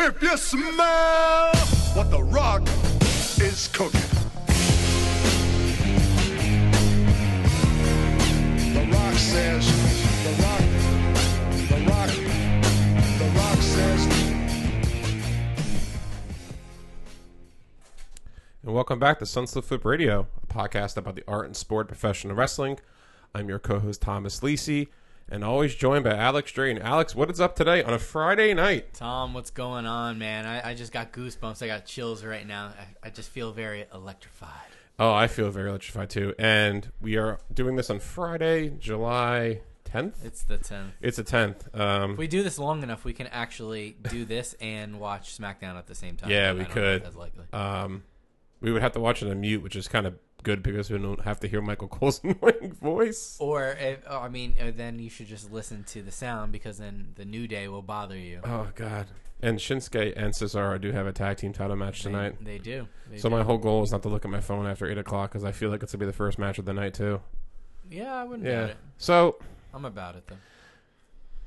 [0.00, 1.52] If you smell
[1.94, 2.62] what the rock
[3.42, 4.00] is cooking.
[8.74, 9.66] The rock says,
[10.22, 10.60] the rock,
[11.68, 12.10] the rock,
[13.18, 14.06] the rock says.
[18.62, 21.88] And welcome back to Sunslip Flip Radio, a podcast about the art and sport of
[21.88, 22.78] professional wrestling.
[23.34, 24.88] I'm your co-host Thomas Lisi,
[25.30, 26.82] and always joined by Alex Drayton.
[26.82, 28.94] Alex, what is up today on a Friday night?
[28.94, 30.46] Tom, what's going on, man?
[30.46, 31.62] I, I just got goosebumps.
[31.62, 32.72] I got chills right now.
[32.78, 34.50] I, I just feel very electrified.
[34.98, 36.34] Oh, I feel very electrified too.
[36.38, 40.24] And we are doing this on Friday, July 10th.
[40.24, 40.90] It's the 10th.
[41.00, 41.78] It's the 10th.
[41.78, 45.76] Um, If we do this long enough, we can actually do this and watch SmackDown
[45.76, 46.30] at the same time.
[46.30, 47.04] Yeah, we could.
[47.04, 47.44] That's likely.
[47.52, 48.02] um,
[48.60, 50.98] we would have to watch it on mute, which is kind of good because we
[50.98, 53.36] don't have to hear Michael Cole's annoying voice.
[53.40, 56.78] or, if, oh, I mean, uh, then you should just listen to the sound because
[56.78, 58.40] then the New Day will bother you.
[58.44, 59.06] Oh God!
[59.40, 62.36] And Shinsuke and Cesaro do have a tag team title match They- tonight.
[62.44, 62.88] They, do.
[63.10, 63.36] They So do.
[63.36, 65.52] my whole goal is not to look at my phone after eight o'clock because I
[65.52, 67.20] feel like it's gonna be the first match of the night too.
[67.90, 68.60] Yeah, I wouldn't Yeah.
[68.60, 68.76] doubt it.
[68.98, 69.38] So
[69.72, 70.36] I'm about it, though.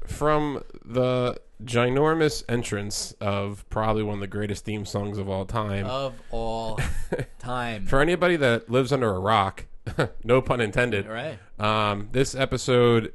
[0.08, 5.86] from the ginormous entrance of probably one of the greatest theme songs of all time,
[5.86, 6.80] Of all
[7.40, 7.86] time.
[7.86, 9.66] for anybody that lives under a rock,
[10.24, 11.08] no pun intended.
[11.08, 11.38] right?
[11.60, 13.14] Um, this episode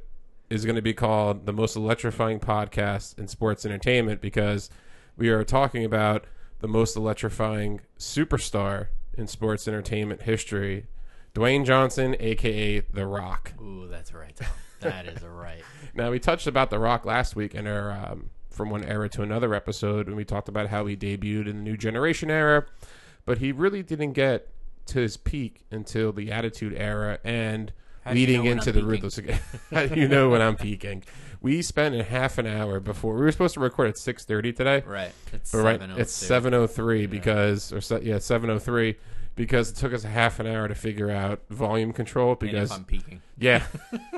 [0.49, 4.69] is going to be called the most electrifying podcast in sports entertainment because
[5.17, 6.25] we are talking about
[6.59, 10.87] the most electrifying superstar in sports entertainment history,
[11.35, 13.53] Dwayne Johnson, aka The Rock.
[13.61, 14.47] Ooh, that's right, Tom.
[14.79, 15.61] That is right.
[15.95, 19.21] Now we touched about The Rock last week in our um, from one era to
[19.21, 22.65] another episode, and we talked about how he debuted in the new generation era,
[23.25, 24.49] but he really didn't get
[24.87, 27.71] to his peak until the Attitude Era and
[28.05, 28.83] do you leading know into the?
[28.83, 29.39] Ruthless again.
[29.95, 31.03] You know when I'm peaking?
[31.41, 34.53] We spent a half an hour before we were supposed to record at six thirty
[34.53, 34.81] today.
[34.87, 35.11] Right.
[35.33, 35.97] It's But right, 7:02.
[35.99, 38.95] it's seven oh three because or yeah seven oh three
[39.37, 42.83] because it took us a half an hour to figure out volume control because I'm
[42.83, 43.21] peaking.
[43.37, 43.63] yeah,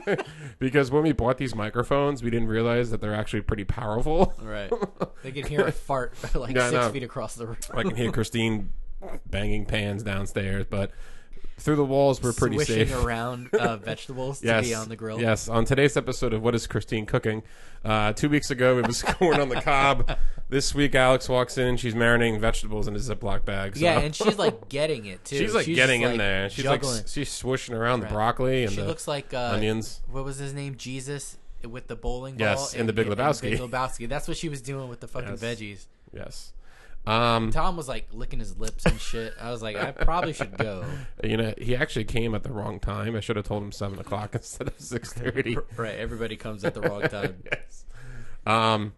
[0.59, 4.33] because when we bought these microphones, we didn't realize that they're actually pretty powerful.
[4.41, 4.71] Right.
[5.21, 6.91] They can hear a fart like I six know.
[6.91, 7.57] feet across the room.
[7.73, 8.69] I can hear Christine
[9.25, 10.91] banging pans downstairs, but
[11.59, 12.95] through the walls we're pretty Swishing safe.
[13.05, 15.19] around uh, vegetables Yes, to be on the grill.
[15.21, 17.43] Yes, on today's episode of What Is Christine Cooking?
[17.85, 20.17] Uh, two weeks ago it was corn on the cob.
[20.49, 23.75] This week Alex walks in, she's marinating vegetables in a Ziploc bag.
[23.77, 23.83] So.
[23.83, 25.37] Yeah, and she's like getting it too.
[25.37, 26.49] she's like getting in like, there.
[26.49, 26.95] She's juggling.
[26.95, 28.09] like she's swishing around Right.
[28.09, 30.01] the broccoli and she the looks like uh, onions.
[30.11, 30.75] What was his name?
[30.75, 31.37] Jesus
[31.67, 32.47] with the bowling ball.
[32.47, 33.41] Yes, in The Big Lebowski.
[33.51, 34.07] Big Lebowski.
[34.07, 35.41] That's what she was doing with the fucking Yes.
[35.43, 35.85] veggies.
[36.13, 36.53] Yes.
[37.09, 39.33] Um, Tom was like licking his lips and shit.
[39.41, 40.85] I was like, I probably should go.
[41.23, 43.15] You know, he actually came at the wrong time.
[43.15, 45.57] I should have told him seven o'clock instead of six thirty.
[45.77, 47.41] Right, everybody comes at the wrong time.
[47.45, 47.85] yes.
[48.45, 48.93] Um.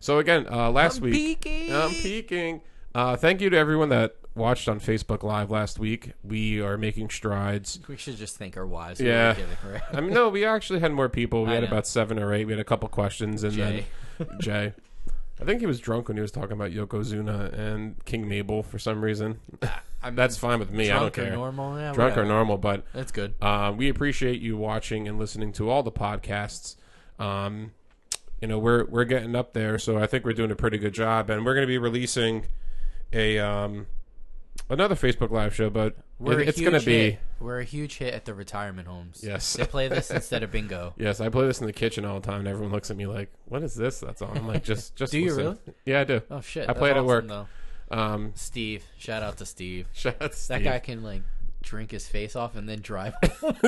[0.00, 1.72] So again, uh, last I'm week, peeking.
[1.74, 2.60] I'm peeking.
[2.94, 6.12] Uh, thank you to everyone that watched on Facebook Live last week.
[6.22, 7.78] We are making strides.
[7.88, 9.00] We should just thank our wives.
[9.00, 9.34] Yeah.
[9.34, 9.82] Who were giving, right?
[9.92, 11.44] I mean, no, we actually had more people.
[11.44, 11.68] We I had know.
[11.68, 12.44] about seven or eight.
[12.46, 13.86] We had a couple questions, and Jay.
[14.18, 14.72] then Jay.
[15.44, 18.78] I think he was drunk when he was talking about Yokozuna and King Mabel for
[18.78, 19.40] some reason.
[20.02, 20.90] I'm That's fine with me.
[20.90, 21.32] I don't drunk or care.
[21.36, 21.78] normal.
[21.78, 22.24] Yeah, Drunk or whatever.
[22.24, 23.34] normal, but That's good.
[23.42, 26.76] Uh, we appreciate you watching and listening to all the podcasts.
[27.18, 27.72] Um,
[28.40, 30.94] you know, we're we're getting up there, so I think we're doing a pretty good
[30.94, 32.46] job, and we're going to be releasing
[33.12, 33.86] a um,
[34.68, 37.18] another Facebook Live show, but We're it- a it's going to huge be hit.
[37.40, 39.22] We're a huge hit at the retirement homes.
[39.26, 39.54] Yes.
[39.54, 40.94] they play this instead of bingo.
[40.96, 41.20] yes.
[41.20, 43.30] I play this in the kitchen all the time, and everyone looks at me like,
[43.46, 44.36] "What is this?" That's on.
[44.38, 45.58] I'm like, just just Do you listen." really?
[45.84, 46.22] Yeah, I do.
[46.30, 46.64] Oh shit!
[46.64, 47.28] I that's play it at awesome, work.
[47.28, 47.46] Though.
[47.90, 49.86] Um, Steve, shout out to Steve.
[49.92, 50.64] shout out to That Steve.
[50.64, 51.22] guy can like
[51.62, 53.14] drink his face off and then drive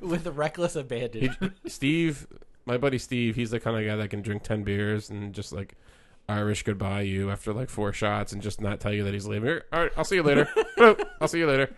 [0.00, 1.34] with a reckless abandon.
[1.40, 2.26] He- Steve,
[2.64, 5.52] my buddy Steve, he's the kind of guy that can drink ten beers and just
[5.52, 5.74] like
[6.28, 9.60] Irish goodbye you after like four shots and just not tell you that he's leaving.
[9.72, 10.48] All right, I'll see you later.
[11.20, 11.74] I'll see you later.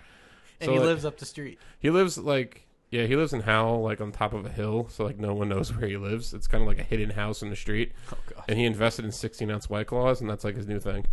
[0.61, 1.59] and so, he like- lives up the street.
[1.79, 5.05] He lives like yeah, he lives in Howell, like on top of a hill, so
[5.05, 6.33] like no one knows where he lives.
[6.33, 7.93] It's kind of like a hidden house in the street.
[8.13, 8.45] Oh god.
[8.49, 11.05] And he invested in sixteen ounce white claws, and that's like his new thing.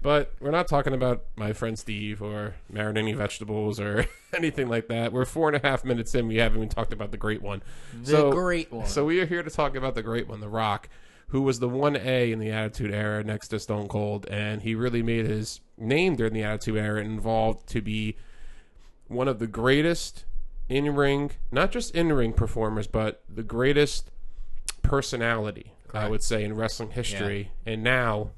[0.00, 5.12] But we're not talking about my friend Steve or marinating vegetables or anything like that.
[5.12, 6.28] We're four and a half minutes in.
[6.28, 7.62] We haven't even talked about the great one.
[8.04, 8.86] The So- great one.
[8.86, 10.88] So we are here to talk about the great one, The Rock,
[11.28, 14.74] who was the one A in the Attitude Era next to Stone Cold, and he
[14.74, 18.16] really made his name during the Attitude Era and involved to be
[19.08, 20.24] one of the greatest
[20.68, 24.10] in ring, not just in ring performers, but the greatest
[24.82, 27.52] personality, I would say, in wrestling history.
[27.66, 28.30] And now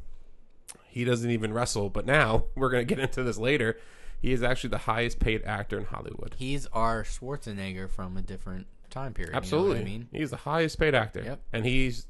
[0.88, 3.78] he doesn't even wrestle, but now we're going to get into this later.
[4.20, 6.34] He is actually the highest paid actor in Hollywood.
[6.38, 9.34] He's our Schwarzenegger from a different time period.
[9.34, 9.70] Absolutely.
[9.70, 10.08] You know I mean?
[10.12, 11.22] He's the highest paid actor.
[11.22, 11.40] Yep.
[11.52, 12.06] And he's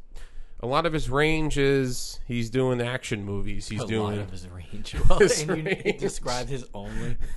[0.62, 3.68] a lot of his range is he's doing action movies.
[3.68, 4.16] He's doing a doing.
[4.18, 4.94] lot of his range.
[5.08, 5.98] Well, His and you range.
[6.00, 7.16] described his only.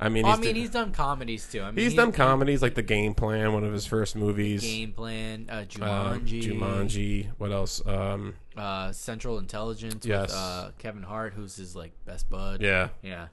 [0.00, 1.62] I mean, Well, I he's, mean, do- he's done comedies too.
[1.62, 4.62] I mean, he's he- done comedies like The Game Plan, one of his first movies.
[4.62, 7.26] Game Plan, uh, Um, Jumanji, Jumanji.
[7.38, 7.84] What else?
[7.86, 10.28] Um, Uh, Central Intelligence Yes.
[10.30, 12.60] with uh, Kevin Hart, who's his like best bud.
[12.60, 12.88] yeah.
[13.02, 13.28] yeah.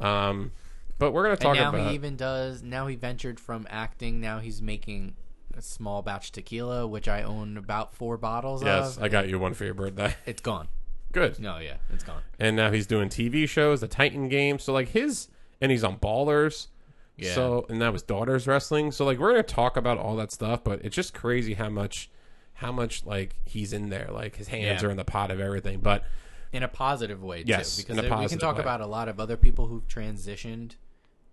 [0.00, 0.52] Um,
[0.98, 1.88] but we're gonna And talk now about.
[1.88, 2.62] he even does.
[2.62, 4.20] Now he ventured from acting.
[4.20, 5.14] Now he's making
[5.56, 9.02] a small batch tequila, which I own about four bottles of yes, of.
[9.02, 10.14] I got you one for your birthday.
[10.26, 10.68] It's gone.
[11.12, 11.40] Good.
[11.40, 12.22] No, yeah, it's gone.
[12.38, 14.58] And now he's doing TV shows, the Titan game.
[14.60, 15.28] So like his,
[15.60, 16.68] and he's on Ballers.
[17.16, 17.34] Yeah.
[17.34, 18.92] So and that was daughters wrestling.
[18.92, 22.08] So like we're gonna talk about all that stuff, but it's just crazy how much,
[22.54, 24.08] how much like he's in there.
[24.12, 24.88] Like his hands Yeah.
[24.88, 25.80] are in the pot of everything.
[25.80, 26.04] But
[26.52, 28.60] in a positive way Yes, too in because a there- we can positive talk way.
[28.62, 30.76] about a lot of other people who've transitioned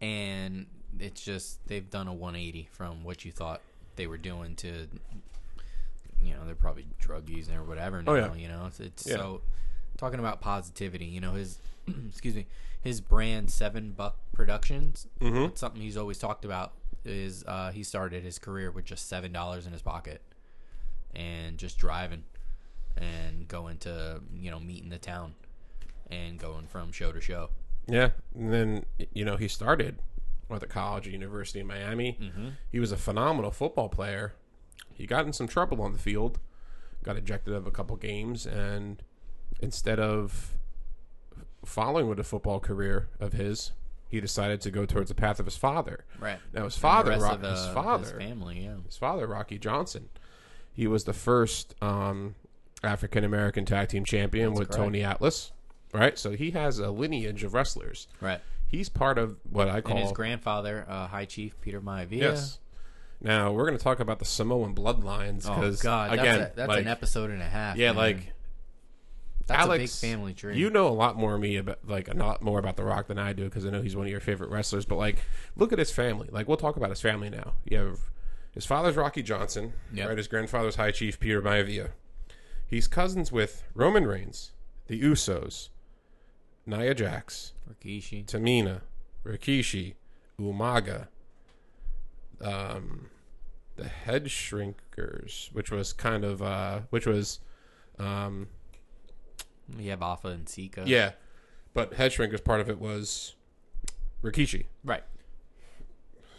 [0.01, 0.65] and
[0.99, 3.61] it's just they've done a 180 from what you thought
[3.97, 4.87] they were doing to
[6.23, 8.33] you know they're probably druggies or whatever now, Oh, yeah.
[8.35, 9.15] you know it's, it's Yeah.
[9.17, 9.41] so
[9.97, 11.59] talking about positivity you know his
[12.09, 12.47] excuse me
[12.81, 15.45] his brand seven buck productions Mm-hmm.
[15.45, 16.73] it's something he's always talked about
[17.05, 20.21] is uh, he started his career with just seven dollars in his pocket
[21.15, 22.23] and just driving
[22.97, 25.33] and going to you know meeting the town
[26.09, 27.49] and going from show to show.
[27.87, 29.99] yeah, and then you know he started
[30.55, 32.17] at the college, or University of Miami.
[32.21, 32.49] Mm-hmm.
[32.71, 34.33] He was a phenomenal football player.
[34.93, 36.39] He got in some trouble on the field,
[37.03, 39.03] got ejected of a couple games, and
[39.59, 40.55] instead of
[41.65, 43.71] following with a football career of his,
[44.09, 46.05] he decided to go towards the path of his father.
[46.19, 46.39] Right.
[46.53, 48.75] Now his father, rest Ro- of, his father, his family, yeah.
[48.85, 50.09] his father, Rocky Johnson.
[50.71, 52.35] He was the first um,
[52.83, 54.81] African American tag team champion with correct.
[54.81, 55.51] Tony Atlas.
[55.93, 58.07] Right, so he has a lineage of wrestlers.
[58.19, 58.41] Right.
[58.67, 62.19] He's part of what I call And his grandfather, uh, High Chief Peter Maivia.
[62.19, 62.59] yes.
[63.21, 66.55] Now we're going to talk about the Samoan bloodlines Oh because God, again, that's, a,
[66.55, 67.75] that's like, an episode and a half.
[67.77, 67.95] yeah, man.
[67.95, 68.33] like
[69.47, 70.57] that's Alex, a big family tree.
[70.57, 73.07] You know a lot more of me about like a lot more about The Rock
[73.07, 74.85] than I do because I know he's one of your favorite wrestlers.
[74.85, 75.17] But like,
[75.55, 76.27] look at his family.
[76.31, 77.53] Like, we'll talk about his family now.
[77.63, 77.99] You have
[78.51, 80.07] his father's Rocky Johnson, Yep.
[80.09, 80.17] right?
[80.17, 81.91] His grandfather's High Chief Peter Maivia.
[82.67, 84.51] He's cousins with Roman Reigns,
[84.87, 85.69] the Usos,
[86.67, 88.25] Nia Jax, Rikishi.
[88.25, 88.81] Tamina,
[89.25, 89.93] Rikishi,
[90.39, 91.07] Umaga,
[92.41, 93.07] um,
[93.77, 97.39] the Head Shrinkers, which was kind of uh, which was
[97.97, 98.47] um,
[99.79, 100.83] You have Afa and Sika.
[100.85, 101.11] yeah,
[101.73, 103.35] but Head Shrinkers part of it was
[104.21, 104.65] Rikishi.
[104.83, 105.03] Right.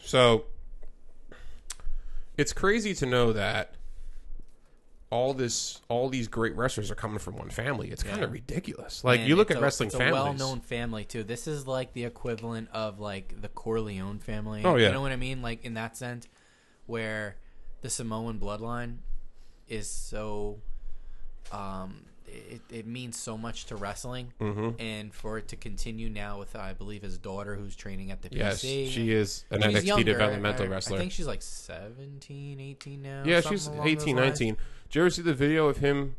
[0.02, 0.44] So
[2.36, 3.74] it's crazy to know that
[5.10, 7.88] all this all these great wrestlers are coming from one family.
[7.90, 9.02] It's kind of ridiculous.
[9.04, 11.24] Like And you look it's at a- wrestling it's a well-known family too.
[11.24, 14.62] This is like the equivalent of like the Corleone family.
[14.64, 14.88] Oh, yeah.
[14.88, 15.40] you know what I mean?
[15.40, 16.28] Like in that sense,
[16.86, 17.36] where
[17.80, 18.96] the Samoan bloodline
[19.66, 20.60] is so,
[21.52, 24.74] um, it, it means so much to wrestling, Mhm.
[24.80, 28.28] and for it to continue now with I believe his daughter who's training at the
[28.32, 28.90] Yes, PC.
[28.90, 30.04] she is an NXT younger.
[30.04, 30.96] developmental I- wrestler.
[30.96, 33.22] I think she's like 17, 18 now.
[33.24, 34.40] yeah, she's along those 18, lines.
[34.40, 34.56] 19.
[34.88, 36.16] Did you ever see the video of him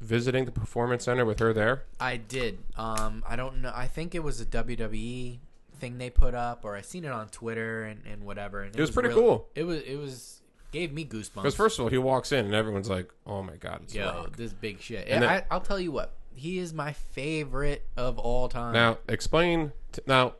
[0.00, 1.82] visiting the performance center with her there?
[2.00, 2.58] I did.
[2.76, 3.72] Um, I don't know.
[3.74, 5.40] I think it was a WWE
[5.78, 8.62] thing they put up, or I seen it on Twitter and, and whatever.
[8.62, 9.48] And it, was pretty real- cool.
[9.54, 9.80] It was.
[9.82, 10.37] It was
[10.70, 11.34] gave me goosebumps.
[11.34, 14.00] Because first of all, he walks in and everyone's like, "Oh my god, it's The
[14.00, 15.06] yo, Rock." this big shit.
[15.08, 16.14] And then- I, I'll tell you what.
[16.34, 18.72] He is my favorite of all time.
[18.72, 19.72] Now, explain.
[19.90, 20.34] T- now,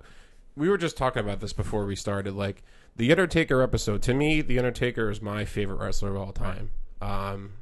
[0.55, 2.35] we were just talking about this before we started.
[2.35, 2.63] Like
[2.95, 4.03] the Undertaker episode.
[4.03, 6.71] To me, the Undertaker is my favorite wrestler of all time.
[7.03, 7.55] Um,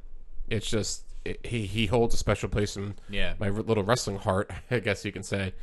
[0.49, 4.17] it's just it, he he holds a special place in yeah, my r- little wrestling
[4.19, 5.53] heart, I guess you can say.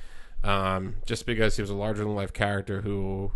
[0.43, 3.31] Um, just because he was a larger than life character who,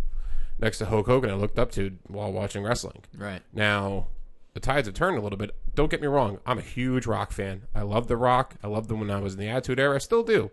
[0.59, 3.03] next to Hulk Hogan, I looked up to while watching wrestling.
[3.17, 3.41] right.
[3.53, 4.07] Now,
[4.53, 5.51] the tides have turned a little bit.
[5.75, 6.39] Don't get me wrong.
[6.45, 7.63] I'm a huge Rock fan.
[7.73, 8.55] I love The Rock.
[8.63, 9.95] I loved them when I was in the Attitude Era.
[9.95, 10.51] I still do.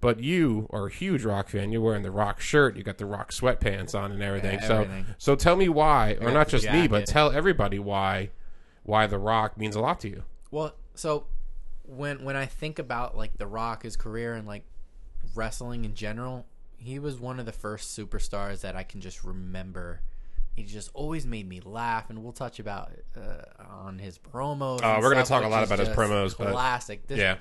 [0.00, 1.72] But you are a huge Rock fan.
[1.72, 2.76] You're wearing the Rock shirt.
[2.76, 4.58] You got the Rock sweatpants on and everything.
[4.60, 5.06] Yeah, so, everything.
[5.18, 8.30] so tell me why, or not just me, but tell everybody why,
[8.84, 10.22] why The Rock means a lot to you.
[10.50, 11.26] Well, so
[11.84, 14.64] when when I think about like The Rock, his career, and like
[15.34, 16.46] wrestling in general,
[16.78, 20.00] he was one of the first superstars that I can just remember.
[20.54, 23.42] He just always made me laugh, and we'll touch about uh,
[23.84, 24.82] on his promos.
[24.82, 27.06] Uh, we're gonna talk a lot about his promos, but- Classic.
[27.06, 27.36] This, Yeah.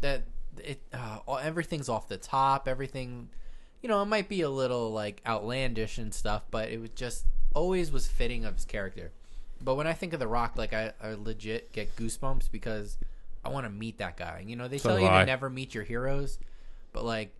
[0.00, 0.24] that
[0.58, 2.68] it uh, everything's off the top.
[2.68, 3.28] Everything,
[3.82, 7.24] you know, it might be a little like outlandish and stuff, but it was just
[7.54, 9.10] always was fitting of his character.
[9.62, 12.98] But when I think of The Rock, like I, I legit get goosebumps because
[13.44, 14.44] I want to meet that guy.
[14.46, 15.20] You know, they So tell you I.
[15.20, 16.38] to never meet your heroes,
[16.92, 17.32] but like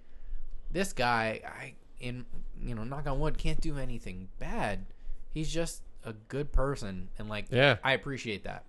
[0.70, 2.24] this guy, I in
[2.62, 4.86] you know, knock on wood, can't do anything bad.
[5.32, 7.76] He's just a good person, and like Yeah.
[7.82, 8.64] I appreciate that.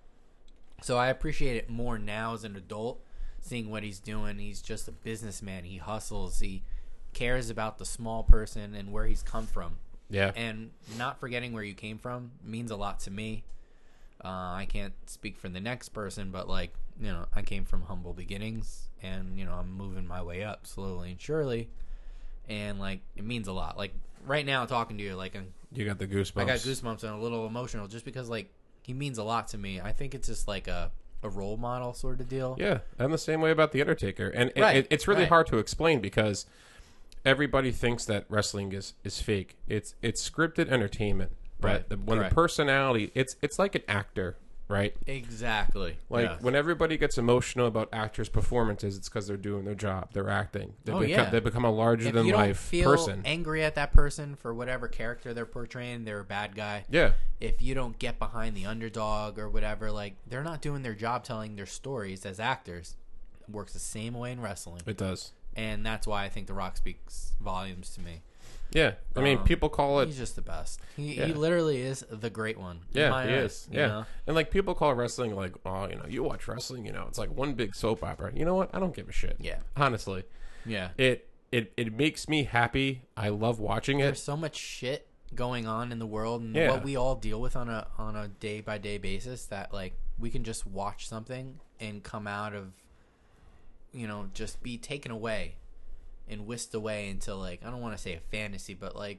[0.82, 3.00] So I appreciate it more now as an adult,
[3.40, 4.38] seeing what he's doing.
[4.38, 5.64] He's just a businessman.
[5.64, 6.40] He hustles.
[6.40, 6.62] He
[7.12, 9.76] cares about the small person and where he's come from.
[10.10, 10.32] Yeah.
[10.34, 13.44] And not forgetting where you came from means a lot to me.
[14.24, 17.82] Uh, I can't speak for the next person, but like you know, I came from
[17.82, 21.70] humble beginnings, and you know, I'm moving my way up slowly and surely,
[22.48, 23.76] and like it means a lot.
[23.78, 23.92] Like
[24.26, 26.42] right now, talking to you, like I'm, you got the goosebumps.
[26.42, 28.50] I got goosebumps and a little emotional just because like
[28.82, 29.80] he means a lot to me.
[29.80, 30.90] I think it's just like a
[31.24, 32.56] a role model sort of deal.
[32.58, 35.28] Yeah, I'm the same way about the Undertaker, and it- Right, it, it's really right.
[35.28, 36.46] hard to explain because
[37.24, 39.56] everybody thinks that wrestling is is fake.
[39.68, 42.30] It's it's scripted entertainment, Right, the, when correct.
[42.30, 44.36] the personality, it's it's like an actor,
[44.68, 44.94] right?
[45.06, 45.98] Exactly.
[46.08, 46.42] Like Yes.
[46.42, 50.74] when everybody gets emotional about actors' performances, it's because they're doing their job, they're acting.
[50.84, 51.30] They Oh, become, yeah.
[51.30, 53.22] they become a larger if than life feel person.
[53.24, 56.84] angry at that person for whatever character they're portraying, they're a bad guy.
[56.90, 60.94] yeah, if you don't get behind the underdog or whatever, like they're not doing their
[60.94, 62.96] job telling their stories as actors.
[63.40, 65.32] It works the same way in wrestling, it does.
[65.56, 68.22] and that's why I think The Rock speaks volumes to me.
[68.74, 70.80] Yeah, I mean, Um, people call it He's just the best.
[70.96, 71.26] He, Yeah.
[71.26, 72.80] he literally is the great one.
[72.94, 73.68] in Yeah, my he eyes, is.
[73.70, 74.06] you Yeah, know?
[74.26, 77.18] and like people call wrestling like, oh, you know, you watch wrestling, you know, it's
[77.18, 78.32] like one big soap opera.
[78.34, 78.70] You know what?
[78.74, 79.36] I don't give a shit.
[79.40, 79.58] Yeah.
[79.76, 80.24] honestly,
[80.64, 80.90] yeah.
[80.96, 83.02] it it it makes me happy.
[83.16, 84.04] I love watching it.
[84.04, 86.70] There's so much shit going on in the world and Yeah.
[86.70, 89.94] what we all deal with on a on a day by day basis that like
[90.18, 92.72] we can just watch something and come out of
[93.92, 95.56] you know just be taken away
[96.32, 99.18] and whisked away into like I don't want to say a fantasy but like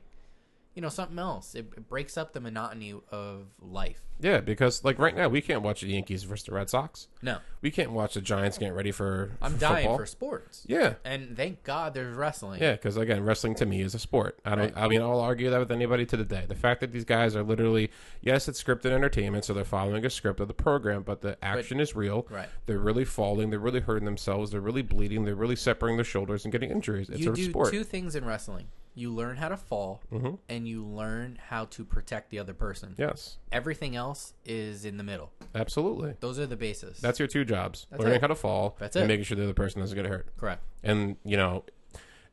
[0.74, 4.98] you know something else it, it breaks up the monotony of life Yeah, because like
[5.00, 7.08] right now we can't watch the Yankees versus the Red Sox.
[7.22, 9.32] no We can't watch the Giants getting ready for.
[9.42, 9.98] I'm for dying football.
[9.98, 13.94] for sports Yeah, and thank God there's wrestling yeah, because again, wrestling to me is
[13.96, 14.40] a sport.
[14.46, 14.76] I don't.
[14.76, 16.46] I mean, I'll argue that with anybody to the day.
[16.48, 20.10] The fact that these guys are literally, yes, it's scripted entertainment, so they're following a
[20.10, 22.26] script of the program, but the action is real.
[22.30, 22.50] Right.
[22.66, 23.50] They're really falling.
[23.50, 24.52] They're really hurting themselves.
[24.52, 25.26] They're really bleeding.
[25.26, 27.10] They're really separating their shoulders and getting injuries.
[27.10, 27.72] It's you a do sport.
[27.72, 30.36] two things in wrestling you learn how to fall Mm-hmm.
[30.50, 35.04] and you learn how to protect the other person yes, everything else is in the
[35.04, 36.14] middle absolutely.
[36.20, 38.22] those are the bases That's your two jobs: That's learning it.
[38.22, 39.08] how to fall That's and it.
[39.08, 40.28] making sure the other person doesn't get hurt.
[40.38, 41.64] correct And you know,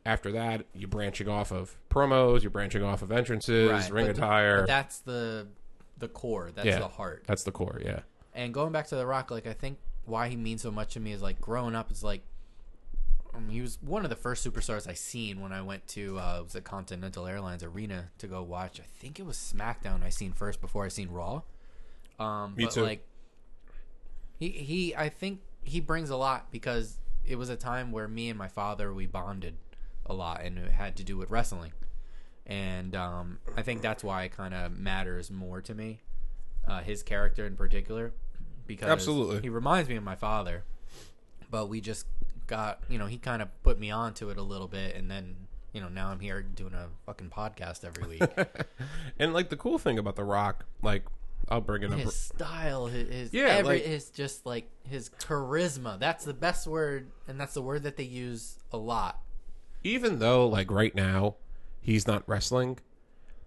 [0.07, 2.43] after that, you're branching off of promos.
[2.43, 4.61] You're branching off of entrances, right ring but attire.
[4.61, 5.47] but that's the
[5.99, 6.79] the core that's Yeah.
[6.79, 7.81] the heart That's the core.
[7.85, 8.01] Yeah.
[8.35, 11.01] and going back to the rock like i think why he means so much to
[11.01, 12.23] me is like growing up is like
[13.41, 16.41] um, he was one of the first superstars I seen when I went to uh,
[16.43, 18.81] was the Continental Airlines Arena to go watch.
[18.81, 21.43] I think it was SmackDown I seen first before I seen Raw.
[22.19, 22.83] Um, Me but too.
[22.83, 23.07] like
[24.39, 28.29] he he I think he brings a lot because it was a time where me
[28.29, 29.55] and my father we bonded
[30.07, 31.73] a lot and it had to do with wrestling.
[32.47, 36.01] And um, I think that's why it kind of matters more to me,
[36.67, 38.13] uh, his character in particular,
[38.67, 39.41] because Absolutely.
[39.43, 40.65] he reminds me of my father.
[41.49, 42.07] But we just
[42.51, 45.37] got, you know, he kind of put me onto it a little bit, and then,
[45.73, 48.23] you know, now I'm here doing a fucking podcast every week.
[49.19, 51.05] And like the cool thing about The Rock, like
[51.49, 51.99] I'll bring it up.
[51.99, 55.99] his style, his, his Yeah, every, like- his just like his charisma.
[55.99, 59.21] That's the best word, and that's the word that they use a lot.
[59.85, 61.37] Even though like right now
[61.81, 62.79] he's not wrestling,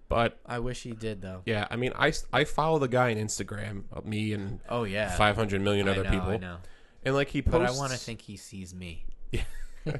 [0.10, 1.42] but I wish he did though.
[1.46, 5.16] yeah, I mean I I follow the guy on Instagram, uh, me and Oh yeah,
[5.16, 6.58] 500 million I other know, people, I know.
[7.06, 7.76] And like he But posts.
[7.78, 9.06] I want to think he sees me.
[9.32, 9.42] Yeah.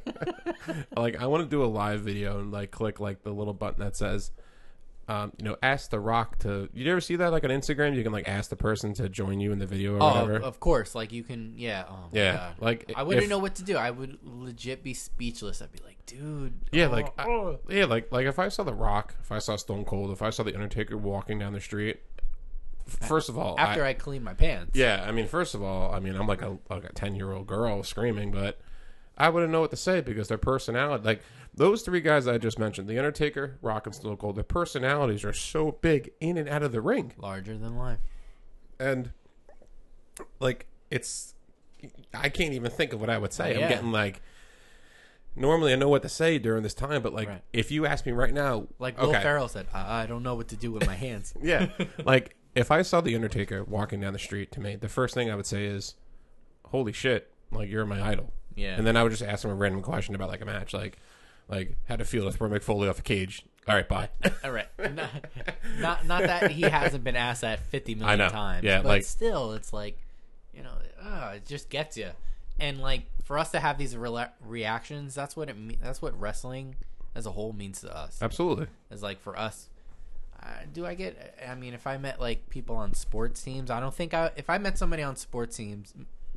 [0.96, 3.84] like I want to do a live video and like click like the little button
[3.84, 4.32] that says,
[5.10, 6.70] um, you know, ask the Rock to.
[6.74, 7.96] You ever see that like on Instagram?
[7.96, 10.36] You can like ask the person to join you in the video or Oh, whatever.
[10.42, 10.96] of course.
[10.96, 11.84] Like you can, yeah.
[11.90, 12.56] Oh yeah, God.
[12.60, 13.76] like I wouldn't if- know what to do.
[13.76, 15.62] I would legit be speechless.
[15.62, 16.54] I'd be like, dude.
[16.72, 17.60] Yeah, oh, like I- oh.
[17.68, 20.30] yeah, like like if I saw the Rock, if I saw Stone Cold, if I
[20.30, 22.00] saw the Undertaker walking down the street,
[22.86, 24.72] first of all, after I, I, clean my pants.
[24.78, 27.32] yeah, I mean, first of all, I mean, I'm like a like a ten year
[27.32, 28.60] old girl screaming, but
[29.18, 31.22] I wouldn't know what to say because their personality, like
[31.54, 35.34] those three guys I just mentioned, the Undertaker, Rock, and Stone Cold, their personalities are
[35.34, 38.00] so big in and out of the ring, larger than life.
[38.80, 39.12] and
[40.40, 41.34] like it's,
[42.14, 43.56] I can't even think of what I would say.
[43.56, 43.66] Oh, yeah.
[43.66, 44.22] I'm getting like.
[45.36, 47.42] Normally, I know what to say during this time, but like, Right.
[47.52, 50.36] if you ask me right now, Like Will okay, Ferrell said, I, I don't know
[50.36, 51.34] what to do with my hands.
[51.42, 51.70] yeah,
[52.06, 55.30] like if I saw the Undertaker walking down the street to me, the first thing
[55.32, 55.96] I would say is,
[56.66, 57.32] "Holy shit!
[57.52, 58.76] Like you're my idol." Yeah.
[58.78, 60.98] And then I would just ask him a random question about like a match, like,
[61.48, 63.44] like how to feel to throw Mick Foley off a cage.
[63.68, 64.10] All right, bye.
[64.44, 64.68] All right.
[64.78, 65.10] Not,
[65.80, 68.30] not not that he hasn't been asked that 50 million I know.
[68.30, 68.64] times.
[68.64, 69.98] Yeah, but like- still, it's like,
[70.54, 72.10] you know, uh, it just gets you.
[72.60, 76.20] And like for us to have these rela- reactions, that's what it me- that's what
[76.20, 76.76] wrestling
[77.16, 78.20] as a whole means to us.
[78.22, 78.68] Absolutely.
[78.92, 79.70] Is like for us,
[80.74, 81.38] do I get?
[81.48, 84.32] I mean, if I met like people on sports teams, I don't think I.
[84.36, 85.94] If I met somebody on sports teams,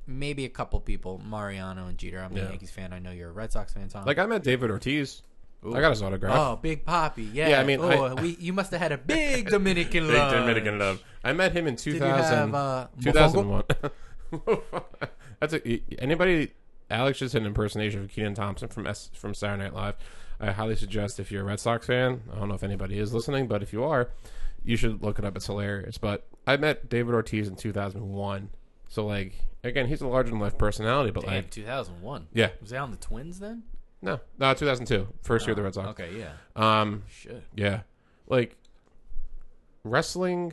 [0.06, 2.20] maybe a couple people, Mariano and Jeter.
[2.20, 2.44] I'm Yeah.
[2.46, 2.92] a Yankees fan.
[2.92, 4.04] I know you're a Red Sox fan, Tom.
[4.04, 5.22] Like I met David Ortiz.
[5.64, 6.36] I got his autograph.
[6.38, 7.28] oh, Big Papi.
[7.32, 7.48] Yeah.
[7.48, 10.30] Yeah, I mean, oh, I- we, you must have had a big Dominican Big love.
[10.32, 11.02] Dominican love.
[11.24, 13.64] I met him in Did you 2000, have uh, 2001.
[15.40, 16.52] That's a, anybody.
[16.88, 19.96] Alex just did an impersonation of Kenan Thompson from S, from Saturday Night Live.
[20.40, 22.22] I highly suggest if you're a Red Sox fan.
[22.32, 24.10] I don't know if anybody is listening, but if you are,
[24.64, 25.36] you should look it up.
[25.36, 25.96] It's hilarious.
[25.98, 28.50] But I met David Ortiz in 2001.
[28.88, 32.28] So like again, he's a larger than life personality, but Damn, like 2001.
[32.32, 33.64] yeah, Was he on the Twins then?
[34.02, 35.88] no, no, 2002, first year of the Red Sox.
[35.88, 36.32] Okay, yeah.
[36.54, 37.42] Um, Shit.
[37.56, 37.80] Yeah.
[38.28, 38.56] Like
[39.84, 40.52] wrestling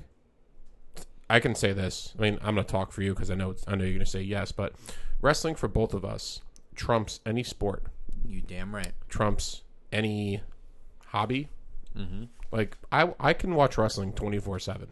[1.29, 2.13] I can say this.
[2.17, 3.93] I mean, I'm going to talk for you cuz I know it's, I know you're
[3.93, 4.73] going to say yes, but
[5.21, 6.41] wrestling for both of us
[6.75, 7.83] trumps any sport,
[8.25, 8.91] You damn right.
[9.09, 9.63] trumps
[9.93, 10.41] any
[11.07, 11.47] hobby.
[11.97, 12.23] Mm-hmm.
[12.51, 14.87] Like I I can watch wrestling 24/7.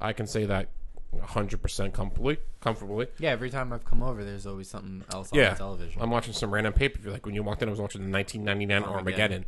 [0.00, 0.68] I can say that
[1.16, 3.06] 100% comfortably, comfortably.
[3.18, 5.54] Yeah, every time I've come over, there's always something else on Yeah.
[5.54, 6.00] television.
[6.02, 7.10] I'm watching some random pay per view.
[7.10, 9.44] Like when you walked in, I was watching the 1999 Armageddon, Armageddon.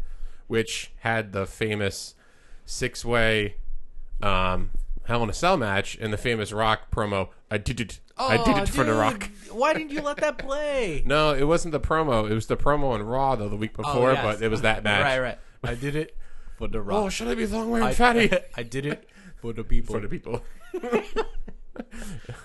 [0.47, 2.15] which had the famous
[2.65, 3.57] six way
[4.23, 4.71] um,
[5.11, 7.31] Hell in a Cell match and the famous Rock promo.
[7.51, 7.99] I did it.
[8.17, 9.31] I did Oh, it for the oh, dude, Rock.
[9.51, 11.03] Why didn't you let that play?
[11.07, 12.31] No, it wasn't the promo.
[12.31, 14.23] It was the promo on Raw though the week Oh, before, yes.
[14.25, 15.03] but it was that match.
[15.03, 15.39] Right, right.
[15.65, 16.17] I did it
[16.59, 16.97] for the rock.
[17.05, 19.09] Oh, should I be long wearing I, fatty I did it
[19.41, 19.97] for the people.
[19.97, 20.43] for the people?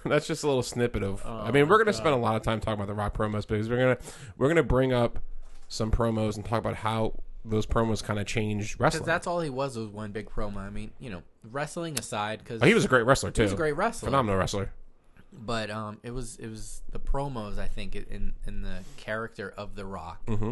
[0.04, 1.22] That's just a little snippet of.
[1.24, 3.48] Oh, I mean, we're gonna spend a lot of time talking about the Rock promos
[3.48, 3.98] because we're gonna
[4.40, 5.20] we're gonna bring up
[5.68, 7.14] some promos and talk about how
[7.48, 9.00] those promos kind of changed wrestling.
[9.04, 10.58] Because that's all he was was one big promo.
[10.58, 13.42] I mean, you know, wrestling aside, because Oh, he was a great wrestler too.
[13.42, 14.08] he was a great wrestler.
[14.08, 14.72] phenomenal wrestler.
[15.32, 17.60] But um, it was it was the promos.
[17.60, 20.52] I think in in the character of the Rock Mm-hmm.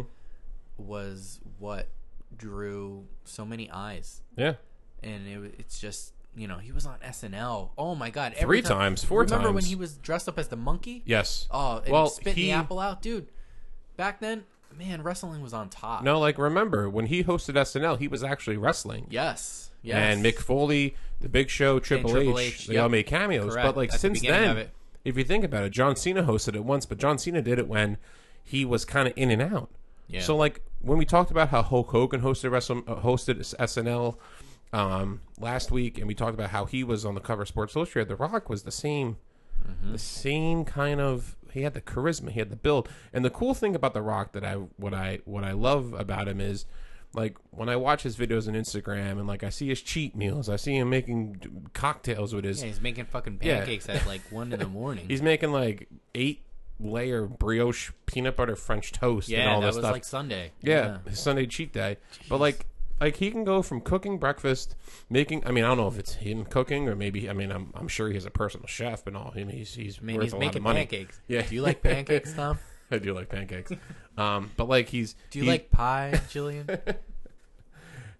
[0.76, 1.88] was what
[2.36, 4.54] drew so many eyes, Yeah,
[5.02, 7.70] and it, it's just you know he was on SNL.
[7.78, 10.48] Oh my god, Three every time- times, four Remember when he was dressed up as
[10.48, 11.02] the monkey?
[11.06, 11.46] yes.
[11.50, 13.28] Oh, and Well, spitting he- the apple out, dude.
[13.96, 14.44] Back then,
[14.78, 16.02] man, wrestling was on top.
[16.02, 19.06] No, like remember when he hosted SNL, he was actually wrestling.
[19.10, 19.70] Yes.
[19.82, 19.96] Yes.
[19.96, 22.84] And Mick Foley, The Big Show, Triple, Triple H, H, they yep.
[22.84, 23.52] all made cameos.
[23.52, 23.66] Correct.
[23.66, 24.68] But like At since beginning then,
[25.04, 27.68] if you think about it, John Cena hosted it once, but John Cena did it
[27.68, 27.98] when
[28.42, 29.68] he was kind of in and out.
[30.08, 30.22] Yeah.
[30.22, 34.16] So like when we talked about how Hulk Hogan hosted Wrestle, uh, hosted SNL
[34.72, 37.76] um, last week, and we talked about how he was on the cover of Sports
[37.76, 39.16] Illustrated, The Rock was the same,
[39.66, 39.92] Mm-hmm.
[39.92, 41.36] the same kind of.
[41.54, 44.32] He had the charisma, he had the build, and the cool thing about The Rock
[44.32, 46.66] that I what I what I love about him is.
[47.16, 50.48] Like when I watch his videos on Instagram and like I see his cheat meals,
[50.48, 53.58] I see him making cocktails with his yeah, he's making fucking Yeah.
[53.58, 55.04] pancakes at like one in the morning.
[55.08, 56.42] He's making like eight
[56.80, 59.92] layer brioche peanut butter French toast and yeah, all that this was stuff.
[59.92, 60.50] like Sunday.
[60.60, 61.98] yeah, his Sunday cheat day.
[62.28, 62.66] But like,
[63.00, 64.74] like he can go from cooking breakfast,
[65.10, 65.46] making.
[65.46, 67.28] I mean, I don't know if it's him cooking or maybe.
[67.28, 69.32] I mean, I'm I'm sure he has a personal chef and all.
[69.32, 70.78] He's he's I mean, worth he's a lot of making money.
[70.80, 71.20] pancakes.
[71.28, 71.42] Yeah.
[71.42, 72.58] Do you like pancakes, Tom?
[72.90, 73.72] I do like pancakes.
[74.18, 76.96] um, but like he's Do you he- like pie, Jillian?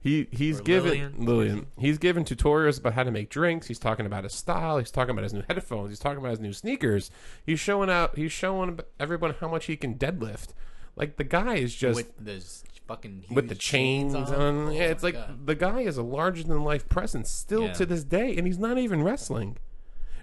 [0.00, 1.14] He he's Or given Lillian?
[1.24, 1.66] Lillian.
[1.78, 3.68] He's given tutorials about how to make drinks.
[3.68, 4.76] He's talking about his style.
[4.76, 5.88] He's talking about his new headphones.
[5.88, 7.10] He's talking about his new sneakers.
[7.46, 8.14] He's showing out.
[8.14, 10.48] He's showing everyone how much he can deadlift.
[10.94, 14.28] Like the guy is just with, those fucking huge with the chains, on.
[14.34, 15.46] Oh yeah, it's like God.
[15.46, 17.72] the guy is a larger than life presence still Yeah.
[17.74, 19.56] to this day, and he's not even wrestling.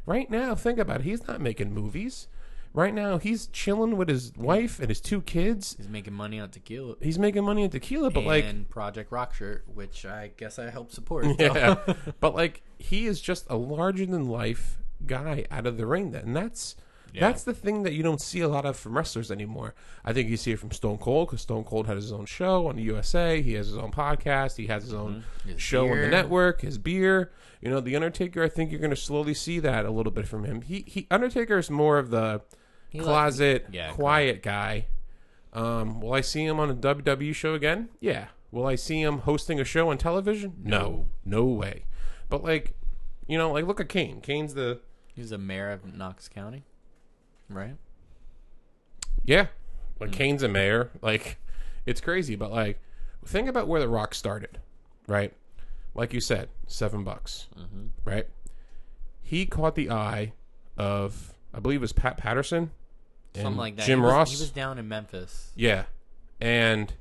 [0.05, 1.03] Right now, think about it.
[1.03, 2.27] He's not making movies.
[2.73, 5.75] Right now, he's chilling with his wife and his two kids.
[5.77, 6.95] he's making money on tequila.
[7.01, 10.69] He's making money in tequila, but like and Project Rock shirt, which I guess I
[10.69, 11.25] help support.
[11.25, 11.33] so.
[11.39, 11.75] yeah,
[12.21, 16.11] but like he is just a larger than life guy out of the ring.
[16.11, 16.35] Then and
[17.19, 19.73] that's that's the thing that you don't see a lot of from wrestlers anymore.
[20.05, 22.67] I think you see it from Stone Cold because Stone Cold had his own show
[22.67, 23.41] on the USA.
[23.41, 24.57] He has his own podcast.
[24.57, 26.61] He has his own His show on the network.
[26.61, 27.31] His beer.
[27.61, 28.43] You know, the Undertaker.
[28.43, 30.61] I think you're going to slowly see that a little bit from him.
[30.61, 32.41] He he Undertaker is more of the
[32.93, 34.87] like- closet, yeah, quiet guy.
[35.53, 37.89] Um, will I see him on a WWE show again?
[37.99, 38.27] Yeah.
[38.51, 40.55] Will I see him hosting a show on television?
[40.63, 41.85] No, no way.
[42.29, 42.73] But like,
[43.27, 44.21] you know, like look at Kane.
[44.21, 44.79] Kane's the
[45.13, 46.63] He's a mayor of Knox County,
[47.53, 47.75] right?
[49.23, 49.47] yeah,
[49.99, 50.17] like hmm.
[50.17, 50.89] Kane's a mayor.
[51.01, 51.37] Like,
[51.85, 52.35] it's crazy.
[52.35, 52.79] But like,
[53.25, 54.59] think about where the Rock started,
[55.07, 55.33] right?
[55.93, 57.87] Like you said, seven bucks, mm-hmm.
[58.05, 58.27] right?
[59.21, 60.33] He caught the eye
[60.77, 62.71] of I believe it was Pat Patterson,
[63.33, 63.85] and Something like that.
[63.85, 64.31] Jim he was, Ross.
[64.31, 65.51] He was down in Memphis.
[65.55, 65.85] Yeah,
[66.39, 66.93] and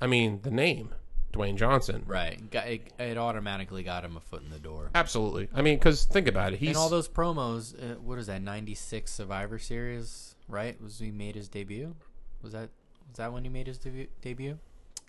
[0.00, 0.94] I mean the name
[1.32, 2.02] Dwayne Johnson.
[2.06, 2.40] Right.
[2.52, 4.90] It, it automatically got him a foot in the door.
[4.94, 5.48] Absolutely.
[5.54, 6.58] I mean, because think about it.
[6.58, 10.80] He's and all those promos, uh, what is that, 96 Survivor Series, right?
[10.82, 11.94] Was he made his debut?
[12.42, 12.70] Was that
[13.08, 14.58] was that when he made his debu- debut?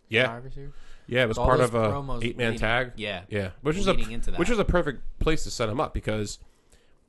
[0.10, 0.26] Yeah.
[0.26, 0.72] Survivor Series.
[1.08, 2.94] Yeah, it was All part of a promos eight man tag.
[2.96, 3.24] Yeah.
[3.30, 6.40] Yeah, which was a which was a perfect place to set him up because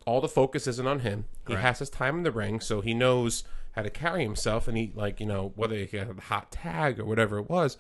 [0.07, 1.27] all the focus isn't on him.
[1.46, 1.62] He Correct.
[1.62, 4.92] has his time in the ring, so he knows how to carry himself, and he
[4.94, 7.77] like you know whether he had a hot tag or whatever it was.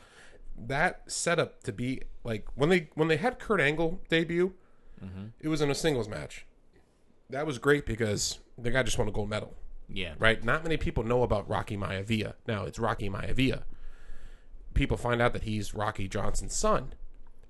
[0.56, 4.54] That setup to be like when they when they had Kurt Angle debut,
[5.02, 5.24] Mm-hmm.
[5.40, 6.46] it was in a singles match.
[7.28, 9.54] That was great because the guy just won a gold medal
[9.88, 10.14] Yeah.
[10.20, 10.44] right?
[10.44, 12.34] Not many people know about Rocky Maivia.
[12.46, 13.62] Now it's Rocky Maivia.
[14.74, 16.94] People find out that he's Rocky Johnson's son,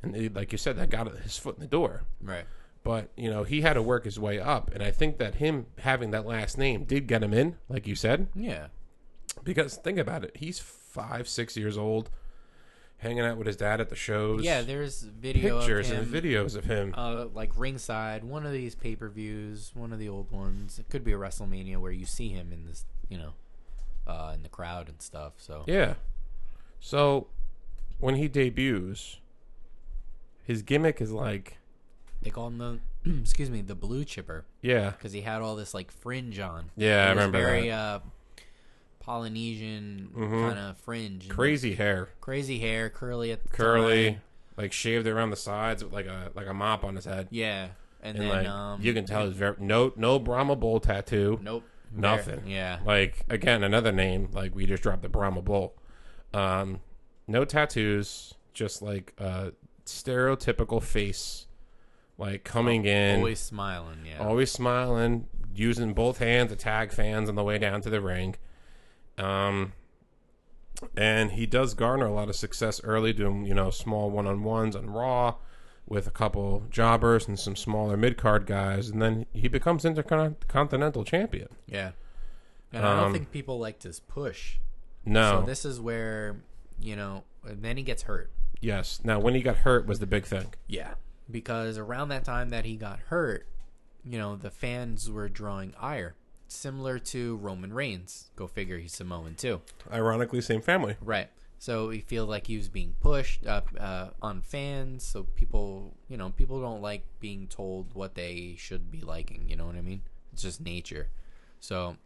[0.03, 2.05] and they, like you said, that got his foot in the door.
[2.23, 2.45] Right.
[2.85, 5.67] But you know he had to work his way up, and I think that him
[5.81, 8.29] having that last name did get him in, like you said.
[8.35, 8.69] Yeah.
[9.45, 12.09] Because think about it, he's five, six years old,
[13.03, 14.45] hanging out with his dad at the shows.
[14.45, 14.63] Yeah.
[14.63, 16.95] There's video pictures of and videos of him.
[16.97, 20.79] uh, like ringside, one of these pay per views, one of the old ones.
[20.79, 23.33] It could be a WrestleMania where you see him in this, you know,
[24.07, 25.35] uh, in the crowd and stuff.
[25.37, 25.95] So Yeah.
[26.81, 27.27] So
[27.99, 29.19] when he debuts,
[30.45, 31.59] his gimmick is like,
[32.23, 32.79] they call him the,
[33.21, 36.71] excuse me, the blue chipper yeah, because he had all this like fringe on.
[36.77, 37.77] Yeah, I remember Very that.
[37.77, 38.01] uh,
[39.03, 40.49] Polynesian Mhm.
[40.49, 42.09] kind of fringe, crazy hair.
[42.21, 44.21] crazy hair, curly at the curly, time.
[44.57, 47.29] like shaved around the sides with like a like a mop on his head.
[47.31, 47.69] Yeah,
[48.03, 51.39] and, And then like um, you can tell he's very no no Brahma Bull tattoo.
[51.43, 51.65] Nope.
[51.95, 52.43] Nothing.
[52.47, 52.79] Yeah.
[52.87, 55.75] Like again, another name like we just dropped the Brahma Bull.
[56.33, 56.81] Um,
[57.27, 59.53] no tattoos, just like a
[59.85, 61.47] stereotypical face,
[62.19, 63.99] like coming in, Always smiling.
[64.07, 64.25] Yeah.
[64.25, 68.37] always smiling, using both hands to tag fans on the way down to the ring.
[69.19, 69.73] Um,
[70.97, 74.43] and he does garner a lot of success early, doing you know small one on
[74.43, 75.37] ones on Raw
[75.87, 81.05] with a couple jobbers and some smaller mid card guys, and then he becomes intercontinental
[81.05, 81.49] champion.
[81.67, 81.93] Yeah.
[82.73, 84.59] And I don't Um, think people liked his push.
[85.05, 86.37] No, So this is where,
[86.81, 88.31] you know, and then he gets hurt.
[88.61, 89.01] yes.
[89.05, 90.55] Now when he got hurt was the big thing.
[90.69, 90.95] Yeah.
[91.31, 93.47] Because around that time that he got hurt,
[94.05, 96.15] you know, the fans were drawing ire.
[96.53, 98.31] Similar to Roman Reigns.
[98.37, 99.61] Go figure, he's Samoan too.
[99.93, 100.97] Ironically, same family.
[101.01, 101.29] Right.
[101.59, 105.05] So he feels like he was being pushed up uh, on fans.
[105.05, 109.49] So people, you know, people don't like being told what they should be liking.
[109.49, 110.03] You know what I mean?
[110.33, 111.09] It's just nature.
[111.61, 111.97] So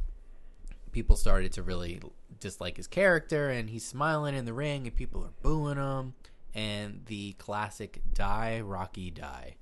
[0.92, 2.00] people started to really
[2.38, 6.14] dislike his character, and he's smiling in the ring, and people are booing him.
[6.54, 9.54] And the classic "Die Rocky Die."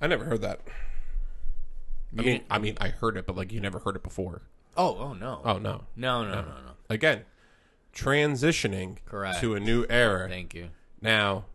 [0.00, 0.60] I never heard that.
[2.18, 4.42] I mean, I mean, I heard it, but like you never heard it before.
[4.76, 5.84] Oh, oh no, Oh no.
[5.96, 6.72] no, no, no, no.
[6.90, 7.22] Again,
[7.94, 9.40] transitioning Correct.
[9.40, 10.28] to a new era.
[10.28, 10.68] Thank you.
[11.00, 11.46] Now,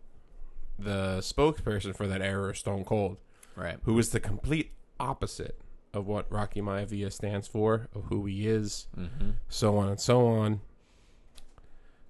[0.78, 3.17] the spokesperson for that era is Stone Cold,
[3.56, 3.78] Right.
[3.84, 5.60] who is the complete opposite
[5.93, 9.30] of what Rocky Maivia stands for, of who he is, Mm-hmm.
[9.50, 10.62] so on and so on.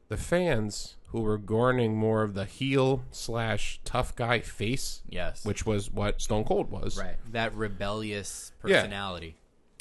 [0.09, 5.45] The fans who were garnering more of the heel slash tough guy face, Yes.
[5.45, 7.15] which was what Stone Cold was, right.
[7.31, 8.81] That rebellious Yeah.
[8.81, 9.35] personality.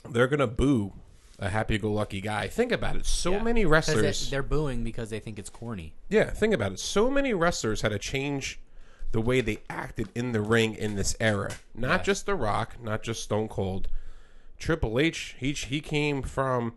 [0.09, 0.93] they're gonna boo
[1.41, 2.47] a happy-go-lucky guy.
[2.49, 3.05] Think about it.
[3.05, 3.43] So Yeah.
[3.43, 4.31] many wrestlers.
[4.31, 5.95] they, are booing because they think it's corny.
[6.09, 6.79] Yeah, think about it.
[6.79, 8.61] So many wrestlers had to change
[9.13, 11.57] the way they acted in the ring in this era.
[11.75, 12.05] Not Yeah.
[12.05, 13.89] just The Rock, not just Stone Cold.
[14.59, 16.75] Triple H, he he came from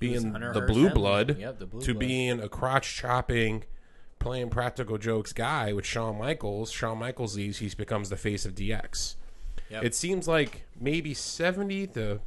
[0.00, 2.00] being the blue blood Yep, the blue to blood.
[2.00, 3.64] being a crotch chopping,
[4.20, 6.70] playing practical jokes guy with Shawn Michaels.
[6.70, 9.16] Shawn Michaels leaves, he becomes the face of DX.
[9.70, 9.84] Yep.
[9.84, 12.20] It seems like maybe seventy to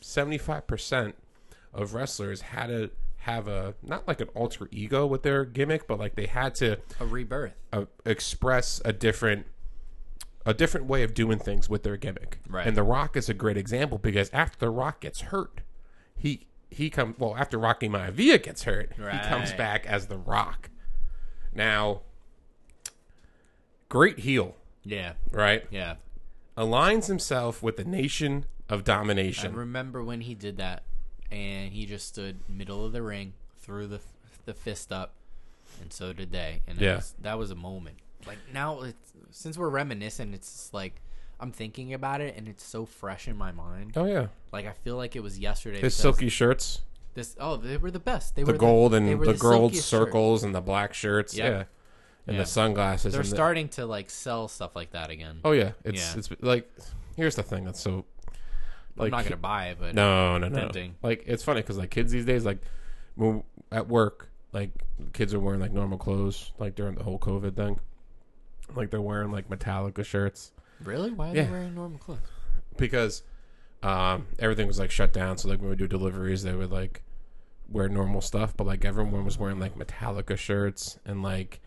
[0.00, 1.14] seventy-five percent
[1.74, 5.98] of wrestlers had to have a not like an alter ego with their gimmick, but
[5.98, 7.54] like they had to a rebirth.
[7.72, 9.46] uh, express a different
[10.44, 12.40] a different way of doing things with their gimmick.
[12.48, 12.66] Right.
[12.66, 15.60] And The Rock is a great example because after The Rock gets hurt,
[16.16, 20.68] he he comes well after Rocky Maivia gets hurt, he comes back as The Rock.
[21.54, 22.00] Now,
[23.88, 25.64] great heel, Yeah, right?
[25.70, 25.96] yeah.
[26.56, 29.54] Aligns himself with the nation of I domination.
[29.54, 30.82] remember when he did that,
[31.30, 34.00] and he just stood middle of the ring, threw the
[34.44, 35.12] the fist up,
[35.80, 36.62] and so did they.
[36.66, 36.96] And it Yeah.
[36.96, 37.96] was, that was a moment.
[38.26, 41.00] Like now, it's, since we're reminiscent, it's just like
[41.38, 43.92] I'm thinking about it, and it's so fresh in my mind.
[43.96, 45.76] oh yeah, Like I feel like it was yesterday.
[45.76, 46.82] his because silky shirts.
[47.14, 48.34] This oh, they were the best.
[48.36, 50.06] They were the were gold they and were the, gold silkiest shirt.
[50.08, 51.36] circles and the black shirts.
[51.36, 51.44] Yep.
[51.52, 51.64] Yeah.
[52.26, 52.42] And Yeah.
[52.42, 53.12] the sunglasses.
[53.12, 55.40] They're and the- starting to like sell stuff like that again.
[55.44, 56.18] Oh yeah, it's Yeah.
[56.18, 56.70] it's like
[57.16, 58.04] here's the thing that's so
[58.96, 60.94] like, I'm not gonna buy it, but no no no tempting.
[61.02, 62.58] like it's funny because like kids these days like
[63.16, 64.70] when at work like
[65.12, 67.80] kids are wearing like normal clothes like during the whole COVID thing
[68.74, 70.52] like they're wearing like Metallica shirts
[70.84, 71.44] really, why are Yeah.
[71.44, 72.18] they wearing normal clothes?
[72.76, 73.22] because
[73.82, 77.02] um everything was like shut down so like when we do deliveries they would like
[77.68, 81.60] wear normal stuff but like everyone was wearing like Metallica shirts and like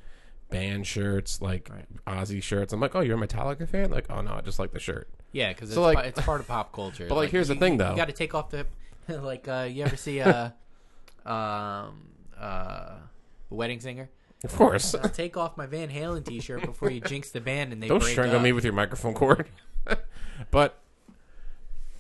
[0.52, 1.86] band shirts, like Right.
[2.22, 2.72] Ozzy shirts.
[2.72, 3.90] I'm like, oh, you're a Metallica fan?
[3.90, 5.10] Like, oh no, I just like the shirt.
[5.32, 7.08] Yeah, because it's, So, like- it's part of pop culture.
[7.10, 7.90] But, like, here's the thing, though.
[7.90, 8.66] You got to take off the
[9.10, 9.48] like.
[9.48, 10.52] Uh, you ever see uh,
[11.26, 12.08] um,
[12.40, 12.92] uh,
[13.50, 14.10] Wedding Singer?
[14.44, 14.94] Of course.
[14.94, 18.04] I'll take off my Van Halen T-shirt before you jinx the band and they Don't
[18.04, 18.44] strangle up.
[18.44, 19.50] me with your microphone cord.
[20.52, 20.80] but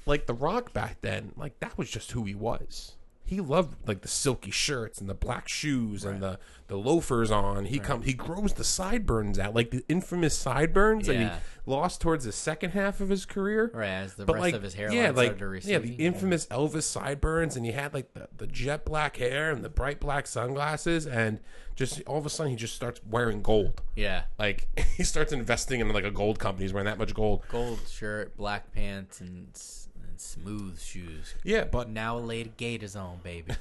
[0.05, 2.93] like The Rock back then, like that was just who he was.
[3.27, 6.37] He loved like the silky shirts and the black shoes and the,
[6.67, 7.65] the loafers on.
[7.65, 11.27] He come he grows the sideburns out, like the infamous sideburns that he
[11.65, 13.71] lost towards the second half of his career.
[13.73, 15.71] Right, as the rest of his hairline yeah, like started to recede.
[15.71, 19.63] yeah, the infamous Elvis sideburns, and he had like the, the jet black hair and
[19.65, 21.39] the bright black sunglasses, and
[21.75, 23.81] just all of a sudden he just starts wearing gold.
[23.95, 26.65] yeah, Like he starts investing in like a gold company.
[26.65, 27.41] He's wearing that much gold.
[27.49, 31.35] gold shirt, black pants, and, s- and smooth shoes.
[31.43, 33.53] Yeah, but Now laid gators on, baby.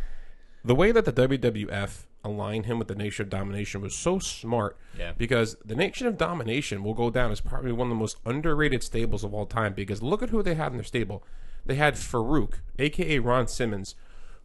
[0.64, 4.76] the way that the WWF aligned him with the Nation of Domination was so smart.
[4.98, 5.12] Yeah.
[5.16, 8.82] Because the Nation of Domination will go down as probably one of the most underrated
[8.82, 9.74] stables of all time.
[9.74, 11.22] Because look at who they had in their stable.
[11.64, 13.94] They had Faarooq, aka Ron Simmons,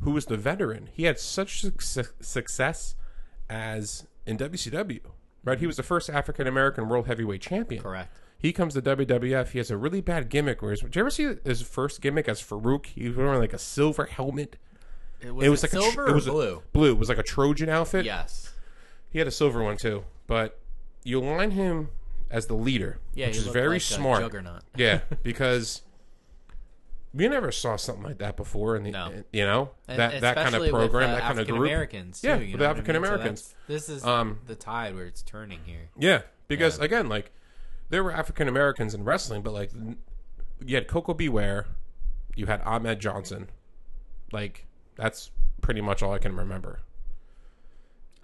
[0.01, 0.89] who was the veteran.
[0.93, 2.95] He had such suc- success
[3.49, 5.01] as in WCW.
[5.43, 7.81] Right, he was the first African American World Heavyweight Champion.
[7.81, 8.15] Correct.
[8.39, 9.49] He comes to WWF.
[9.49, 10.61] He has a really bad gimmick.
[10.61, 12.85] Where his, did you ever see his first gimmick as Faarooq?
[12.87, 14.57] He was wearing like a silver helmet.
[15.21, 16.61] It was, It was like silver a, it was a- blue.
[16.71, 16.91] blue.
[16.91, 18.05] It was like a Trojan outfit.
[18.05, 18.53] yes.
[19.09, 20.03] He had a silver one too.
[20.27, 20.59] But
[21.03, 21.89] you align him
[22.29, 24.21] as the leader, Yeah, which is very like smart.
[24.21, 24.61] Juggernaut.
[24.75, 25.81] yeah, because
[27.13, 29.23] we never saw something like that before in the No.
[29.31, 31.55] you know And that that kind of especially with, program, uh, that kind of African
[31.55, 31.69] group.
[31.69, 32.77] Americans, too, Yeah, you with know I mean?
[32.81, 33.55] African So Americans.
[33.67, 35.89] this is Um, the tide where it's turning here.
[35.97, 37.31] Yeah, because again, like
[37.89, 39.71] there were African Americans in wrestling, but like
[40.65, 41.29] you had Koko B.
[41.29, 41.67] Ware,
[42.35, 43.49] you had Ahmed Johnson,
[44.31, 46.79] like that's pretty much all I can remember.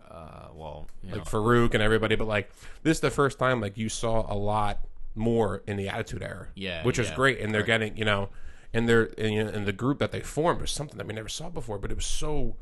[0.10, 2.52] Uh, well, Like know, Faarooq and everybody, but like
[2.84, 4.80] this is the first time like you saw a lot
[5.15, 8.30] more in the Attitude Era, Yeah, which yeah, great, and they're getting you know,
[8.73, 11.13] and they're and, you know, and the group that they formed was something that we
[11.13, 12.56] never saw before, but it was so.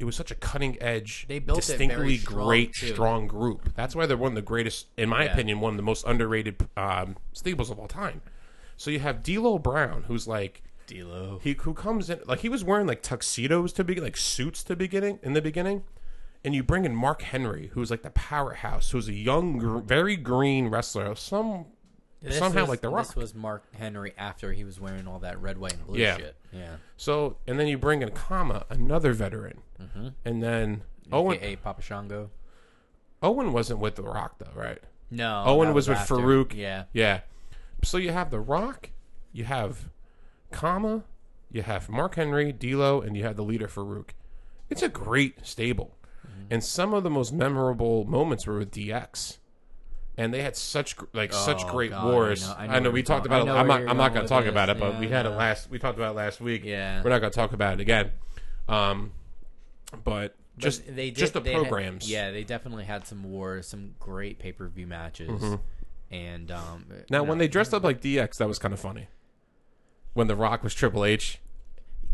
[0.00, 2.88] It was such a cutting edge, They built distinctly strong, great, too.
[2.88, 3.74] strong group.
[3.74, 5.32] That's why they're one of the greatest, in my Yeah.
[5.34, 8.22] opinion, one of the most underrated um, stables of all time.
[8.78, 11.38] So you have D'Lo Brown, who's like D'Lo.
[11.42, 14.74] he who comes in like he was wearing like tuxedos to be like suits to
[14.74, 15.84] beginning in the beginning,
[16.42, 20.16] and you bring in Mark Henry, who's like the powerhouse, who's a young, gr- very
[20.16, 21.04] green wrestler.
[21.04, 21.66] Of some
[22.22, 23.06] This somehow was- like the Rock.
[23.06, 26.16] This was Mark Henry after he was wearing all that red, white, and blue Yeah.
[26.18, 26.36] shit.
[26.52, 26.76] Yeah.
[26.96, 29.60] So and then you bring in Kama, another veteran,
[30.24, 31.36] and then Owen.
[31.38, 32.30] AKA Papa Shango.
[33.22, 34.82] Owen wasn't with the Rock though, right?
[35.10, 35.42] No.
[35.46, 36.14] Owen that was, with after.
[36.16, 36.54] Faarooq.
[36.54, 36.84] Yeah.
[36.92, 37.20] Yeah.
[37.82, 38.90] So you have The Rock,
[39.32, 39.88] you have
[40.52, 41.02] Kama,
[41.50, 44.10] you have Mark Henry, D'Lo, and you have the leader Faarooq.
[44.68, 45.96] It's a great stable.
[46.26, 46.42] Mm-hmm.
[46.50, 49.38] And some of the most memorable moments were with DX.
[50.20, 52.46] And they had such like such Oh, great God, I wars.
[52.46, 53.50] know- I I know know, we talked I about it.
[53.52, 53.88] I'm not.
[53.88, 54.50] I'm not going to talk this.
[54.50, 55.70] about it, but Yeah, we I had it last.
[55.70, 56.62] We talked about it last week.
[56.64, 57.02] Yeah.
[57.02, 58.10] We're not going to talk about it again.
[58.68, 59.12] Um,
[60.04, 62.10] but just But they did, just the they had- programs.
[62.10, 65.42] yeah, they definitely had some wars, some great pay per view matches,
[66.10, 66.84] and um.
[66.90, 67.00] Mm-hmm.
[67.08, 69.08] Now, you when they dressed up like DX, that was kind of funny.
[70.12, 71.38] When The Rock was Triple H,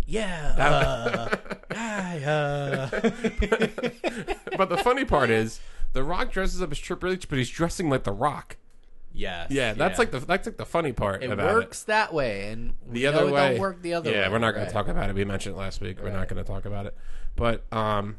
[0.07, 1.37] yeah, uh,
[1.75, 2.89] I, uh,
[4.57, 5.61] but the funny part is,
[5.97, 8.59] The Rock dresses up as Triple H, but he's dressing like The Rock.
[9.15, 12.51] yes, Yeah, that's like the that's like the funny part it about works that way,
[12.51, 14.17] and we The know other it way, don't work the other way.
[14.19, 14.69] yeah, we're not going right.
[14.69, 15.17] to talk about it.
[15.17, 15.97] We mentioned it last week.
[16.03, 16.95] We're not going to talk about it,
[17.35, 18.17] but um,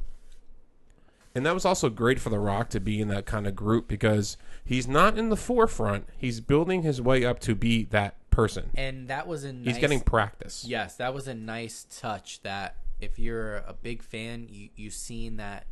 [1.35, 3.87] and that was also great for The Rock to be in that kind of group
[3.87, 6.07] because he's not in the forefront.
[6.17, 8.71] He's building his way up to be that person.
[8.73, 10.65] And that was a nice, He's getting practice.
[10.67, 12.41] Yes, that was a nice touch.
[12.41, 15.67] That if you're a big fan, you you seen that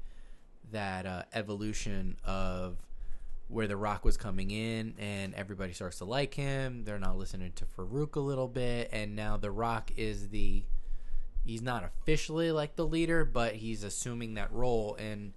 [0.71, 2.77] that uh, evolution of
[3.47, 6.83] where the Rock was coming in, and everybody starts to like him.
[6.83, 10.63] They're not listening to Faarooq a little bit, and now the Rock is the
[11.45, 15.33] he's not officially like the leader, but he's assuming that role and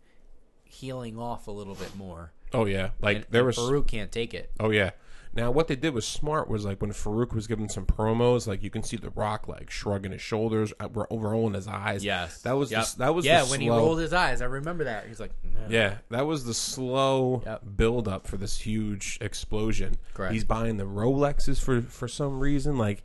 [0.65, 2.33] healing off a little bit more.
[2.53, 4.51] Oh yeah, like And, there was Faarooq can't take it.
[4.59, 4.91] Oh yeah.
[5.35, 8.63] Now what they did was smart was like when Faarooq was giving some promos, like
[8.63, 12.05] you can see the Rock like shrugging his shoulders, uh, ro- rolling his eyes.
[12.05, 12.85] Yes, that was Yep.
[12.87, 13.45] the, that was yeah.
[13.45, 15.07] when he rolled his eyes, I remember that.
[15.07, 17.63] He's like, "No." Yeah, that was the slow Yep.
[17.77, 19.97] build up for this huge explosion.
[20.15, 20.33] Correct.
[20.33, 23.03] He's buying the Rolexes for for some reason, like,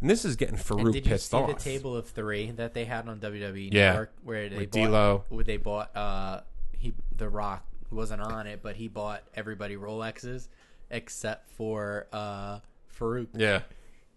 [0.00, 1.48] and this is getting And Faarooq did you pissed see off.
[1.48, 3.90] the table of three that they had on WWE Yeah.
[3.90, 5.24] Network, where they With bought, D'Lo.
[5.30, 6.40] where they bought uh
[6.78, 10.48] he the Rock wasn't on it, but he bought everybody Rolexes
[10.90, 12.60] except for uh
[12.98, 13.60] Faarooq, Yeah,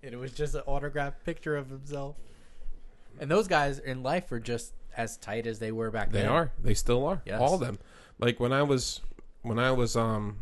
[0.03, 2.15] and it was just an autographed picture of himself.
[3.19, 6.27] And those guys in life are just as tight as they were back They then.
[6.27, 6.51] They are.
[6.63, 7.21] They still are.
[7.25, 7.39] Yes.
[7.41, 7.79] All of them.
[8.19, 9.01] Like when I was
[9.41, 10.37] when I was um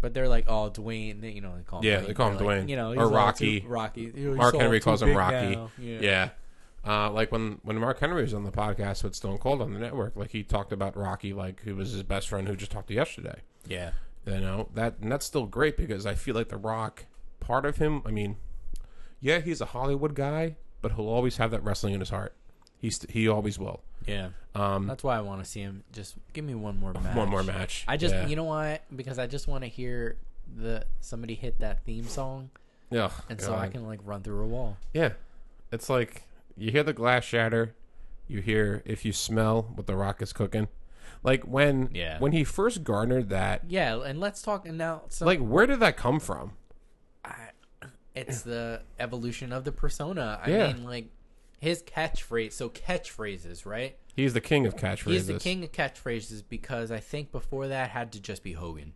[0.00, 1.34] But they're like, oh, Dwayne.
[1.34, 2.06] You know, they call him Yeah, Dwayne.
[2.06, 2.68] they call him They're like, Dwayne.
[2.70, 3.60] You know, Or Rocky.
[3.60, 4.10] too- Rocky.
[4.14, 5.56] He's Mark Henry calls him Rocky.
[5.56, 5.70] now.
[5.78, 5.98] Yeah.
[6.00, 6.28] Yeah.
[6.86, 9.78] Uh, like when when Mark Henry was on the podcast with Stone Cold on the
[9.78, 12.88] network, like he talked about Rocky like he was his best friend who just talked
[12.88, 13.40] to yesterday.
[13.66, 13.92] Yeah.
[14.26, 17.06] You know that and that's still great because I feel like The Rock,
[17.40, 18.02] part of him.
[18.06, 18.36] I mean,
[19.20, 22.34] yeah, he's a Hollywood guy, but he'll always have that wrestling in his heart.
[22.78, 23.82] He's he always will.
[24.06, 24.28] Yeah.
[24.54, 25.84] Um, That's why I want to see him.
[25.92, 27.16] Just give me one more match.
[27.16, 27.84] one more match.
[27.88, 28.26] I just, yeah.
[28.26, 28.82] you know what?
[28.94, 30.16] Because I just want to hear
[30.56, 32.50] the somebody hit that theme song,
[32.90, 34.76] yeah, and so I can like run through a wall.
[34.92, 35.14] Yeah,
[35.72, 36.24] it's like
[36.56, 37.74] you hear the glass shatter.
[38.28, 40.68] You hear if you smell what the Rock is cooking.
[41.24, 42.18] Like when Yeah.
[42.20, 43.62] when he first garnered that.
[43.68, 45.02] Yeah, and let's talk now.
[45.08, 46.52] So Like where did that come from?
[47.24, 47.48] I,
[48.14, 50.38] it's the evolution of the persona.
[50.44, 50.72] I Yeah.
[50.72, 51.08] mean, like
[51.58, 52.52] his catchphrase.
[52.52, 53.96] So catchphrases, right?
[54.14, 55.10] He's the king of catchphrases.
[55.10, 58.92] He's the king of catchphrases because I think before that had to just be Hogan.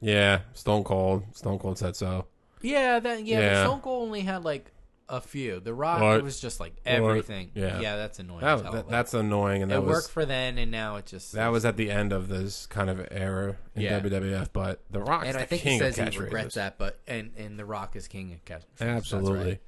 [0.00, 1.24] Yeah, Stone Cold.
[1.34, 2.26] Stone Cold said so.
[2.62, 3.40] Yeah, that yeah.
[3.40, 3.64] Yeah.
[3.64, 4.70] Stone Cold only had like
[5.08, 5.60] a few.
[5.60, 6.22] The Rock What?
[6.22, 7.50] was just like everything.
[7.54, 7.80] Yeah.
[7.80, 8.40] yeah, that's annoying.
[8.40, 8.72] That, as hell.
[8.72, 11.48] that- that's annoying, and that it was worked for then, and now it just that
[11.48, 14.00] was at the end of this kind of era in Yeah.
[14.00, 14.48] WWF.
[14.52, 17.32] But the Rock, And the I think king he says he regrets that, but and
[17.36, 18.80] and The Rock is king of catchphrases.
[18.96, 19.60] Absolutely.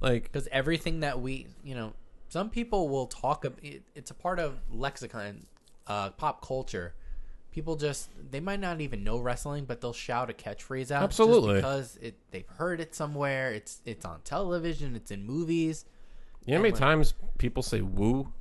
[0.00, 1.92] Like because everything that we you know,
[2.28, 3.44] some people will talk.
[3.44, 5.46] ab- It, it's a part of lexicon,
[5.86, 6.94] uh, pop culture.
[7.52, 11.20] People just they might not even know wrestling, but they'll shout a catchphrase out just
[11.20, 11.56] Absolutely.
[11.56, 13.52] because it they've heard it somewhere.
[13.52, 14.94] It's it's on television.
[14.94, 15.84] It's in movies.
[16.46, 18.32] you know how many like- times people say "woo"?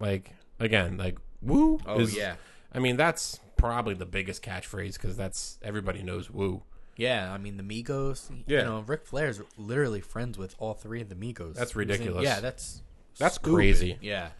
[0.00, 2.36] Like again, like "woo." Oh, yeah.
[2.72, 6.62] I mean that's probably the biggest catchphrase because that's everybody knows "woo."
[6.96, 8.28] Yeah, I mean the Migos.
[8.46, 8.58] Yeah.
[8.58, 11.54] You know, Ric Flair's literally friends with all three of the Migos.
[11.54, 12.24] That's He was in- ridiculous.
[12.24, 12.82] yeah, that's
[13.18, 13.54] That's stupid.
[13.54, 13.98] crazy.
[14.02, 14.30] Yeah.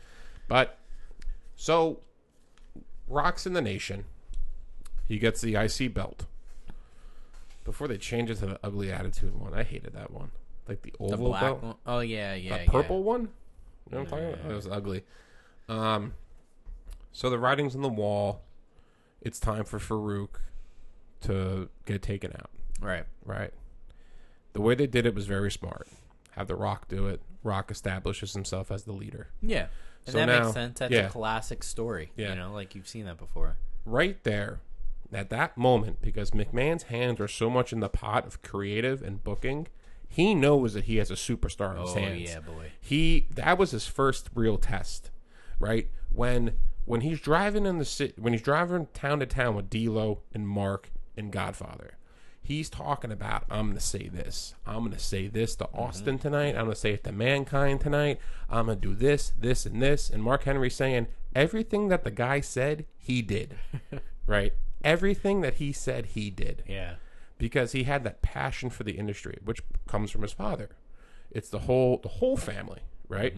[0.49, 0.77] But
[1.57, 2.01] so
[3.09, 4.05] Rock's in the nation.
[5.09, 6.27] He gets the IC belt.
[7.65, 10.31] Before they change it to the ugly attitude one, I hated that one.
[10.69, 11.63] Like the The oval black belt.
[11.63, 11.75] one.
[11.87, 12.59] Oh yeah, yeah.
[12.59, 12.71] the yeah.
[12.71, 13.23] purple one?
[13.91, 14.51] You know what I'm talking about?
[14.51, 15.05] It was ugly.
[15.69, 16.15] Um
[17.13, 18.43] so the writing's on the wall.
[19.21, 20.29] It's time for Faarooq
[21.23, 23.05] to get taken out, Right.
[23.25, 23.53] right?
[24.53, 25.89] The way they did it was very smart.
[26.33, 27.21] Have the Rock do it.
[27.43, 29.29] Rock establishes himself as the leader.
[29.43, 29.67] Yeah.
[30.07, 30.79] And So that now- makes sense.
[30.79, 31.07] That's yeah.
[31.07, 32.13] a classic story.
[32.17, 32.31] Yeah.
[32.31, 33.57] You know, like you've seen that before.
[33.85, 34.61] right there
[35.13, 39.23] at that moment because McMahon's hands are so much in the pot of creative and
[39.23, 39.69] booking.
[40.09, 42.21] He knows that he has a superstar in his Oh hands.
[42.23, 42.73] yeah, boy.
[42.81, 45.11] He that was his first real test,
[45.59, 45.89] right?
[46.11, 50.23] When when he's driving in the city, when he's driving town to town with D'Lo
[50.33, 51.99] and Mark and Godfather,
[52.41, 55.79] he's talking about I'm gonna say this, I'm gonna say this to mm-hmm.
[55.81, 58.19] Austin tonight, I'm gonna say it to Mankind tonight,
[58.49, 62.41] I'm gonna do this, this, and this, and Mark Henry saying everything that the guy
[62.41, 63.57] said he did,
[64.27, 64.55] right?
[64.85, 66.95] Everything that he said he did Yeah.
[67.39, 70.71] because he had that passion for the industry, which comes from his father.
[71.31, 73.35] It's the whole the whole family, right?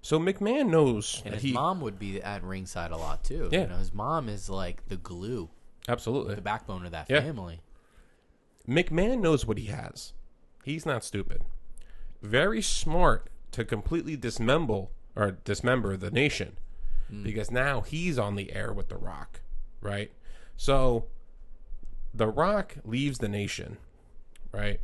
[0.00, 1.26] So McMahon knows Mm-hmm.
[1.28, 3.48] And that his he mom would be at ringside a lot too.
[3.52, 3.62] Yeah.
[3.62, 5.48] You know, his mom is like the glue,
[5.88, 7.20] absolutely the backbone of that Yeah.
[7.20, 7.60] family.
[8.68, 10.12] McMahon knows what he has.
[10.64, 11.42] He's not stupid.
[12.22, 16.56] Very smart to completely dismember or dismember the nation
[17.08, 17.22] Hmm.
[17.24, 19.40] because now he's on the air with The Rock,
[19.82, 20.10] right?
[20.56, 21.04] So
[22.14, 23.76] The Rock leaves the nation,
[24.52, 24.80] right?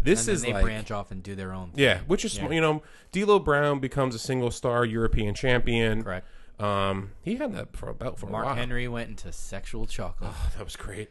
[0.00, 1.70] This and then is they like branch off and do their own.
[1.72, 1.82] Thing.
[1.84, 2.50] Yeah, which is Yeah.
[2.50, 6.02] you know, D'Lo Brown becomes a single star European champion.
[6.04, 6.26] Correct.
[6.60, 8.56] Um, he had that for a belt for Mark a while.
[8.56, 10.30] Henry went into sexual chocolate.
[10.32, 11.08] Oh, that was great.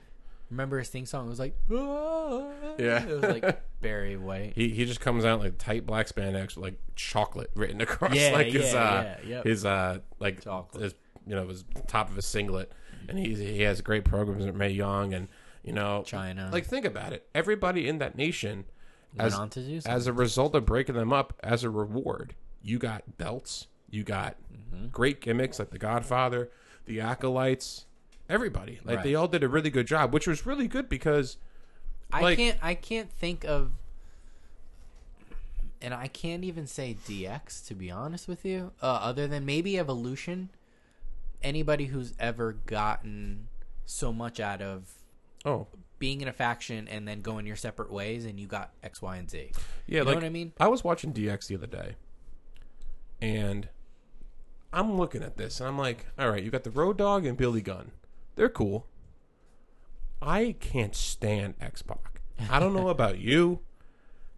[0.50, 1.28] Remember his theme song?
[1.28, 2.44] It was like, "Ah."
[2.80, 3.04] Yeah.
[3.06, 4.54] it was like Barry White.
[4.56, 8.32] He he just comes out like tight black spandex with like chocolate written across Yeah,
[8.32, 9.44] like his yeah, uh yeah, yep.
[9.46, 10.84] his uh like Chocolate.
[10.84, 10.94] his
[11.28, 12.72] you know was top of his singlet,
[13.10, 15.28] and he's he has great programs at Mae Young and
[15.64, 16.52] you know Chyna.
[16.52, 18.66] Like think about it, everybody in that nation,
[19.20, 22.78] as on to do as a result of breaking them up as a reward, you
[22.80, 24.36] got belts, you got
[24.74, 24.88] Mm-hmm.
[24.88, 26.50] great gimmicks like the Godfather,
[26.88, 27.86] the Acolytes,
[28.30, 28.80] everybody.
[28.84, 29.04] Like Right.
[29.06, 31.38] they all did a really good job, which was really good because
[32.12, 32.58] I like- can't.
[32.62, 33.72] I can't think of,
[35.82, 38.72] and I can't even say DX to be honest with you.
[38.82, 40.50] Uh, other than maybe Evolution,
[41.44, 43.48] anybody who's ever gotten
[43.86, 44.92] so much out of
[45.46, 45.68] oh
[46.00, 49.18] being in a faction and then going your separate ways, and you got X, Y,
[49.18, 49.52] and Z.
[49.88, 50.54] yeah, You know like what I mean?
[50.60, 51.96] I was watching DX the other day,
[53.22, 53.70] and
[54.72, 57.38] I'm looking at this and I'm like, all right, you got the Road Dog and
[57.38, 57.92] Billy Gunn,
[58.36, 58.86] they're cool.
[60.22, 62.22] I can't stand X Pac.
[62.50, 63.62] I don't know about you,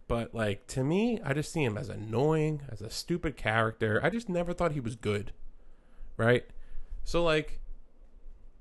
[0.08, 4.00] But like to me, I just see him as annoying, as a stupid character.
[4.02, 5.32] I just never thought he was good.
[6.16, 6.44] Right?
[7.10, 7.58] So like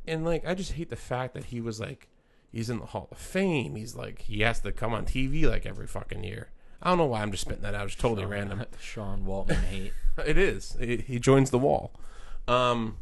[0.08, 2.08] and like I just hate the fact that he was like
[2.52, 3.76] he's in the Hall of Fame.
[3.76, 6.50] He's like he has to come on TV like every fucking year.
[6.82, 7.86] I don't know why I'm just spitting that out.
[7.86, 8.66] It's totally random.
[8.82, 9.94] Sean Waltman hate.
[10.26, 10.76] It is.
[10.80, 11.94] He, he joins the wall.
[12.48, 12.98] Um,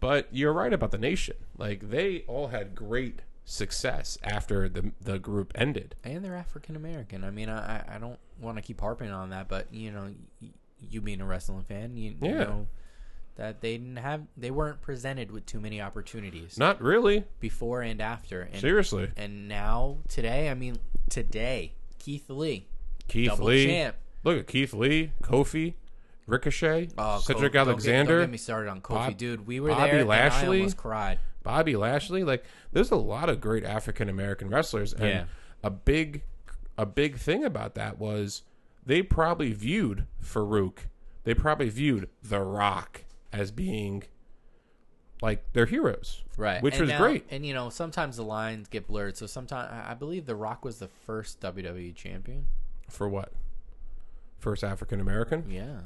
[0.00, 1.36] but you're right about the nation.
[1.58, 5.94] Like they all had great success after the the group ended.
[6.02, 7.22] and they're African American.
[7.22, 10.08] I mean, I I- don't want to keep harping on that, but you know,
[10.80, 12.66] you being a wrestling fan, you, you know
[13.36, 17.24] that they didn't have, they weren't presented with too many opportunities Not really.
[17.40, 18.42] before and after.
[18.42, 20.78] And, Seriously, and now today, I mean,
[21.10, 22.68] today, Keith Lee,
[23.08, 23.66] Keith double Lee.
[23.66, 23.96] champ.
[24.22, 25.74] Look at Keith Lee, Kofi,
[26.26, 29.46] Ricochet, Oh, Cedric don't get- Alexander, Don't get, me started on Kofi, Bob- dude.
[29.46, 30.58] We were Bobby there, and I Lashley.
[30.58, 31.18] almost cried.
[31.42, 32.24] Bobby Lashley.
[32.24, 35.24] Like there's a lot of great African American wrestlers, and Yeah.
[35.62, 36.22] a big
[36.78, 38.42] a big thing about that was
[38.86, 40.78] they probably viewed Faarooq,
[41.24, 43.03] they probably viewed The Rock
[43.34, 44.04] as being
[45.22, 47.24] like their heroes, Right, Which and was now- great.
[47.30, 49.16] And you know, sometimes the lines get blurred.
[49.16, 52.46] So sometimes I believe The Rock was the first WWE champion.
[52.90, 53.32] For what?
[54.38, 55.50] First African American?
[55.50, 55.80] Yeah.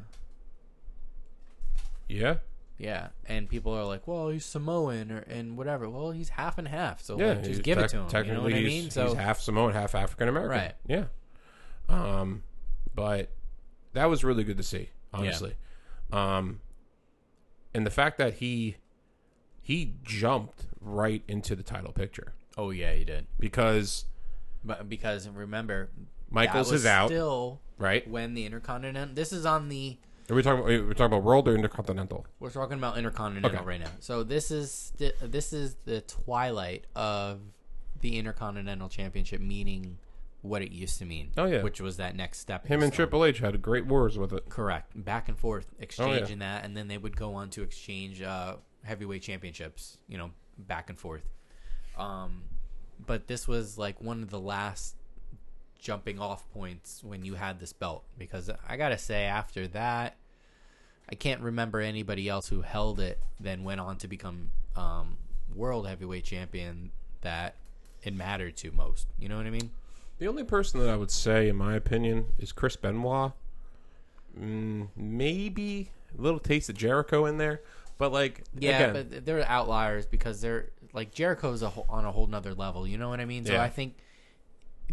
[2.09, 2.37] Yeah.
[2.81, 6.69] Yeah, and people are like, "Well, he's Samoan or and whatever." Well, he's half and
[6.69, 7.33] half, so Yeah.
[7.33, 8.03] like, just give it to him.
[8.05, 8.91] You Technically, know what I mean?
[8.93, 10.51] So he's half Samoan, half African American.
[10.59, 10.75] Right.
[10.87, 11.07] Yeah.
[11.89, 12.45] Um,
[12.95, 13.31] but
[13.95, 15.57] that was really good to see, honestly.
[16.13, 16.61] Um,
[17.75, 18.77] and the fact that he
[19.61, 23.27] he jumped right into the title picture oh yeah, he did.
[23.39, 24.05] because
[24.65, 25.91] But because remember,
[26.31, 28.09] Michaels that was is out, Still, right?
[28.09, 29.15] when the Intercontinental.
[29.15, 29.97] This is on the.
[30.31, 30.65] Are we talking?
[30.65, 32.27] We're talking about World or Intercontinental?
[32.41, 33.65] We're talking about Intercontinental Okay.
[33.65, 33.91] right now.
[34.01, 34.93] So this is
[35.23, 37.41] this is the twilight of
[38.01, 39.99] the Intercontinental Championship, meaning
[40.43, 41.31] what it used to mean.
[41.37, 41.63] Oh, yeah.
[41.63, 42.67] which was that next step.
[42.67, 44.49] Him and Triple H had great wars with it.
[44.49, 44.93] Correct.
[45.05, 45.83] Back and forth, Oh, yeah.
[45.85, 49.99] exchanging that, and then they would go on to exchange uh, heavyweight championships.
[50.09, 51.23] You know, back and forth.
[51.97, 52.45] Um,
[53.05, 54.95] but this was like one of the last
[55.81, 60.17] jumping off points when you had this belt because I gotta say after that,
[61.11, 65.17] I can't remember anybody else who held it then went on to become um,
[65.55, 66.91] world heavyweight champion
[67.23, 67.55] that
[68.03, 69.07] it mattered to most.
[69.19, 69.71] You know what I mean?
[70.19, 73.33] The only person that I would say, in my opinion, is Chris Benoit.
[74.39, 77.63] Mm, maybe a little taste of Jericho in there,
[77.99, 82.13] but like Yeah, again, but they're outliers because they're like Jericho's a whole, on a
[82.13, 82.87] whole nother level.
[82.87, 83.45] You know what I mean?
[83.45, 83.63] So Yeah.
[83.63, 83.97] I think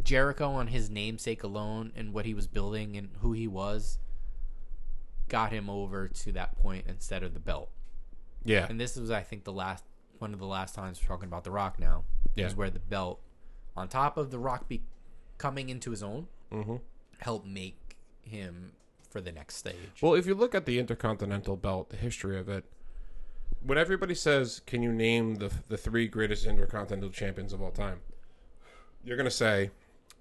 [0.04, 3.98] Jericho, on his namesake alone and what he was building and who he was,
[5.30, 7.70] got him over to that point instead of the belt.
[8.44, 9.84] yeah, And this was, I think, the last
[10.20, 11.80] one of the last times we're talking about the Rock.
[11.80, 12.04] Now
[12.36, 12.46] Yeah.
[12.48, 13.22] is where the belt,
[13.76, 14.82] on top of the Rock be
[15.38, 16.82] coming into his own, Mhm.
[17.20, 18.74] helped make him
[19.10, 20.02] for the next stage.
[20.02, 22.66] Well, if you look at the Intercontinental Belt, the history of it,
[23.62, 28.02] when everybody says, "Can you name the the three greatest Intercontinental champions of all time?"
[29.04, 29.72] You're gonna say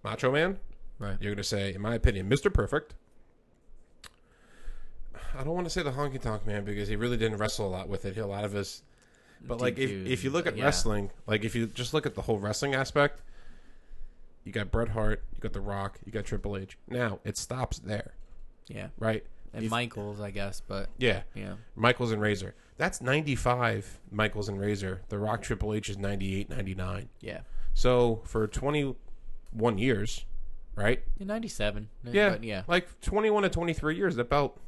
[0.02, 0.58] Macho Man.
[0.98, 1.20] right.
[1.20, 2.52] You're gonna say, in my opinion, Mr.
[2.52, 2.94] Perfect.
[5.36, 7.70] I don't want to say the Honky Tonk Man because he really didn't wrestle a
[7.70, 8.14] lot with it.
[8.14, 8.82] He A lot of his,
[9.40, 10.64] but like if if you look at yeah.
[10.64, 13.20] wrestling, like if you just look at the whole wrestling aspect,
[14.44, 16.78] you got Bret Hart, you got The Rock, you got Triple H.
[16.88, 18.14] Now it stops there,
[18.68, 18.88] Yeah.
[18.98, 19.24] right?
[19.52, 21.54] And Michaels, I guess, but yeah, yeah.
[21.76, 22.54] Michaels and Razor.
[22.76, 25.02] That's 95 Michaels and Razor.
[25.08, 27.08] The Rock Triple H is 98, 99.
[27.20, 27.40] Yeah.
[27.72, 30.24] So for 21 years,
[30.74, 31.02] right?
[31.20, 31.88] In 97.
[32.04, 32.30] Yeah.
[32.30, 32.62] But yeah.
[32.66, 34.60] Like 21 to 23 years, that belt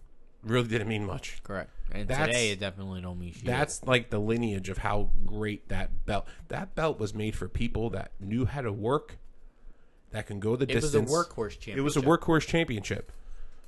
[0.45, 1.43] really didn't mean much.
[1.43, 1.71] Correct.
[1.91, 3.45] And That's- today it definitely don't mean shit.
[3.45, 6.27] That's like the lineage of how great that belt.
[6.49, 9.19] That belt was made for people that knew how to work,
[10.17, 10.95] that can go the distance.
[10.95, 11.79] it was a workhorse championship.
[11.79, 13.13] It was a workhorse championship.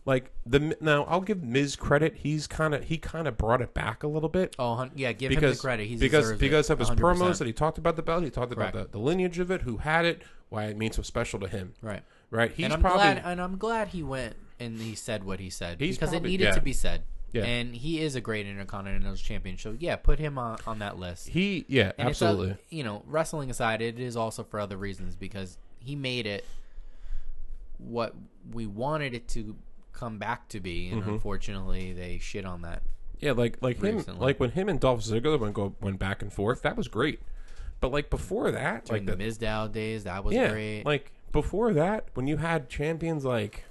[0.04, 2.16] Like the now, I'll give Miz credit.
[2.16, 4.56] He's kind of he kind of brought it back a little bit.
[4.58, 5.12] Oh, yeah.
[5.12, 5.86] Give because him the credit.
[5.86, 6.96] He because because it, of his 100%.
[6.96, 8.24] promos that he talked about the belt.
[8.24, 8.92] He talked about Correct.
[8.92, 11.74] the, the lineage of it, who had it, why it means so special to him.
[11.82, 12.02] Right.
[12.30, 12.50] Right?
[12.52, 13.22] He's and I'm probably glad.
[13.24, 16.32] And I'm glad he went and he said what he said He's because probably- it
[16.32, 16.54] needed yeah.
[16.54, 17.02] to be said.
[17.32, 17.44] Yeah.
[17.44, 19.58] And he is a great Intercontinental champion.
[19.58, 21.28] So yeah, put him on on that list.
[21.28, 22.56] he yeah And absolutely.
[22.70, 26.44] you know, wrestling aside, it is also for other reasons because he made it
[27.78, 28.14] what
[28.52, 29.56] we wanted it to
[29.92, 31.00] come back to be, Mm-hmm.
[31.02, 32.82] and unfortunately, they shit on that.
[33.20, 36.32] Yeah, like like him, like when him and Dolph Ziggler went go went back and
[36.32, 36.62] forth.
[36.62, 37.20] That was great.
[37.80, 40.84] But like before that, During like the Mizdow days, that was yeah, great.
[40.84, 43.64] like before that, when you had champions like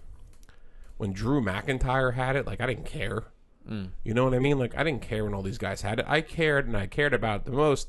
[0.98, 3.24] when Drew McIntyre had it, like I didn't care.
[3.70, 3.90] Mm.
[4.04, 4.58] You know what I mean?
[4.60, 6.06] Like I didn't care when all these guys had it.
[6.10, 7.88] I cared, and I cared about the most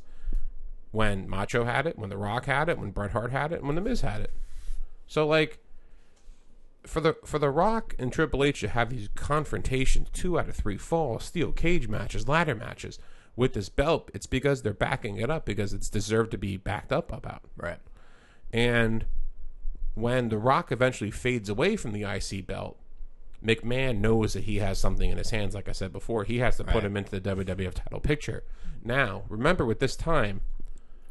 [0.91, 3.67] when Macho had it, when The Rock had it, when Bret Hart had it, and
[3.67, 4.33] when The Miz had it.
[5.07, 5.59] So like,
[6.85, 10.57] for the for the Rock and Triple H to have these confrontations, two out of
[10.57, 12.99] three falls, steel cage matches, ladder matches
[13.37, 16.93] with this belt, it's because they're backing it up because it's deserved to be backed
[16.93, 17.43] up about.
[17.57, 17.79] Right.
[18.53, 19.05] And
[19.95, 22.79] when The Rock eventually fades away from the IC belt,
[23.45, 25.55] McMahon knows that he has something in his hands.
[25.55, 26.85] Like I said before, he has to put Right.
[26.85, 28.43] him into the WWF title picture.
[28.83, 30.41] Now, remember, with this time,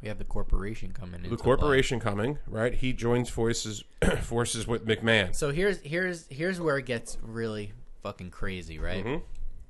[0.01, 1.29] We have the corporation coming in.
[1.31, 2.73] the corporation coming, right?
[2.73, 3.83] He joins forces
[4.21, 5.35] forces with McMahon.
[5.35, 7.73] So here's here's here's where it gets really
[8.03, 9.03] fucking crazy, right?
[9.03, 9.23] Mm-hmm.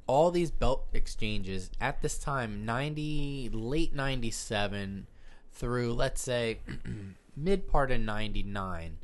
[0.06, 5.08] All these belt exchanges at this time, ninety late ninety seven
[5.54, 6.60] through let's say
[7.36, 8.98] mid part of ninety nine,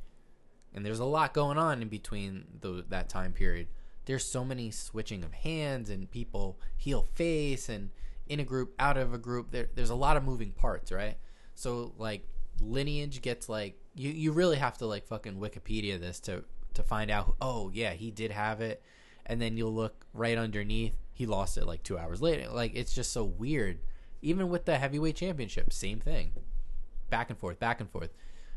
[0.73, 3.67] and there's a lot going on in between the, that time period.
[4.05, 7.91] There's so many switching of hands and people heel face and
[8.27, 9.51] in a group out of a group.
[9.51, 11.17] There, there's a lot of moving parts, right?
[11.55, 12.27] So like
[12.59, 16.43] lineage gets like you you really have to like fucking Wikipedia this to
[16.73, 17.35] to find out.
[17.41, 18.81] Oh yeah, he did have it,
[19.25, 20.95] and then you'll look right underneath.
[21.13, 22.49] He lost it like two hours later.
[22.49, 23.79] Like it's just so weird.
[24.21, 26.31] Even with the heavyweight championship, same thing.
[27.09, 28.11] Back and forth, back and forth.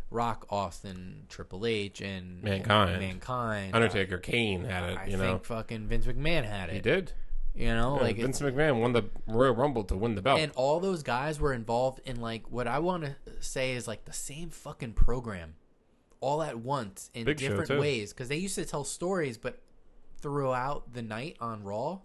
[0.09, 3.01] Rock, Austin, Triple H, and Mankind.
[3.01, 3.75] Mankind.
[3.75, 4.99] Undertaker, Kane had I, it.
[4.99, 6.75] I you think know, fucking Vince McMahon had it.
[6.75, 7.13] he did.
[7.57, 10.41] You know, Yeah, like Vince McMahon won the Royal Rumble to win the belt.
[10.41, 14.05] and all those guys were involved in like what I want to say is like
[14.05, 15.55] the same fucking program,
[16.21, 19.59] all at once in Big different ways because they used to tell stories, but
[20.21, 22.01] throughout the night on Raw,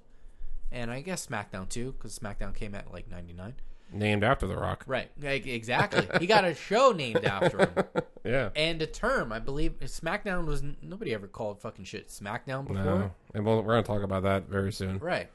[0.72, 3.56] and I guess SmackDown too, because SmackDown came at like ninety nine.
[3.92, 4.86] named after The Rock.
[4.88, 6.08] Right, like, exactly.
[6.20, 7.74] he got a show named after him
[8.24, 8.50] Yeah.
[8.56, 9.34] and a term.
[9.34, 12.84] I believe SmackDown was nobody ever called fucking shit SmackDown before.
[12.86, 13.12] No.
[13.34, 14.98] And we'll, we're going to talk about that very soon.
[15.00, 15.28] Right.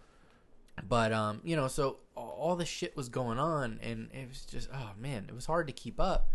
[0.82, 4.68] But um, you know, so all this shit was going on, and it was just,
[4.72, 6.30] oh man, it was hard to keep up.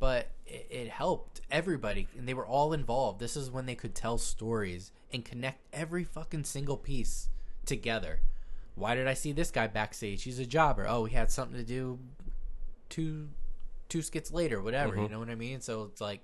[0.00, 3.20] But it, it helped everybody, and they were all involved.
[3.20, 7.28] This is when they could tell stories and connect every fucking single piece
[7.64, 8.20] together.
[8.74, 10.24] Why did I see this guy backstage?
[10.24, 10.84] He's a jobber.
[10.88, 12.00] Oh, he had something to do
[12.88, 13.28] two
[13.88, 14.96] two skits later, whatever.
[14.96, 15.60] You know what I mean?
[15.60, 16.20] So it's like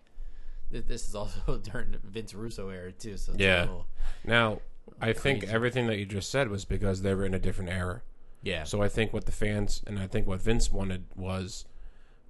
[0.72, 3.16] this is also during the Vince Russo era too.
[3.16, 3.60] So it's Yeah.
[3.62, 3.86] little-
[4.24, 4.60] Now,
[5.00, 5.54] I think Crazy.
[5.54, 8.02] everything that you just said was because they were in a different era.
[8.42, 8.64] yeah.
[8.64, 11.64] So I think what the fans and I think what Vince wanted was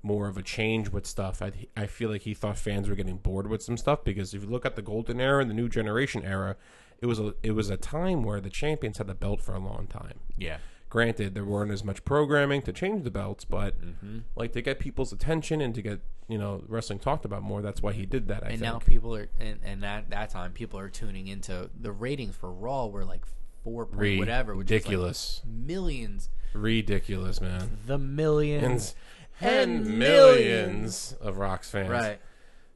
[0.02, 1.42] more of a change with stuff.
[1.42, 4.42] I I feel like he thought fans were getting bored with some stuff because if
[4.42, 6.56] you look at the golden era and the new generation era,
[7.00, 9.58] it was a it was a time where the champions had the belt for a
[9.60, 10.20] long time.
[10.38, 10.58] yeah.
[10.91, 14.18] Granted, there weren't as much programming to change the belts, but mm-hmm.
[14.34, 17.62] like to get people's attention and to get you know wrestling talked about more.
[17.62, 18.43] That's why he did that.
[18.43, 18.72] I and think.
[18.72, 22.53] now people are and, and that that time people are tuning into the ratings for
[22.53, 23.24] Raw were like
[23.62, 27.78] four point whatever, which ridiculous, is like millions, ridiculous, man.
[27.86, 28.95] the millions,
[29.41, 31.88] And, And and millions of Rock's fans.
[31.88, 32.20] right?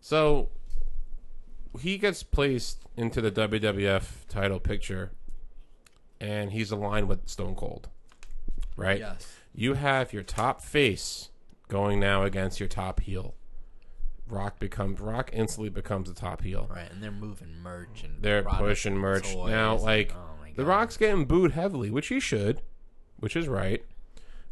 [0.01, 0.51] So
[1.81, 5.13] he gets placed into the WWF title picture,
[6.21, 7.89] and he's aligned with Stone Cold.
[8.77, 8.99] Right?
[9.01, 11.31] Yes, You have your top face
[11.69, 13.35] going now against your top heel.
[14.29, 16.69] Rock becomes Rock instantly becomes the top heel.
[16.71, 19.51] right, and they're moving merch and They're pushing merch toys.
[19.51, 19.77] now.
[19.77, 22.63] Like Oh the Rock's getting booed heavily, which he should,
[23.19, 23.85] which is right.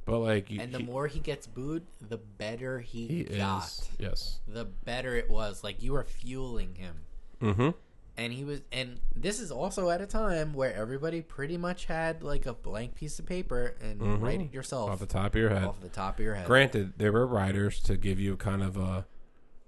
[0.05, 3.65] But like, you, and the he, more he gets booed, the better he, he got.
[3.65, 4.41] is, yes.
[4.49, 5.63] The better it was.
[5.63, 6.97] Like you were fueling him.
[7.41, 7.71] Mm-hmm.
[8.17, 12.23] And he was and this is also at a time where everybody pretty much had
[12.23, 14.93] like a blank piece of paper and write it yourself Mm-hmm.
[14.93, 15.65] Off the top of your head.
[15.65, 16.47] off the top of your head.
[16.47, 19.07] Granted, there were writers to give you kind of a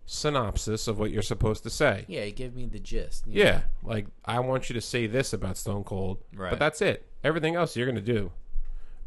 [0.07, 2.05] synopsis of what you're supposed to say.
[2.09, 3.25] Yeah, give me the gist.
[3.27, 6.51] Yeah, like I want you to say this about Stone Cold, Right.
[6.51, 7.07] but that's it.
[7.23, 8.31] Everything else you're gonna do,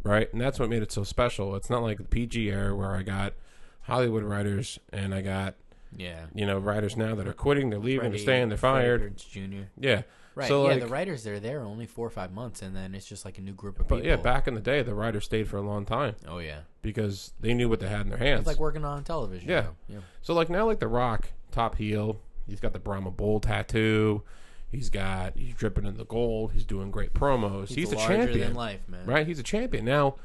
[0.03, 0.31] right?
[0.33, 1.55] And that's what made it so special.
[1.55, 3.33] It's not like the PG era where I got
[3.81, 5.53] Hollywood writers and I got know?
[5.95, 6.25] Yeah.
[6.33, 9.17] you know writers now that are quitting, they're leaving, they're staying, they're fired.
[9.17, 9.63] Jr.
[9.79, 10.01] Yeah,
[10.37, 10.47] Right.
[10.47, 13.07] So yeah, like, the writers they're there only four or five months, and then it's
[13.07, 14.07] just like a new group of but people.
[14.07, 17.33] yeah, back in the day, the writers stayed for a long time Oh yeah, because
[17.39, 18.41] they knew what they had in their hands.
[18.41, 19.49] it's like working on television.
[19.49, 19.69] Yeah.
[19.89, 20.01] yeah.
[20.21, 22.21] So like now, like the Rock, top heel.
[22.45, 24.21] He's got the Brahma Bull tattoo.
[24.69, 26.51] He's got he's dripping in the gold.
[26.51, 27.69] He's doing great promos.
[27.69, 29.07] He's, a larger champion, life, man.
[29.07, 29.25] right?
[29.25, 30.17] He's a champion now.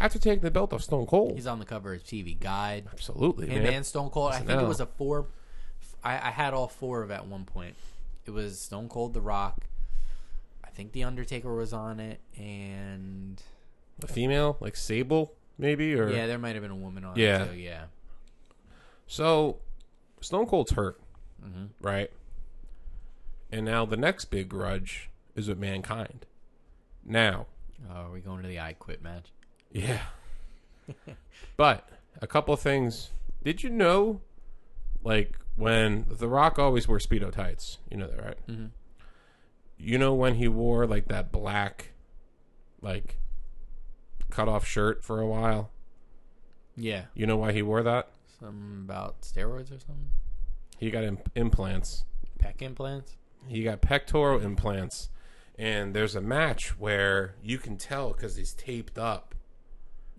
[0.00, 2.86] After taking the belt off Stone Cold, He's on the cover of TV Guide.
[2.92, 3.72] absolutely Him man.
[3.74, 4.32] and Stone Cold.
[4.32, 5.26] I think it was a four.
[6.04, 7.74] I, I had all four of at one point.
[8.24, 9.64] It was Stone Cold, The Rock.
[10.64, 13.42] I think The Undertaker was on it, and
[14.02, 17.42] a female like Sable, maybe or yeah, there might have been a woman on Yeah.
[17.44, 17.58] it too.
[17.58, 17.84] Yeah,
[19.06, 19.58] so.
[20.20, 21.00] Stone Cold's hurt,
[21.44, 21.66] Mm-hmm.
[21.80, 22.10] right?
[23.52, 26.26] And now the next big grudge is with mankind.
[27.04, 27.46] Now,
[27.88, 29.26] oh, are we going to the I Quit match?
[29.72, 30.00] Yeah.
[31.56, 31.88] but
[32.20, 33.10] a couple of things.
[33.42, 34.20] Did you know,
[35.04, 37.78] like when The Rock always wore speedo tights?
[37.90, 38.46] You know that, right?
[38.48, 38.66] Mm-hmm.
[39.78, 41.92] you know when he wore like that black,
[42.80, 43.18] like,
[44.30, 45.70] cut off shirt for a while.
[46.76, 47.06] Yeah.
[47.14, 48.08] You know why he wore that?
[48.38, 50.10] Something about steroids or something.
[50.78, 52.04] He got Im- implants.
[52.38, 53.16] Pec implants.
[53.46, 55.08] He got pectoral implants,
[55.58, 59.34] and there's a match where you can tell because he's taped up.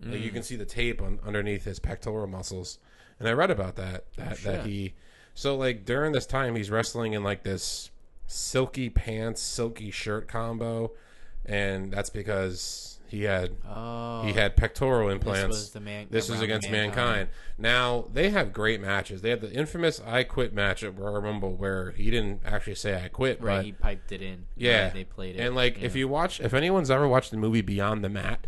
[0.02, 0.44] Like you can mm.
[0.44, 2.78] see the tape on underneath his pectoral muscles,
[3.18, 4.04] and I read about that.
[4.16, 4.94] That that he,
[5.34, 7.90] so like during this time he's wrestling in like this
[8.26, 10.92] silky pants, silky shirt combo,
[11.44, 14.22] and that's because he had Oh.
[14.22, 15.48] he had pectoral implants.
[15.56, 16.96] was the man- This was against Mankind.
[16.96, 17.28] mankind.
[17.58, 19.20] Now they have great matches.
[19.20, 23.02] They have the infamous "I Quit" match at Royal Rumble, where he didn't actually say
[23.04, 23.56] "I quit," Right.
[23.56, 24.46] but he piped it in.
[24.56, 25.40] yeah, They played it.
[25.40, 28.46] And like, if you watch, if anyone's ever watched the movie Beyond the Mat,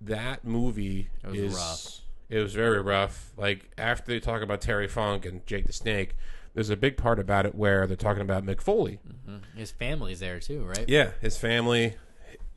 [0.00, 2.00] that movie was is rough.
[2.28, 3.32] it was very rough.
[3.36, 6.14] Like after they talk about Terry Funk and Jake the Snake,
[6.54, 8.98] there's a big part about it where they're talking about Mick Foley.
[9.28, 9.58] Mm-hmm.
[9.58, 10.84] his family's there too, right?
[10.88, 11.96] Yeah, his family.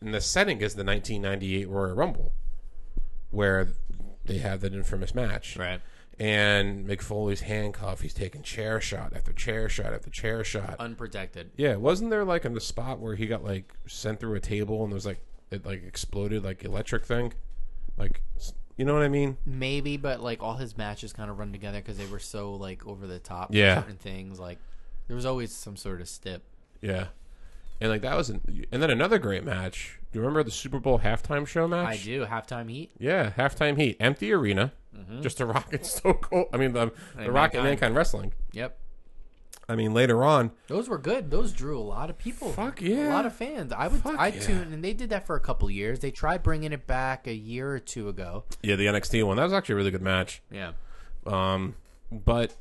[0.01, 2.33] And the setting is the 1998 Royal Rumble,
[3.31, 3.69] where
[4.25, 5.55] they have that infamous match.
[5.57, 5.79] Right.
[6.19, 8.01] And Mick Foley's handcuffed.
[8.03, 10.75] He's taking chair shot after chair shot after chair shot.
[10.79, 11.51] Unprotected.
[11.57, 14.83] Yeah, wasn't there like in the spot where he got like sent through a table
[14.83, 15.23] and there's like
[15.53, 17.33] it like exploded like electric thing,
[17.97, 18.21] like
[18.77, 19.37] you know what I mean?
[19.45, 22.85] Maybe, but like all his matches kind of run together because they were so like
[22.87, 23.53] over the top.
[23.53, 23.81] Yeah.
[23.81, 24.57] Certain things like
[25.07, 26.43] there was always some sort of stip.
[26.81, 27.07] Yeah,
[27.79, 29.99] and like that was an, and then another great match.
[30.11, 31.87] Do you remember the Super Bowl halftime show match?
[31.87, 32.91] I do halftime heat.
[32.97, 35.21] Yeah, halftime heat, empty arena, mm-hmm.
[35.21, 36.47] just a Rocket Stone Cold.
[36.51, 37.65] I mean the the And Rock and Mankind.
[37.65, 38.33] Mankind wrestling.
[38.53, 38.77] Yep.
[39.69, 41.31] I mean later on, Those were good.
[41.31, 42.51] Those drew a lot of people.
[42.51, 43.71] Fuck yeah, A lot of fans.
[43.71, 44.01] I would.
[44.01, 44.39] Fuck I yeah.
[44.41, 45.99] tuned, and they did that for a couple years.
[45.99, 48.43] They tried bringing it back a year or two ago.
[48.61, 50.41] yeah, the NXT one that was actually a really good match.
[50.51, 50.73] Yeah.
[51.25, 51.75] Um,
[52.11, 52.53] but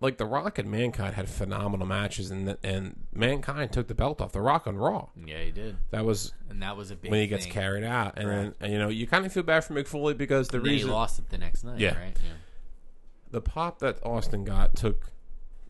[0.00, 4.20] like the Rock and Mankind had phenomenal matches, and the, and Mankind took the belt
[4.20, 5.08] off the Rock on Raw.
[5.16, 7.10] Yeah, he did, That was and that was a big.
[7.10, 7.52] when he gets thing.
[7.54, 10.12] carried out, and then and, you know you kind of feel bad for Mick Foley
[10.14, 11.80] because the And then he lost it the next night.
[11.80, 11.98] Yeah.
[11.98, 12.16] Right.
[12.22, 12.32] Yeah.
[13.30, 15.10] the pop that Austin got took,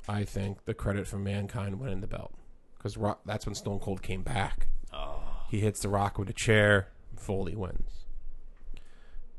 [0.08, 2.32] I think, the credit for Mankind winning the belt
[2.76, 2.96] because
[3.26, 4.68] that's when Stone Cold came back.
[4.92, 5.20] Oh.
[5.50, 6.88] He hits the Rock with a chair.
[7.16, 8.06] Foley wins.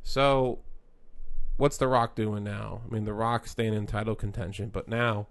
[0.04, 0.60] So,
[1.58, 2.82] what's the Rock doing now?
[2.86, 5.28] I mean, the Rock's staying in title contention, but now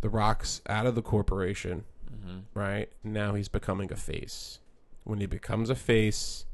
[0.00, 2.40] the Rock's out of the corporation, mm-hmm.
[2.54, 2.90] right?
[3.02, 4.58] Now he's becoming a face.
[5.04, 6.44] When he becomes a face,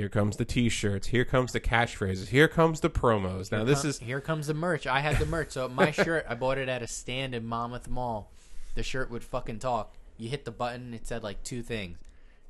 [0.00, 1.08] here comes the T-shirts.
[1.08, 2.28] Here comes the catchphrases.
[2.28, 3.52] Here comes the promos.
[3.52, 4.86] Now this Come- is here comes the merch.
[4.86, 5.50] I had the merch.
[5.50, 8.30] So my shirt, I bought it at a stand in Monmouth Mall.
[8.76, 9.92] The shirt would fucking talk.
[10.16, 11.98] You hit the button, it said like two things,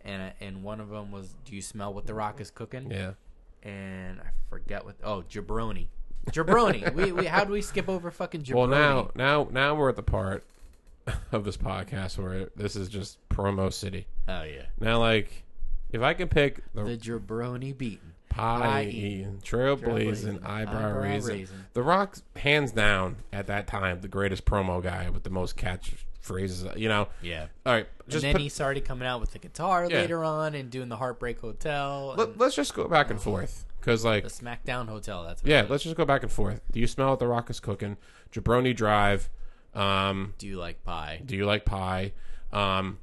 [0.04, 3.12] and and one of them was, "Do you smell what the Rock is cooking?" yeah.
[3.64, 4.94] And I forget what.
[5.02, 5.88] Oh, jabroni,
[6.30, 6.94] jabroni.
[6.94, 8.54] we, we how do we skip over fucking jabroni?
[8.54, 10.44] Well, now now now we're at the part
[11.32, 14.06] of this podcast where this is just promo city.
[14.28, 15.44] oh yeah, Now, like,
[15.92, 18.12] if I can pick the, the jabroni beaten.
[18.28, 21.56] pie eating, trailblazing, eyebrow, eyebrow raising, raising.
[21.72, 25.92] The Rock's hands down at that time the greatest promo guy with the most catch
[26.20, 26.66] phrases.
[26.76, 27.08] You know.
[27.22, 27.46] Yeah.
[27.66, 29.98] All right, And then put, he started coming out with the guitar Yeah.
[30.00, 33.64] later on and doing the Heartbreak Hotel, and let, let's just go back and forth
[33.80, 35.24] because like the SmackDown Hotel.
[35.24, 36.60] That's what yeah, let's just go back and forth.
[36.72, 37.96] Do you smell what the Rock is cooking?
[38.32, 39.28] Jabroni Drive.
[39.74, 41.20] Um, Do you like pie?
[41.24, 42.12] do you like pie?
[42.52, 42.98] Um,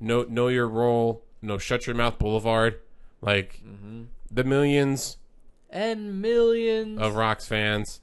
[0.00, 1.22] know know your role.
[1.42, 2.18] No, shut your mouth.
[2.18, 2.78] Boulevard.
[3.20, 4.02] Like Mm-hmm.
[4.30, 5.18] the millions
[5.70, 6.98] And millions.
[7.00, 8.00] of Rocks fans.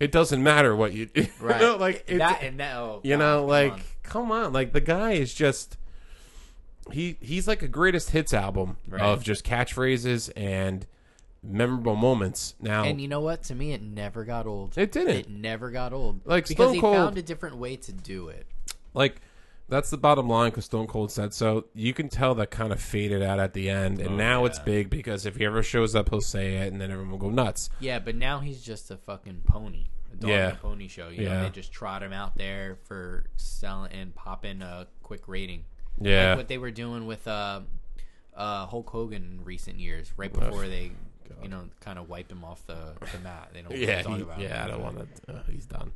[0.00, 1.60] It doesn't matter what you, you right.
[1.60, 2.76] know, like it's, that and that.
[2.76, 3.80] Oh, you God, know, come like on.
[4.02, 5.76] come on, like the guy is just
[6.90, 9.00] he he's like a greatest hits album Right.
[9.00, 10.86] of just catchphrases and
[11.42, 12.54] memorable moments.
[12.60, 13.44] Now And you know what?
[13.44, 14.76] To me, it never got old.
[14.76, 16.20] it didn't It never got old.
[16.24, 18.46] Like, because Stone he Cold- found a different way to do it.
[18.94, 19.20] like
[19.72, 21.64] that's the bottom line because Stone Cold said so.
[21.74, 24.58] You can tell that kind of faded out at the end, and Oh, now it's
[24.58, 24.64] yeah.
[24.64, 27.30] big because if he ever shows up, he'll say it, and then everyone will go
[27.30, 27.70] nuts.
[27.80, 29.86] Yeah, but now he's just a fucking pony.
[30.12, 30.48] A dog Yeah.
[30.50, 31.08] and a pony show.
[31.08, 31.28] You Yeah.
[31.38, 35.64] know, they just trot him out there for selling and popping a quick rating.
[36.00, 37.60] Yeah, Like what they were doing with uh,
[38.36, 40.92] uh, Hulk Hogan in recent years, right before they,
[41.42, 43.50] you know, kind of wiped him off the, the mat.
[43.52, 44.64] They don't yeah, talk he- about yeah.
[44.64, 45.32] I don't want to.
[45.34, 45.92] Uh, he's done.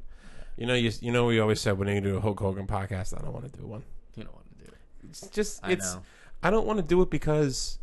[0.57, 3.16] You know, you you know, we always said when you do a Hulk Hogan podcast,
[3.16, 3.84] I don't want to do one.
[4.14, 4.78] You don't want to do it.
[5.09, 5.94] It's just I it's.
[5.94, 6.02] know.
[6.42, 7.78] I don't want to do it because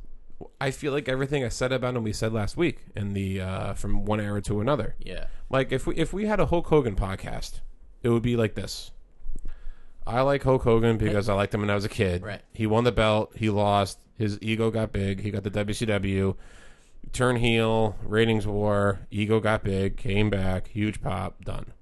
[0.60, 3.74] I feel like everything I said about him we said last week in the uh,
[3.74, 4.96] from one era to another.
[5.00, 5.26] Yeah.
[5.50, 7.62] Like if we if we had a Hulk Hogan podcast,
[8.02, 8.92] it would be like this.
[10.06, 12.24] I like Hulk Hogan because I liked him when I was a kid.
[12.24, 12.42] Right.
[12.54, 13.32] He won the belt.
[13.36, 14.00] He lost.
[14.18, 15.22] His ego got big.
[15.22, 16.36] He got the WCW.
[17.14, 17.96] Turn heel.
[18.04, 19.00] Ratings war.
[19.12, 19.98] Ego got big.
[19.98, 20.68] Came back.
[20.70, 21.44] Huge pop.
[21.46, 21.74] Done.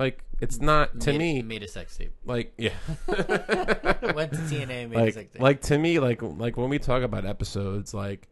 [0.00, 0.04] Yeah.
[0.04, 2.12] Like it's not to made, me made a sex tape.
[2.24, 2.72] like yeah.
[3.08, 5.42] Went to TNA made a sex like tape.
[5.42, 8.28] like to me like like when we talk about episodes like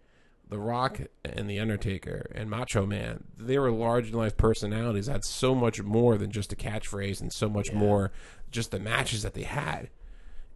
[0.48, 5.24] the rock and the undertaker and macho man they were large in life personalities had
[5.24, 8.10] so much more than just a catchphrase and so much more
[8.50, 9.90] just the matches that they had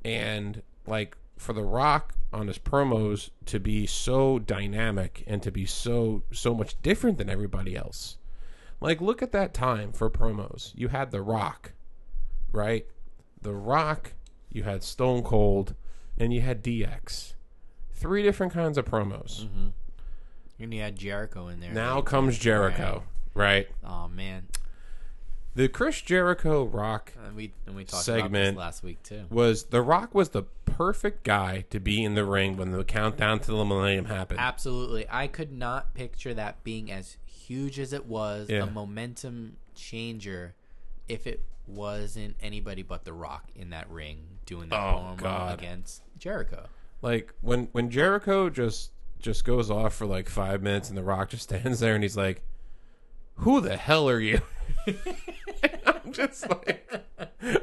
[0.04, 5.66] and like for the rock on his promos to be so dynamic and to be
[5.66, 8.16] so so much different than everybody else
[8.82, 10.72] like look at that time for promos.
[10.74, 11.72] You had the rock
[12.52, 12.86] right?
[13.40, 14.12] The rock
[14.50, 15.74] you had stone cold
[16.18, 17.32] and you had dx
[17.92, 19.44] three different kinds of promos.
[19.44, 19.68] Mm-hmm.
[20.60, 21.72] And you had Jericho in there.
[21.72, 23.02] now like, comes jericho
[23.34, 23.68] right.
[23.84, 24.46] Oh man,
[25.54, 28.34] the chris jericho rock and we and we talked Segment.
[28.34, 29.24] about this last week too.
[29.30, 33.40] was the rock was the perfect guy to be in the ring when the countdown
[33.40, 34.40] to the millennium happened.
[34.40, 37.16] Absolutely, I could not picture that being as
[37.46, 38.62] huge as it was, Yeah.
[38.64, 40.54] a momentum changer,
[41.08, 45.58] if it wasn't anybody but The Rock in that ring doing that Oh, promo God.
[45.58, 46.66] against Jericho.
[47.02, 48.90] like when when Jericho just
[49.20, 52.16] just goes off for like five minutes and the Rock just stands there and he's
[52.16, 52.42] like,
[53.36, 54.40] "Who the hell are you?"
[55.86, 56.90] I'm just like,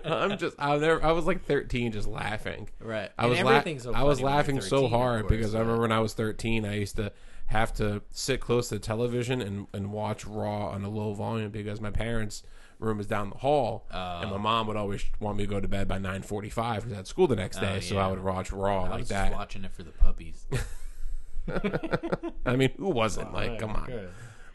[0.06, 2.70] I'm just I never I was like 13 just laughing.
[2.80, 4.92] Right, I And was la- so I was funny when you're laughing so 13, of
[4.92, 7.12] hard because I remember when I was 13 I used to
[7.50, 11.50] have to sit close to the television and, and watch Raw on a low volume
[11.52, 12.44] because my parents'
[12.80, 14.40] room is down the hall and my Oh.
[14.40, 17.28] mom would always want me to go to bed by 9:45 because I had school
[17.28, 17.98] the next oh, day Oh, so.
[17.98, 19.30] I would watch Raw I like was that.
[19.30, 20.46] just watching it for the puppies.
[22.46, 23.34] I mean, who wasn't?
[23.34, 23.92] Like, come on.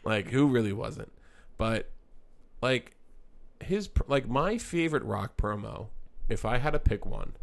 [0.03, 1.11] Like, who really wasn't?
[1.57, 1.89] But,
[2.61, 2.95] like,
[3.59, 5.87] his, like, my favorite rock promo,
[6.29, 7.33] if I had to pick one,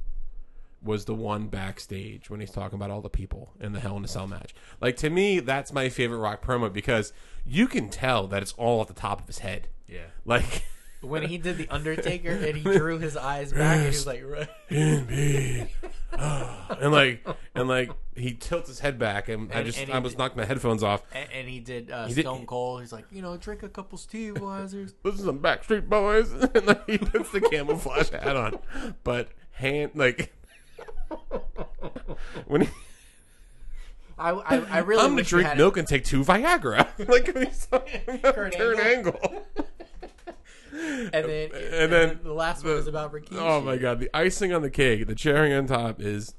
[0.83, 4.05] was the one backstage when he's talking about all the people in the Hell in
[4.05, 4.55] a Cell match.
[4.81, 7.13] Like, to me, that's my favorite rock promo because
[7.47, 9.69] you can tell that it's all at the top of his head.
[9.89, 10.07] Yeah.
[10.25, 10.65] Like,
[11.03, 14.23] When he did the Undertaker and he drew his eyes back and he was like,
[14.25, 14.49] right.
[14.69, 15.67] in me.
[16.13, 17.27] and like,
[17.57, 20.39] and like, he tilts his head back, and, I just, and I was did- knocking
[20.39, 21.03] my headphones off.
[21.13, 22.83] And, and he did uh, He did- Stone Cold.
[22.83, 24.93] He's like, you know, drink a couple Steve Weisers.
[25.03, 28.59] this is some Backstreet Boys, and like he puts the camouflage hat on,
[29.03, 30.33] but hand like
[32.47, 32.69] when he,
[34.19, 36.87] I, I, I really I'm gonna wish we drink had milk and take two Viagra,
[37.09, 39.19] like when he's talking about Kurt Kurt Angle.
[39.23, 39.47] Angle.
[40.75, 43.37] And then, And then the last one the- was about Rikishi.
[43.39, 46.35] Oh my god, the icing on the cake, the cherry on top is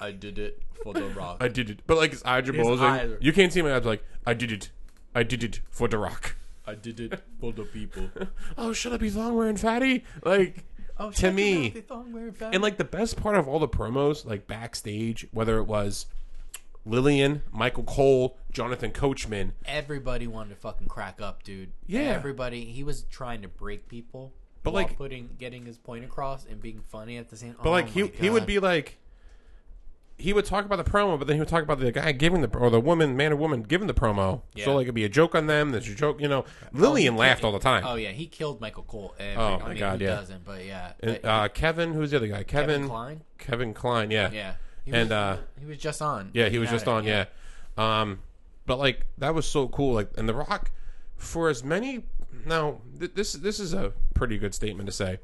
[0.00, 1.36] I did it for the Rock.
[1.40, 2.84] I did it, but like his eyes are His bulging.
[2.84, 3.84] eyes are- You can't see my eyes.
[3.84, 4.70] Like I did it,
[5.14, 6.34] I did it for the Rock.
[6.66, 8.10] I did it for the people.
[8.58, 10.04] Oh, should I be thong wearing fatty?
[10.24, 10.64] Like
[10.98, 15.26] Oh, to me, and And like the best part of all the promos, like backstage,
[15.32, 16.06] whether it was
[16.86, 21.72] Lilian, Michael Cole, Jonathan Coachman, everybody wanted to fucking crack up, dude.
[21.86, 22.00] Yeah.
[22.02, 22.66] everybody.
[22.66, 24.32] He was trying to break people,
[24.62, 27.54] But, while like- putting getting his point across and being funny at the same.
[27.54, 27.60] Time.
[27.64, 28.98] But like oh he he would be like,
[30.16, 32.40] he would talk about the promo, but then he would talk about the guy giving
[32.40, 34.42] the or the woman, man or woman giving the promo.
[34.54, 34.64] Yeah.
[34.64, 35.70] So like it'd be a joke on them.
[35.72, 36.44] There's a joke, you know.
[36.72, 37.84] Lilian laughed all the time.
[37.86, 39.14] Oh yeah, he killed Michael Cole.
[39.18, 40.14] Every, Oh, I my mean, God, who yeah.
[40.14, 40.44] doesn't?
[40.44, 42.42] But yeah, And, uh, Kevin, who's the other guy?
[42.44, 43.20] Kevin, Kevin Klein.
[43.38, 44.54] Kevin Klein, yeah, Yeah,
[44.84, 46.30] he And, uh, he was just on.
[46.32, 47.04] Yeah, he was just it, on.
[47.04, 47.24] Yeah.
[47.76, 48.20] Um,
[48.66, 49.94] but like that was so cool.
[49.94, 50.70] Like, and The Rock,
[51.16, 52.04] for as many
[52.46, 55.18] now, th- this this is a pretty good statement to say.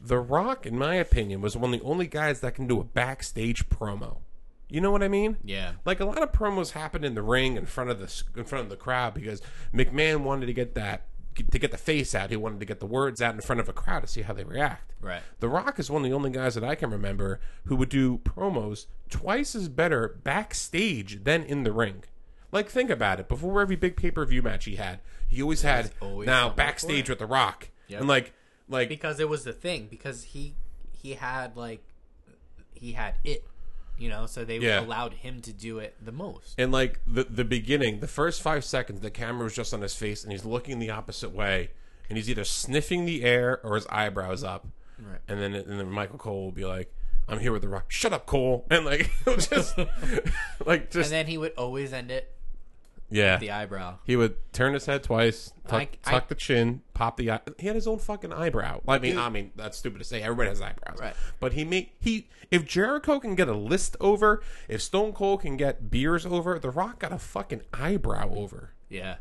[0.00, 2.84] The Rock, in my opinion, was one of the only guys that can do a
[2.84, 4.18] backstage promo.
[4.68, 5.36] You know what I mean?
[5.44, 5.72] Yeah.
[5.84, 8.64] Like a lot of promos happened in the ring in front of the in front
[8.64, 9.40] of the crowd because
[9.72, 11.06] McMahon wanted to get that
[11.36, 12.30] to get the face out.
[12.30, 14.32] He wanted to get the words out in front of a crowd to see how
[14.32, 14.92] they react.
[15.00, 15.20] Right.
[15.38, 18.18] The Rock is one of the only guys that I can remember who would do
[18.18, 22.02] promos twice as better backstage than in the ring.
[22.52, 23.28] Like think about it.
[23.28, 27.08] Before every big pay per view match he had, he always had always now backstage
[27.08, 28.00] with the Rock, Yep.
[28.00, 28.32] and like
[28.68, 30.54] like because it was the thing because he
[30.90, 31.84] he had like
[32.74, 33.44] he had it
[33.98, 34.80] you know so they Yeah.
[34.80, 38.64] allowed him to do it the most and like the the beginning, the first five
[38.64, 41.70] seconds, the camera was just on his face, and he's looking the opposite way,
[42.08, 44.66] and he's either sniffing the air or his eyebrows up,
[44.98, 45.20] Right.
[45.28, 46.92] and then and then Michael Cole will be like.
[47.28, 47.86] I'm here with the Rock.
[47.90, 48.64] Shut up, Cole.
[48.70, 49.76] And like, just
[50.64, 52.32] like just and then he would always end it
[53.10, 53.36] yeah.
[53.36, 57.16] the eyebrow He would turn his head twice, tuck, I- tuck I- the chin, pop
[57.16, 57.40] the eye.
[57.58, 58.80] He had his own fucking eyebrow.
[58.88, 60.22] I mean, I mean that's stupid to say.
[60.22, 61.14] Everybody has eyebrows, Right.
[61.40, 65.56] But he made he if Jericho can get a list over, if Stone Cold can
[65.56, 68.70] get beers over, The Rock got a fucking eyebrow over.
[68.88, 69.16] yeah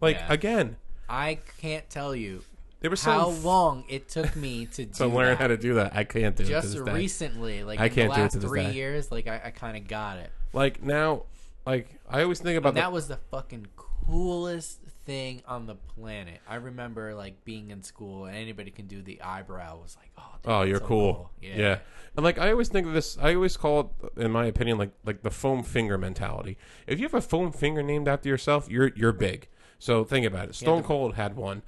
[0.00, 0.32] Like Yeah.
[0.32, 0.76] again,
[1.08, 2.42] i can't tell you
[2.80, 5.38] they were so how long it took me to do to learn that.
[5.38, 5.94] how to do that.
[5.96, 6.92] I can't do it to just this day.
[6.92, 8.72] recently like I in can't the do it last to this three day.
[8.72, 11.22] years like i, I kind of got it Like now,
[11.66, 15.74] like I always think about And the, that was the fucking coolest thing on the
[15.74, 16.40] planet.
[16.48, 20.32] I remember like being in school and anybody can do the eyebrow was like, oh,
[20.42, 21.30] dude, Oh, you're so cool.
[21.40, 21.78] Yeah.
[22.16, 24.90] And like I always think of this I always call it in my opinion like
[25.04, 26.56] like the foam finger mentality.
[26.86, 29.48] If you have a foam finger named after yourself, you're you're big.
[29.78, 30.54] So think about it.
[30.54, 31.62] Stone the- Cold had one.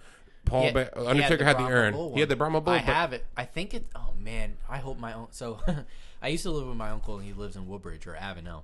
[0.45, 1.93] Paul had- ba- Undertaker had the, Brahma urn.
[1.95, 2.75] Bull He had the Brahma Bull.
[2.75, 3.25] I but- have it.
[3.37, 3.87] I think it.
[3.95, 5.29] Oh man, I hope my own.
[5.31, 5.59] So
[6.23, 8.63] I used to live with my uncle, and he lives in Woodbridge or Avenel.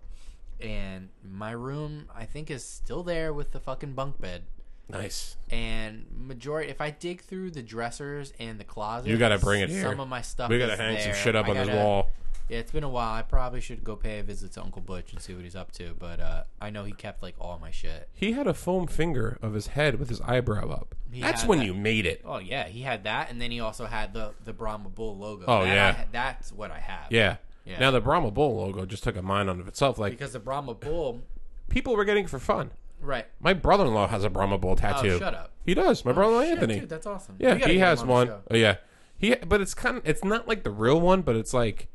[0.64, 4.42] And my room, I think, is still there with the fucking bunk bed.
[4.88, 5.36] Nice.
[5.50, 9.70] And majority, if I dig through the dressers and the closet, You gotta bring it
[9.70, 9.82] here.
[9.82, 10.50] Some of my stuff.
[10.50, 12.10] We gotta is hang some shit up I on this gotta- wall.
[12.48, 13.14] Yeah, it's been a while.
[13.14, 15.72] I probably should go pay a visit to Uncle Butch and see what he's up
[15.72, 15.94] to.
[15.98, 18.08] But uh, I know he kept like all my shit.
[18.12, 20.94] He had a foam finger of his head with his eyebrow up.
[21.10, 21.64] He That's when that.
[21.64, 22.20] you made it.
[22.26, 25.44] Oh yeah, he had that, and then he also had the the Brahma Bull logo.
[25.48, 25.96] Oh, That yeah.
[26.02, 27.06] I- that's what I have.
[27.10, 27.36] Yeah.
[27.64, 27.78] Yeah.
[27.78, 29.98] Now the Brahma Bull logo just took a mind on itself.
[29.98, 31.22] Like because the Brahma Bull,
[31.68, 32.70] people were getting it for fun.
[33.00, 33.26] right?
[33.40, 35.12] My brother-in-law has a Brahma Bull oh, tattoo.
[35.12, 35.52] Oh, shut up.
[35.64, 36.04] He does.
[36.04, 36.80] My oh, brother-in-law Shit, Anthony.
[36.80, 37.36] dude, that's awesome.
[37.38, 38.30] Yeah, he has on one.
[38.50, 38.76] Oh, yeah,
[39.16, 39.34] he.
[39.36, 40.08] But it's kind of.
[40.08, 41.88] It's not like the real one, but it's like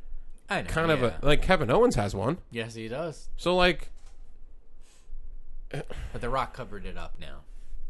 [0.49, 0.67] I know.
[0.67, 2.37] kind of a like Kevin Owens has one.
[2.51, 3.29] yes, he does.
[3.35, 3.89] So like,
[5.69, 7.41] But The Rock covered it up now.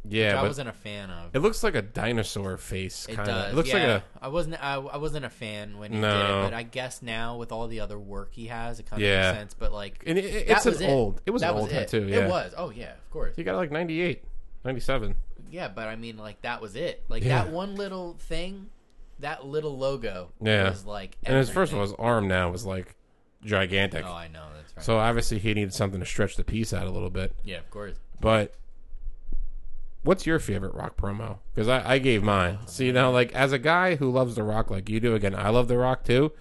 [0.09, 1.35] Yeah, which I wasn't a fan of.
[1.35, 3.05] it looks like a dinosaur face.
[3.09, 3.45] It Kind does.
[3.47, 3.51] of.
[3.53, 3.93] It looks yeah.
[3.93, 4.63] like I wasn't.
[4.63, 7.67] I, I wasn't a fan when he did it, but I guess now with all
[7.67, 9.31] the other work he has, it kind of Yeah.
[9.31, 9.53] makes sense.
[9.53, 10.03] But like.
[10.05, 10.89] And it, it- it's an it.
[10.89, 11.21] old.
[11.25, 11.87] It was that an old was it.
[11.89, 12.07] tattoo.
[12.07, 12.53] Yeah, It was.
[12.57, 13.35] Oh yeah, of course.
[13.35, 14.23] He got like 98,
[14.65, 15.15] 97.
[15.49, 17.03] Yeah, but I mean, like that was it.
[17.09, 17.43] Like Yeah.
[17.43, 18.69] that one little thing,
[19.19, 20.69] that little logo Yeah.
[20.69, 21.17] was like.
[21.23, 21.91] And his first everything.
[21.91, 22.95] his arm now was like
[23.45, 24.03] gigantic.
[24.05, 24.85] Oh, I know that's right.
[24.85, 27.33] So obviously he needed something to stretch the piece out a little bit.
[27.43, 27.97] yeah, of course.
[28.19, 28.55] But
[30.07, 31.37] what's your favorite rock promo?
[31.53, 32.59] Because I, I gave mine.
[32.65, 35.49] See now, like as a guy who loves the rock like you do, again, I
[35.49, 36.31] love the rock too.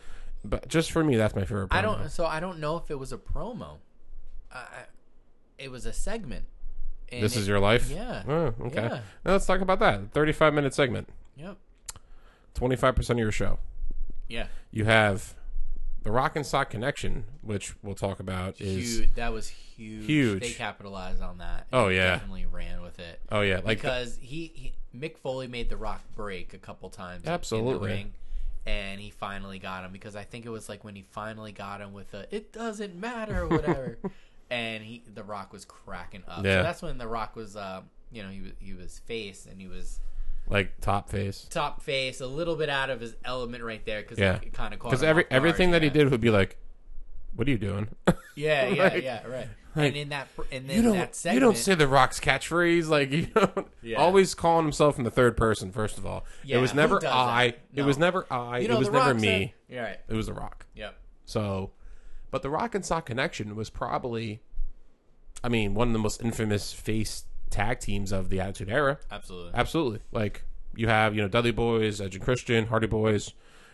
[0.45, 1.71] But just for me, that's my favorite.
[1.71, 1.77] Promo.
[1.77, 2.09] I don't.
[2.09, 3.79] So I don't know if it was a promo.
[4.53, 4.87] I-
[5.59, 6.45] it was a segment.
[7.11, 7.91] This it- is your life.
[7.91, 8.23] Yeah.
[8.29, 8.83] Oh, okay.
[8.83, 9.01] Yeah.
[9.25, 10.13] Now let's talk about that.
[10.13, 11.09] Thirty-five minute segment.
[11.37, 11.57] Yep.
[12.55, 13.59] Twenty-five percent of your show.
[14.29, 14.47] Yeah.
[14.71, 15.35] You have
[16.07, 18.61] the Rock and Sock connection, which we'll talk about.
[18.61, 19.15] Is huge.
[19.17, 20.07] That was huge.
[20.07, 20.41] Huge.
[20.41, 21.67] They capitalized on that.
[21.73, 22.13] Oh, yeah.
[22.13, 23.21] Definitely ran with it.
[23.33, 27.27] oh yeah, like because he, he Mick Foley made the Rock break a couple times
[27.27, 27.89] Absolutely.
[27.89, 28.13] the ring,
[28.67, 31.81] and he finally got him because I think it was like when he finally got
[31.81, 33.99] him with the "it doesn't matter" or whatever,
[34.51, 36.45] and he the Rock was cracking up.
[36.45, 36.59] Yeah.
[36.59, 37.83] So that's when the Rock was, uh,
[38.13, 39.99] you know, he was he was face and he was
[40.49, 41.47] like top face.
[41.51, 44.37] top face, a little bit out of his element right there because Yeah.
[44.37, 46.57] it kind of Because every everything that he did would be like,
[47.35, 47.89] "What are you doing?"
[48.37, 49.49] Yeah, yeah, Like- yeah, right.
[49.75, 52.21] like, and in that, and then you don't that segment, you don't say the Rock's
[52.21, 53.97] catchphrase like you don't Yeah.
[53.97, 55.73] always calling himself in the third person.
[55.73, 57.55] First of all, Yeah, it was never I.
[57.73, 57.81] that?
[57.81, 58.59] It was never I.
[58.59, 59.21] you know, it was never me.
[59.69, 59.99] said- yeah, right.
[60.09, 60.67] It was the Rock.
[60.75, 60.95] Yep.
[61.25, 61.71] So,
[62.31, 64.41] but the Rock and Sock connection was probably,
[65.43, 68.99] I mean, one of the most infamous face tag teams of the Attitude Era.
[69.11, 69.53] Absolutely.
[69.55, 70.45] Absolutely, like
[70.75, 73.33] you have you know Dudley Boys, Edge and Christian, Hardy Boys,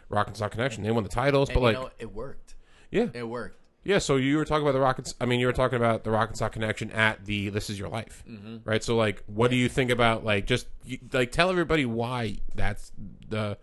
[0.09, 0.83] Rock and Sock connection.
[0.83, 2.55] They won the titles, And but you like know, it worked.
[2.91, 3.59] yeah, It worked.
[3.85, 5.15] yeah, so you were talking about the Rockets.
[5.21, 7.79] I mean, you were talking about the Rock and Sock connection at the "This Is
[7.79, 8.59] Your Life," Mm-hmm.
[8.65, 8.83] right?
[8.85, 12.93] So, like, what do you think about like just you, like tell everybody why that's
[13.29, 13.59] the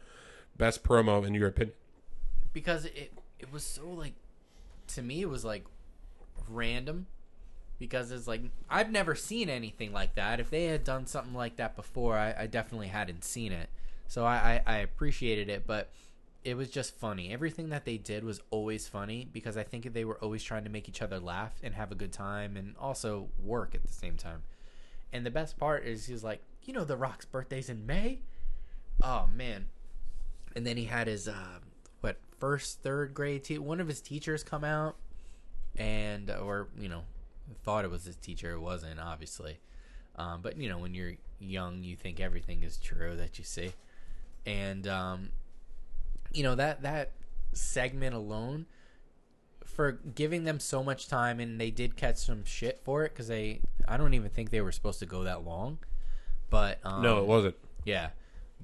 [0.57, 1.75] best promo in your opinion?
[2.51, 4.13] because it it was so like
[4.87, 5.63] to me it was like
[6.49, 7.05] random
[7.79, 10.39] because it's like I've never seen anything like that.
[10.39, 13.69] If they had done something like that before, I, I definitely hadn't seen it,
[14.07, 15.89] so I, I I appreciated it, but
[16.43, 17.33] it was just funny.
[17.33, 20.69] Everything that they did was always funny because I think they were always trying to
[20.69, 24.15] make each other laugh and have a good time and also work at the same
[24.15, 24.43] time.
[25.11, 28.21] And the best part is he's like, you know, The Rock's birthday's in May.
[29.01, 29.67] Oh man!
[30.55, 31.59] And then he had his uh,
[32.01, 34.95] what first third grade te- one of his teachers come out
[35.77, 37.03] and or you know
[37.63, 39.59] thought it was his teacher it wasn't obviously.
[40.15, 43.73] Um, but you know when you're young you think everything is true that you see.
[44.45, 45.29] And um,
[46.33, 47.11] you know that that
[47.53, 48.65] segment alone
[49.65, 53.27] for giving them so much time and they did catch some shit for it because
[53.27, 55.77] they i don't even think they were supposed to go that long.
[56.49, 57.55] But um, no, it wasn't.
[57.85, 58.09] yeah,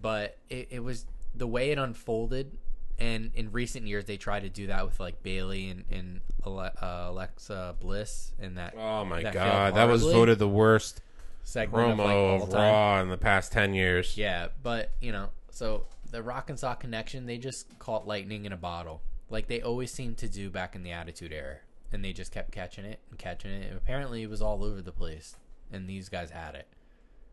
[0.01, 1.05] but it, it was
[1.35, 2.57] the way it unfolded,
[2.99, 6.69] and in recent years they tried to do that with like Bayley and, and uh,
[6.81, 8.75] Alexa Bliss and that.
[8.77, 11.01] Oh my that god, that was voted the worst
[11.43, 12.53] segment of, like, promo of.
[12.53, 14.17] Raw in the past ten years.
[14.17, 18.51] Yeah, but you know, so the Rock and Sock connection, they just caught lightning in
[18.51, 21.57] a bottle, like they always seemed to do back in the Attitude Era,
[21.91, 23.67] and they just kept catching it and catching it.
[23.67, 25.35] And apparently, it was all over the place,
[25.71, 26.67] and these guys had it,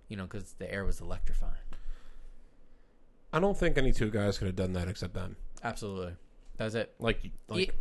[0.08, 1.52] you know, because the air was electrifying.
[3.32, 5.36] I don't think any two guys could have done that except them.
[5.62, 6.14] Absolutely,
[6.56, 6.92] that's it.
[6.98, 7.74] Like, like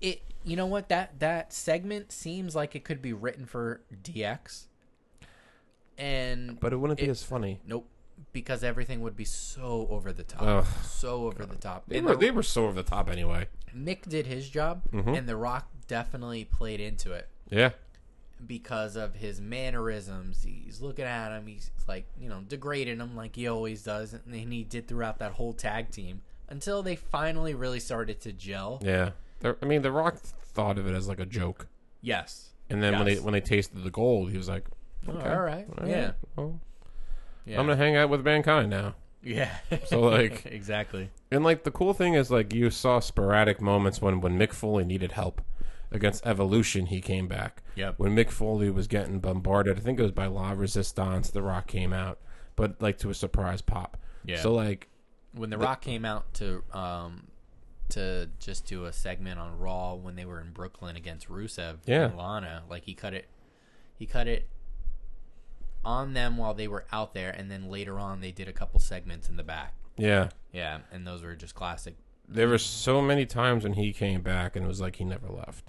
[0.00, 3.80] E- it you know what that that segment seems like it could be written for
[4.02, 4.66] DX.
[5.98, 7.60] And But it wouldn't be as funny.
[7.66, 7.88] nope,
[8.32, 10.66] because everything would be so over the top, Ugh.
[10.84, 11.84] so over the top.
[11.86, 13.48] They were the- they were so over the top anyway.
[13.76, 15.16] Mick did his job, Mhm.
[15.18, 17.72] and The Rock definitely played into it Yeah.
[18.44, 20.42] because of his mannerisms.
[20.42, 21.46] He's looking at him.
[21.46, 25.32] He's like, you know, degrading him like he always does, and he did throughout that
[25.32, 26.22] whole tag team
[26.52, 28.78] until they finally really started to gel.
[28.84, 29.10] Yeah.
[29.40, 31.66] They're- I mean, The Rock thought of it as like a joke,
[32.00, 32.50] Yes.
[32.70, 34.66] and then when they when they tasted the gold, he was like,
[35.08, 35.66] Oh, okay, all right.
[35.84, 36.12] Yeah.
[36.36, 36.60] well,
[37.44, 37.58] yeah.
[37.58, 38.94] I'm gonna hang out with mankind now.
[39.22, 39.56] yeah.
[39.86, 41.10] So, like- exactly.
[41.30, 44.84] And like the cool thing is like you saw sporadic moments when when Mick Foley
[44.84, 45.40] needed help
[45.90, 47.62] against Evolution, he came back.
[47.76, 47.94] Yep.
[47.98, 51.66] When Mick Foley was getting bombarded, I think it was by La Resistance, The Rock
[51.66, 52.18] came out,
[52.56, 53.96] but like to a surprise pop.
[54.24, 54.40] Yeah.
[54.40, 54.88] So like
[55.34, 57.26] when the, Rock came out to um
[57.90, 62.06] to just do a segment on Raw when they were in Brooklyn against Rusev Yeah.
[62.06, 63.28] and Lana, like he cut it
[63.98, 64.48] he cut it
[65.84, 68.78] on them while they were out there and then later on they did a couple
[68.80, 69.74] segments in the back.
[69.96, 71.94] yeah, Yeah, and those were just classic.
[72.28, 75.28] there were so many times when he came back and it was like he never
[75.28, 75.64] left.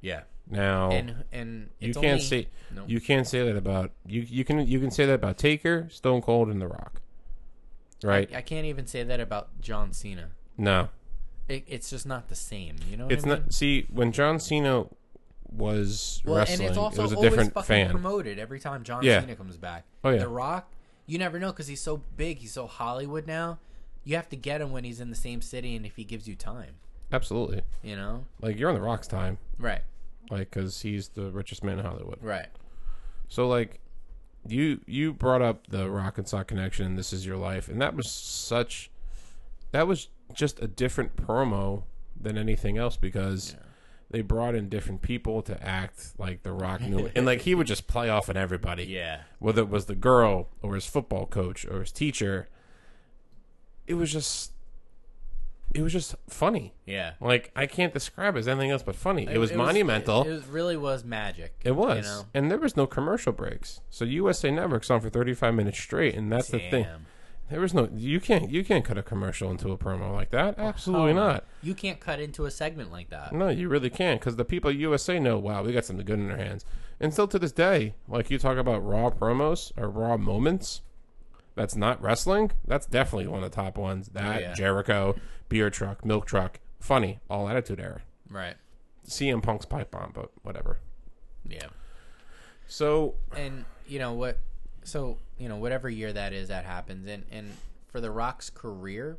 [0.00, 0.22] Yeah.
[0.50, 2.84] Now And and you it's can't only, say no.
[2.86, 4.22] you can't say that about you.
[4.22, 7.02] You can you can say that about Taker, Stone Cold, and The Rock.
[8.02, 8.28] Right?
[8.32, 10.28] I, I can't even say that about John Cena.
[10.56, 10.88] no,
[11.48, 12.76] It, it's just not the same.
[12.90, 13.38] You know it's I mean?
[13.40, 13.52] not.
[13.52, 14.86] See, when John Cena
[15.50, 17.90] was Well, wrestling, and it's also it was a always different fucking fan.
[17.90, 19.20] promoted every time John Yeah.
[19.20, 19.84] Cena comes back.
[20.04, 20.18] Oh, yeah.
[20.18, 20.70] The Rock,
[21.06, 23.58] you never know because he's so big, he's so Hollywood now.
[24.04, 26.28] You have to get him when he's in the same city and if he gives
[26.28, 26.74] you time.
[27.10, 29.80] Absolutely, You know, like you're on The Rock's time, right,
[30.30, 32.18] like because he's the richest man in Hollywood.
[32.22, 32.48] right,
[33.28, 33.80] So like,
[34.46, 36.96] you you brought up the Rock and Sock connection.
[36.96, 38.90] This is your life, and that was such.
[39.72, 41.82] That was just a different promo
[42.18, 43.54] than anything else because
[44.10, 47.66] they brought in different people to act like the Rock knew, and like he would
[47.66, 48.84] just play off on everybody.
[48.84, 52.48] yeah, whether it was the girl or his football coach or his teacher.
[53.86, 54.52] It was just,
[55.74, 56.74] it was just funny.
[56.86, 57.12] yeah.
[57.20, 59.26] Like I can't describe it as anything else but funny.
[59.28, 60.22] It, was monumental.
[60.22, 61.60] It, was, really was magic.
[61.64, 62.26] It was, You know?
[62.34, 63.80] and there was no commercial breaks.
[63.90, 66.84] So USA Network's on for thirty five minutes straight, and that's the thing.
[66.84, 67.06] Damn.
[67.50, 70.56] There was no you can't you can't cut a commercial into a promo like that.
[70.58, 71.44] Oh, Absolutely Oh, not.
[71.62, 73.32] You can't cut into a segment like that.
[73.32, 75.38] No, you really can't because the people at USA know.
[75.38, 76.64] Wow, we got something good in our hands.
[77.00, 80.82] And still to this day, like you talk about raw promos or raw moments.
[81.58, 82.50] That's not wrestling.
[82.66, 84.08] That's definitely one of the top ones.
[84.14, 84.54] Oh, that yeah.
[84.54, 85.16] Jericho,
[85.48, 88.00] beer truck, milk truck, funny, all attitude era.
[88.30, 88.54] Right.
[89.06, 90.78] CM Punk's pipe bomb, but whatever.
[91.48, 91.66] Yeah.
[92.66, 94.38] So and you know what
[94.84, 97.50] so you know whatever year that is that happens and and
[97.88, 99.16] for the rock's career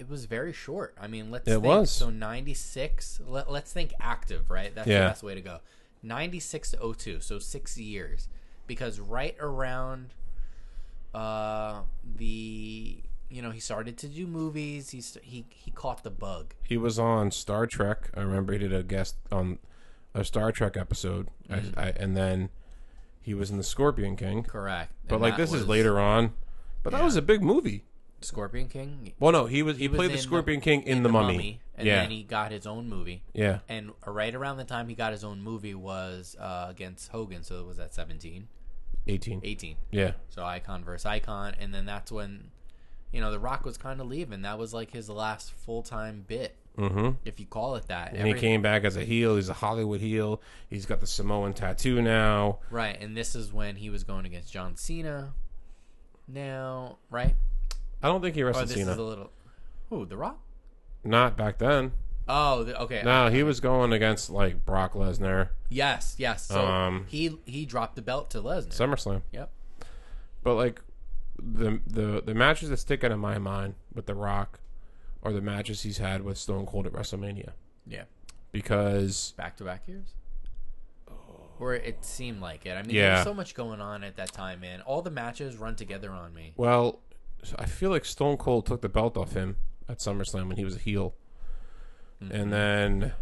[0.00, 1.90] it was very short i mean let's It think was.
[1.92, 5.02] so 96 let, let's think active right that's Yeah.
[5.02, 5.58] the best way to go
[6.02, 8.28] 96 to 02 so six years
[8.66, 10.12] because right around
[11.14, 11.82] uh,
[12.16, 14.90] the you know he started to do movies.
[14.90, 16.54] He he he caught the bug.
[16.62, 18.10] He was on Star Trek.
[18.14, 19.58] I remember he did a guest on
[20.14, 21.78] a Star Trek episode, mm-hmm.
[21.78, 22.50] I, I, and then
[23.20, 24.44] he was in the Scorpion King.
[24.44, 24.92] Correct.
[25.08, 26.34] But and like this was, is later on.
[26.82, 26.98] But yeah.
[26.98, 27.84] that was a big movie.
[28.20, 29.12] Scorpion King.
[29.18, 31.12] Well, no, he was he, he played the Scorpion the, King in, in the, the
[31.12, 31.34] Mummy.
[31.34, 32.00] Mummy, and yeah.
[32.02, 33.22] then he got his own movie.
[33.32, 33.58] Yeah.
[33.68, 37.60] And right around the time he got his own movie was uh, against Hogan, so
[37.60, 38.48] it was at seventeen.
[39.06, 39.40] 18.
[39.42, 39.76] 18.
[39.90, 40.12] Yeah.
[40.30, 41.54] So Icon versus Icon.
[41.58, 42.50] And then that's when,
[43.12, 44.42] you know, The Rock was kind of leaving.
[44.42, 46.56] That was like his last full time bit.
[46.78, 47.10] Mm-hmm.
[47.24, 49.36] If you call it that, and he came back as a heel.
[49.36, 50.42] He's a Hollywood heel.
[50.68, 52.58] He's got the Samoan tattoo now.
[52.68, 55.34] Right, and this is when he was going against John Cena.
[56.26, 57.36] Now, right?
[58.02, 58.90] I don't think he wrestled oh, this Cena.
[58.90, 59.30] Is a little,
[59.88, 60.40] who The Rock?
[61.04, 61.92] Not back then.
[62.26, 63.02] Oh, the, okay.
[63.04, 66.46] No, he was going against like Brock Lesnar, Yes, yes.
[66.46, 68.68] So Um, he he dropped the belt to Lesnar.
[68.74, 69.22] SummerSlam.
[69.32, 69.50] yep.
[70.42, 70.80] But like
[71.38, 74.60] the the the matches that stick out in my mind with The Rock
[75.22, 77.50] are the matches he's had with Stone Cold at WrestleMania
[77.86, 78.04] Yeah.
[78.52, 80.14] because back to back years?
[81.60, 82.72] Or it seemed like it.
[82.76, 83.02] I mean, Yeah.
[83.02, 84.80] there was so much going on at that time, man.
[84.82, 86.52] All the matches run together on me.
[86.56, 87.00] well,
[87.58, 89.56] I feel like Stone Cold took the belt off him
[89.88, 91.14] at SummerSlam when he was a heel,
[92.20, 92.50] and mm-hmm.
[92.50, 93.12] then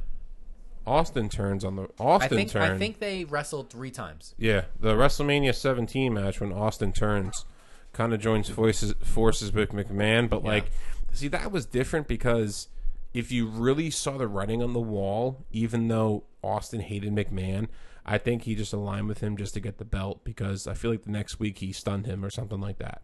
[0.86, 2.62] Austin turns on the I Austin think turn.
[2.62, 4.34] I think they wrestled three times.
[4.38, 7.45] Yeah, the WrestleMania 17 match when Austin turns
[7.93, 10.70] kind of joins forces forces with McMahon, but like,
[11.12, 12.68] see that was different because
[13.14, 17.68] if you really saw the writing on the wall, even though Austin hated McMahon,
[18.05, 20.90] I think he just aligned with him just to get the belt because I feel
[20.90, 23.03] like the next week he stunned him or something like that.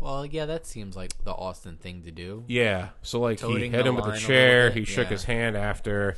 [0.00, 2.44] Well, yeah, that seems like the Austin thing to do.
[2.46, 5.10] Yeah, so like he hit him with a line a chair, he shook yeah.
[5.10, 6.16] his hand after,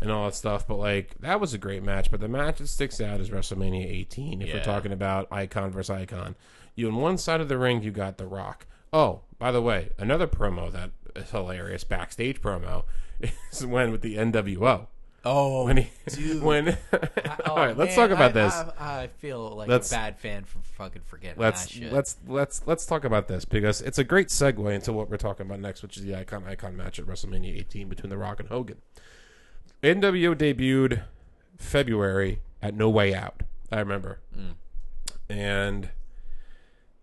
[0.00, 0.66] and all that stuff.
[0.66, 2.10] But like that was a great match.
[2.10, 4.42] But the match that sticks out is WrestleMania 18.
[4.42, 6.36] If we're talking about icon versus icon,
[6.74, 8.66] you on one side of the ring you got The Rock.
[8.92, 12.84] Oh, by the way, another promo that is hilarious backstage promo
[13.52, 14.86] is when with the NWO
[15.24, 16.42] Oh, when he dude.
[16.42, 16.76] when.
[17.46, 18.54] Oh, all right, let's man, talk about I- this.
[18.54, 21.92] I, I feel like Let's- a bad fan for fucking forgetting let's that shit.
[21.92, 25.46] let's let's let's talk about this because it's a great segue into what we're talking
[25.46, 28.48] about next, which is the icon icon match at WrestleMania 18 between The Rock and
[28.48, 28.78] Hogan.
[29.82, 31.02] NWO debuted
[31.56, 33.42] February at No Way Out.
[33.72, 34.54] I remember, Mm.
[35.28, 35.90] and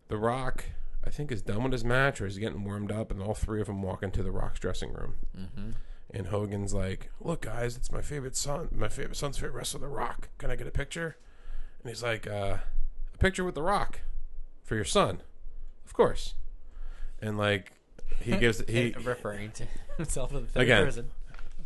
[0.08, 0.66] The Rock,
[1.06, 3.62] I think, is done with his match or he's getting warmed up, and all three
[3.62, 5.16] of them walk into The Rock's dressing room.
[5.38, 5.70] Mm-hmm.
[6.16, 9.90] And Hogan's like, "Look, guys, it's my favorite son, my favorite son's favorite wrestler, The
[9.90, 10.30] Rock.
[10.38, 11.18] Can I get a picture?"
[11.84, 12.60] And he's like, uh,
[13.14, 14.00] "A picture with The Rock
[14.64, 15.22] for your son,
[15.86, 16.36] of course."
[17.22, 17.74] And like,
[18.22, 20.86] he gives he referring to himself in the third Again.
[20.86, 21.12] person.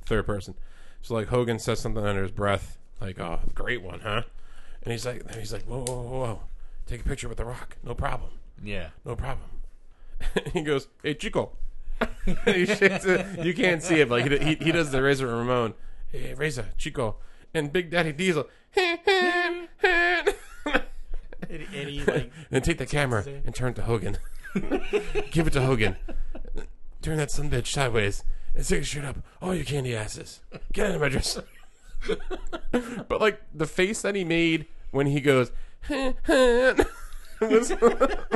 [0.06, 0.56] third person.
[1.04, 4.24] So like Hogan says something under his breath, like, "Oh, great one, huh?"
[4.82, 6.40] And he's like, he's like, "Whoa, whoa, whoa, whoa.
[6.88, 8.32] take a picture with The Rock, no problem."
[8.64, 8.90] Yeah.
[9.06, 9.48] no problem.
[10.54, 11.56] he goes, "Hey, Chico."
[12.26, 13.46] And he shakes it.
[13.46, 15.74] You can't see it, but like he, he he does the Razor Ramon.
[16.12, 17.18] Hey, Razor, Chico,
[17.54, 18.48] and Big Daddy Diesel.
[18.76, 19.00] and
[21.50, 24.18] And, and he like then take the camera and turn it to Hogan.
[25.32, 25.98] Give it to Hogan.
[27.02, 28.24] Turn that son bitch sideways
[28.56, 29.18] and stick it straight up.
[29.42, 30.42] All you candy asses.
[30.74, 31.40] Get out of my dress.
[33.08, 35.52] but like the face that he made when he goes
[37.50, 37.74] was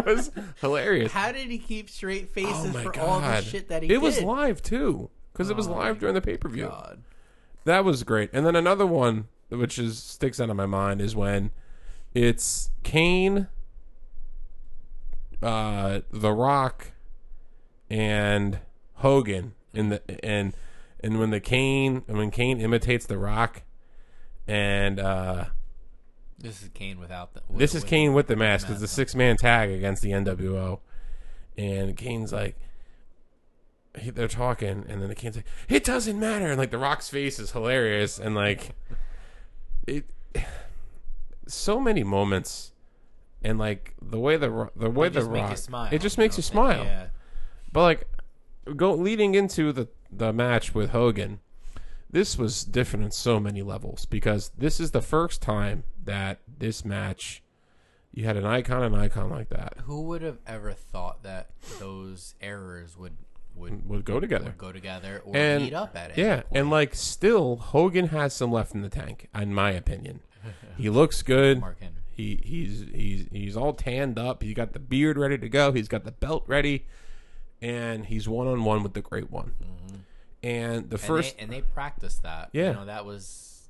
[0.05, 0.31] was
[0.61, 1.11] hilarious.
[1.11, 3.95] How did he keep straight faces Oh my for all the shit that he did?
[3.95, 6.67] it was live too, because it was Oh live during the pay per view.
[6.67, 7.03] God.
[7.65, 8.29] That was great.
[8.33, 11.51] And then another one, which is sticks out of my mind, is when
[12.13, 13.47] it's Kane,
[15.41, 16.91] uh, The Rock,
[17.89, 18.59] and
[18.95, 20.53] Hogan in the and
[21.01, 23.63] and when the Kane and when Kane imitates The Rock,
[24.47, 25.45] and uh,
[26.43, 27.41] This is Kane without the.
[27.47, 28.69] With, this is with- Kane with the mask.
[28.69, 30.79] It's a six man tag against the NWO,
[31.57, 32.57] and Kane's like,
[33.97, 37.09] he, they're talking, and then the Kane's like, "It doesn't matter," and like the Rock's
[37.09, 38.75] face is hilarious, and like
[39.87, 40.05] it,
[41.47, 42.73] so many moments,
[43.41, 45.89] and like the way the the way the you Rock, smile.
[45.93, 46.51] it just you makes know you saying?
[46.53, 46.83] smile.
[46.83, 47.07] Yeah.
[47.71, 48.07] But like
[48.75, 51.39] go leading into the the match with Hogan,
[52.13, 56.85] this was different on so many levels because this is the first time that this
[56.85, 57.43] match
[58.13, 61.49] you had an icon and icon like that Who would have ever thought that
[61.79, 63.17] those errors would
[63.55, 64.45] would, would go together.
[64.45, 66.17] would go together or And- meet up at it?
[66.17, 70.21] Yeah, and like still Hogan has some left in the tank, in my opinion.
[70.77, 71.59] He looks good.
[71.59, 71.97] Mark Henry.
[72.09, 74.41] He he's he's he's all tanned up.
[74.43, 75.71] He's got the beard ready to go.
[75.71, 76.85] He's got the belt ready,
[77.61, 79.53] and he's one on one with the Great One.
[79.63, 79.82] Mm.
[80.43, 82.49] And the first, and they, and they practiced that.
[82.51, 82.67] Yeah.
[82.69, 83.69] you know that was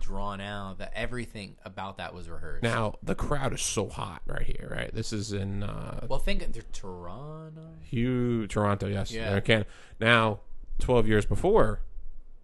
[0.00, 0.78] drawn out.
[0.78, 2.62] That everything about that was rehearsed.
[2.62, 4.74] now the crowd is so hot right here.
[4.74, 7.60] Right, this is in uh, well, think they're Toronto.
[7.82, 8.86] Hugh Toronto.
[8.86, 9.38] Yes, Yeah.
[9.40, 9.66] Can
[10.00, 10.40] now
[10.78, 11.80] twelve years before,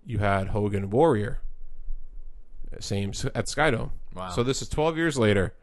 [0.05, 1.41] you had Hogan Warrior.
[2.81, 3.91] Same at Skydome.
[4.15, 4.31] Wow.
[4.31, 5.55] So this is 12 years later.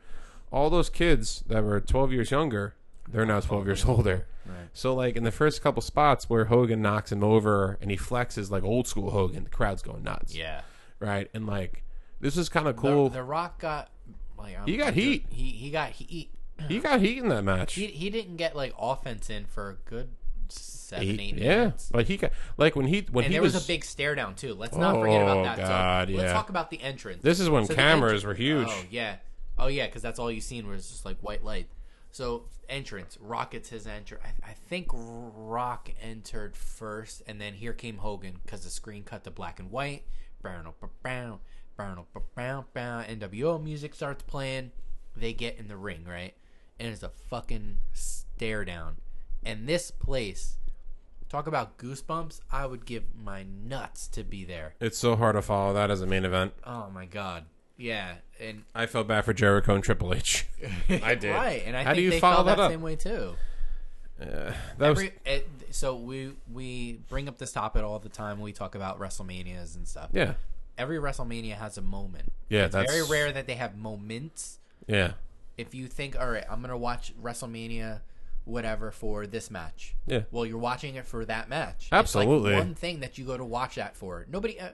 [0.52, 2.76] All those kids that were 12 years younger,
[3.12, 4.28] they're now 12 years older.
[4.46, 4.56] Right.
[4.74, 8.50] So like in the first couple spots where Hogan knocks him over and he flexes
[8.50, 10.36] like old school Hogan, the crowd's going nuts.
[10.36, 10.62] Yeah.
[11.00, 11.30] Right?
[11.34, 11.84] And like
[12.20, 13.10] this is kind of cool.
[13.10, 13.90] the Rock got
[14.38, 15.26] like I'm- He got heat.
[15.30, 16.32] He he got heat.
[16.68, 17.74] he got heat in that match.
[17.76, 20.10] He he didn't get like offense in for a good
[20.50, 21.58] seven He- eight yeah.
[21.58, 21.90] minutes.
[21.92, 24.16] But he got like when he when And he there was, was, a big stare
[24.16, 24.54] down too.
[24.56, 25.68] Let's not forget Oh, about that.
[25.68, 26.20] God, so yeah.
[26.22, 27.22] let's talk about the entrance.
[27.22, 28.68] This is when So cameras were huge.
[28.70, 29.18] Oh yeah,
[29.58, 31.68] oh yeah, because that's all you seen was just like white light.
[32.12, 34.20] So entrance, Rockets his enter.
[34.24, 39.24] I, I think Rock entered first, and then here came Hogan because the screen cut
[39.24, 40.04] to black and white.
[40.42, 40.74] Brown, oh,
[41.04, 41.40] brown,
[41.76, 42.06] brown,
[42.36, 43.06] brown, brown.
[43.08, 44.72] Oh, NWO music starts playing.
[45.16, 46.34] They get in the ring, right?
[46.80, 48.98] And it's a fucking stare down.
[49.44, 50.58] And this place,
[51.30, 52.40] talk about goosebumps.
[52.52, 54.76] I would give my nuts to be there.
[54.80, 56.54] It's so hard to follow that as a main event.
[56.64, 57.46] Oh my god.
[57.80, 60.46] Yeah, and I felt bad for Jericho and Triple H.
[60.90, 61.32] I did.
[61.34, 62.72] right, and I How do think you they follow felt that that, up?
[62.72, 63.36] same way too.
[64.22, 64.26] Uh,
[64.78, 68.44] that was Every, it, so we we bring up this topic all the time when
[68.44, 70.10] we talk about WrestleManias and stuff.
[70.14, 70.34] yeah.
[70.78, 72.32] Every WrestleMania has a moment.
[72.50, 74.60] Yeah, it's that's very rare that they have moments.
[74.88, 75.14] Yeah.
[75.58, 78.00] If you think, all right, I'm gonna watch WrestleMania,
[78.46, 79.96] whatever, for this match.
[80.06, 80.22] Yeah.
[80.32, 81.90] Well, you're watching it for that match.
[81.92, 82.52] Absolutely.
[82.52, 84.26] It's like one thing that you go to watch that for.
[84.30, 84.60] Nobody.
[84.60, 84.70] Uh,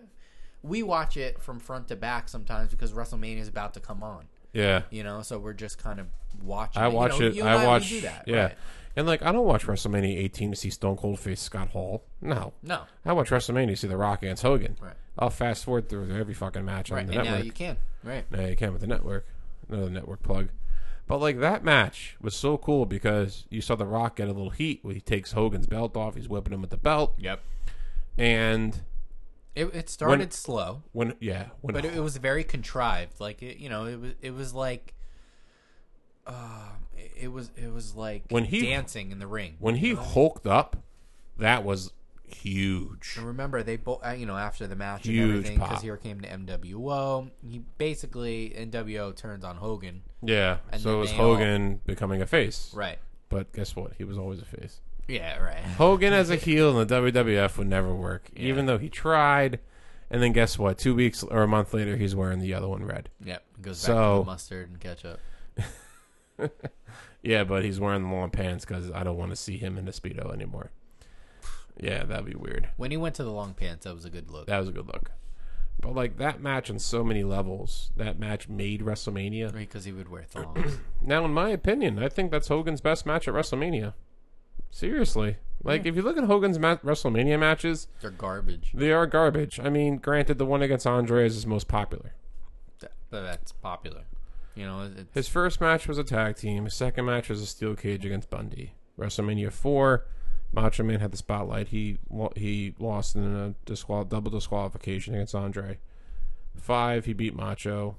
[0.66, 4.26] we watch it from front to back sometimes because WrestleMania is about to come on.
[4.54, 4.84] Yeah.
[4.90, 6.08] You know, so we're just kind of
[6.44, 6.82] watching.
[6.82, 6.92] I it.
[6.92, 7.42] You watch know, it.
[7.44, 8.02] I watch.
[8.02, 8.56] that, yeah, right?
[8.96, 12.04] And like, I don't watch WrestleMania 18 to see Stone Cold face Scott Hall.
[12.22, 12.84] No, No.
[13.06, 14.78] I watch WrestleMania to see The Rock against Hogan.
[14.82, 14.94] Right.
[15.20, 17.46] I'll fast forward through every fucking match on the And now network.
[17.46, 17.78] you can.
[18.04, 18.26] Right.
[18.32, 19.26] No, you can with the network.
[19.70, 20.50] Another network plug.
[21.08, 24.50] But like that match was so cool because you saw The Rock get a little
[24.50, 26.16] heat when he takes Hogan's belt off.
[26.16, 27.42] He's whipping him with the belt, Yep.
[28.18, 28.82] and
[29.56, 33.19] It, it started slow, when yeah, when but it, it was very contrived.
[33.22, 34.94] Like it, you know, it was it was like,
[36.27, 36.69] uh,
[37.18, 39.56] it, was it was like When he- dancing in the ring.
[39.60, 40.77] when he hulked up,
[41.38, 41.94] that was
[42.27, 43.14] huge.
[43.18, 45.95] And remember, they both, uh, you know, after the match Huge and everything, because here
[45.98, 47.30] came the NWO.
[47.48, 50.57] He basically NWO turns on Hogan, Yeah.
[50.77, 52.72] So it was they all- Hogan becoming a face.
[52.73, 52.99] right?
[53.30, 53.94] But guess what?
[53.98, 54.82] He was always a face.
[55.07, 55.57] Yeah, right.
[55.77, 58.44] Hogan as a heel in the WWF would never work, Yeah.
[58.48, 59.60] even though he tried.
[60.10, 60.77] And then guess what?
[60.77, 63.10] Two weeks or a month later, he's wearing the yellow and red.
[63.23, 65.19] Yep, goes back So- to the mustard and ketchup.
[67.22, 69.86] Yeah, but he's wearing the long pants because I don't want to see him in
[69.86, 70.69] the speedo anymore.
[71.76, 72.69] Yeah, that'd be weird.
[72.77, 74.45] When he went to the long pants, that was a good look.
[74.45, 75.10] That was a good look.
[75.82, 79.52] But like that match on so many levels, that match made WrestleMania.
[79.53, 80.77] Because he would wear thongs.
[81.02, 83.94] Now, in my opinion, I think that's Hogan's best match at WrestleMania.
[84.72, 88.72] Seriously, like if you look at Hogan's ma- WrestleMania matches, They're garbage.
[88.73, 89.60] they are garbage.
[89.60, 92.14] I mean, granted, the one against Andre is his most popular.
[92.80, 94.03] Th- But that's popular.
[94.53, 96.65] You know, it's, His first match was a tag team.
[96.65, 98.73] His second match was a steel cage against Bundy.
[98.99, 100.06] WrestleMania four,
[100.53, 101.69] Macho Man had the spotlight.
[101.69, 101.98] He
[102.36, 105.80] he lost in a disqual- double disqualification against Andre.
[106.56, 107.95] Five, he beat Macho.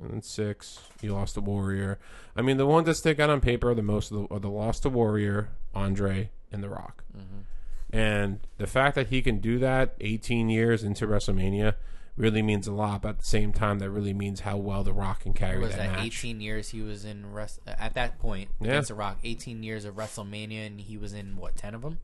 [0.00, 1.98] And then six, he lost to Warrior.
[2.36, 4.40] I mean, the ones that stick out on paper are the most of the, are
[4.40, 7.04] the loss to Warrior, Andre and The Rock.
[7.16, 7.96] Mm-hmm.
[7.96, 11.74] And the fact that he can do that 18 years into WrestleMania
[12.16, 13.02] really means a lot.
[13.02, 15.76] But at the same time, that really means how well The Rock can carry was
[15.76, 18.68] that, that 18 years he was in rest uh, at that point yeah.
[18.68, 19.18] against The Rock.
[19.22, 21.98] 18 years of WrestleMania, and he was in what 10 of them?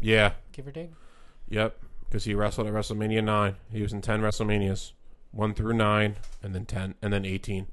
[0.00, 0.90] Yeah, give or take.
[1.48, 3.56] Yep, because he wrestled at WrestleMania nine.
[3.72, 4.92] He was in 10 WrestleManias,
[5.30, 7.68] one through nine, and then 10, and then 18.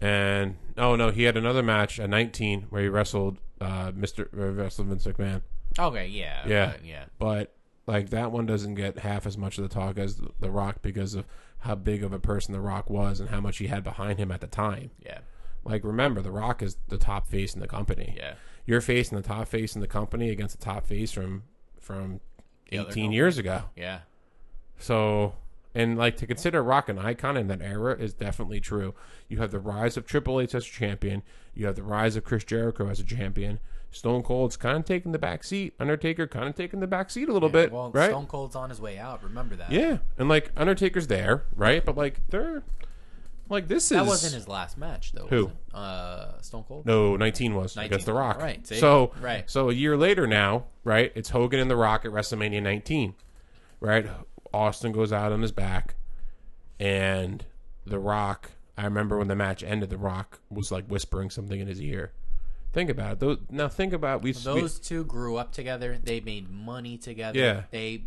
[0.00, 4.52] And oh no, he had another match at nineteen where he wrestled uh, Mister uh,
[4.52, 5.42] wrestled Vince McMahon.
[5.78, 6.72] Okay, yeah, Yeah.
[6.72, 7.04] but, yeah.
[7.18, 7.54] But
[7.86, 11.14] like that one doesn't get half as much of the talk as The Rock because
[11.14, 11.24] of
[11.60, 14.30] how big of a person The Rock was and how much he had behind him
[14.30, 14.90] at the time.
[15.04, 15.18] Yeah,
[15.64, 18.14] Like remember, The Rock is the top face in the company.
[18.16, 18.34] yeah,
[18.66, 21.44] You're facing the top face in the company against the top face from
[21.80, 22.20] from
[22.70, 23.64] The eighteen years ago.
[23.76, 24.00] yeah.
[24.78, 25.34] So,
[25.74, 28.94] and like to consider Rock an icon in that era is definitely true.
[29.28, 31.22] You have the rise of Triple H as a champion.
[31.54, 33.58] You have the rise of Chris Jericho as a champion.
[33.90, 35.74] Stone Cold's kind of taking the back seat.
[35.78, 38.10] Undertaker kind of taking the back seat a little bit, Well, right?
[38.10, 39.22] Stone Cold's on his way out.
[39.22, 39.70] Remember that.
[39.70, 41.84] yeah, and like Undertaker's there, right?
[41.84, 42.64] But like they're
[43.48, 45.26] like this is That wasn't his last match, though.
[45.26, 45.44] Who?
[45.44, 45.74] Was it?
[45.76, 46.86] Uh, Stone Cold.
[46.86, 47.86] No, 19 was 19.
[47.92, 48.40] against The Rock.
[48.40, 48.76] Right, see?
[48.76, 49.48] So, Right.
[49.48, 51.12] so a year later now, right?
[51.14, 53.14] It's Hogan and The Rock at WrestleMania 19.
[53.80, 54.06] Right?
[54.54, 55.96] Austin goes out on his back
[56.78, 57.44] and
[57.86, 61.66] The Rock, I remember when the match ended, The Rock was like whispering something in
[61.66, 62.12] his ear.
[62.72, 63.20] Think about it.
[63.20, 65.96] Those, now think about we Those two grew up together.
[66.02, 67.38] They made money together.
[67.38, 67.62] Yeah.
[67.70, 68.02] They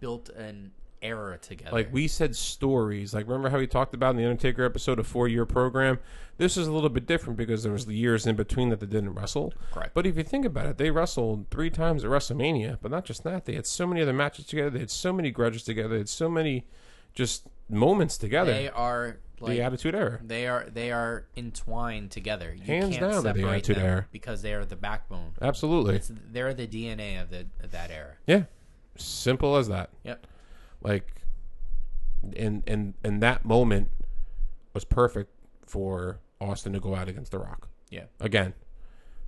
[0.00, 0.72] built an
[1.02, 1.72] era together.
[1.72, 3.14] Like we said stories.
[3.14, 5.98] Like remember how we talked about in the Undertaker episode a four year program?
[6.36, 8.86] This is a little bit different because there was the years in between that they
[8.86, 9.52] didn't wrestle.
[9.72, 9.92] Correct.
[9.94, 12.78] But if you think about it, they wrestled three times at WrestleMania.
[12.80, 14.70] But not just that, they had so many other matches together.
[14.70, 15.88] They had so many grudges together.
[15.90, 16.66] They had so many
[17.14, 18.52] just moments together.
[18.52, 20.20] they are like the Attitude Era.
[20.22, 22.54] they are they are entwined together.
[22.54, 24.06] You Hands can't down, they're the Attitude them Era.
[24.12, 25.32] because they are the backbone.
[25.40, 25.96] Absolutely.
[25.96, 28.14] It's, they're the DNA of the of that era.
[28.26, 28.44] yeah.
[28.96, 29.90] Simple as that.
[30.04, 30.26] Yep.
[30.82, 31.22] Like
[32.36, 33.90] and and and that moment
[34.74, 35.30] was perfect
[35.66, 37.68] for Austin to go out against The Rock.
[37.90, 38.04] Yeah.
[38.20, 38.54] Again,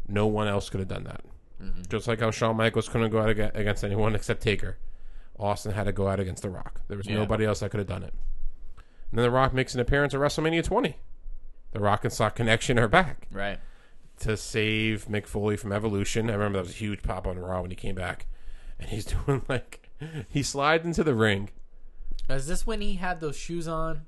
[0.08, 1.22] no one else could have done that.
[1.62, 1.82] Mm-hmm.
[1.88, 4.78] Just like how Shawn Michaels couldn't go out against anyone except Taker.
[5.38, 6.80] Austin had to go out against The Rock.
[6.88, 7.16] There was Yeah.
[7.16, 8.14] nobody else that could have done it.
[9.10, 10.96] And then The Rock makes an appearance at WrestleMania 20.
[11.72, 13.58] The Rock and Sock Connection are back Right.
[14.20, 16.28] to save Mick Foley from Evolution.
[16.30, 18.26] I remember that was a huge pop on Raw when he came back.
[18.78, 19.81] And he's doing like,
[20.28, 21.50] he slides into the ring.
[22.28, 24.02] Is this when he had those shoes on?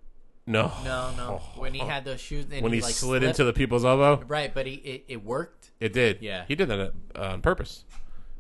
[0.46, 0.70] No.
[0.84, 1.40] No, no.
[1.56, 3.24] When he had those shoes, and When he, like slid slipped?
[3.24, 4.22] into the people's elbow.
[4.28, 5.70] right, but he it, it worked.
[5.80, 6.18] It did.
[6.20, 6.44] Yeah.
[6.46, 7.84] He did that uh, on purpose.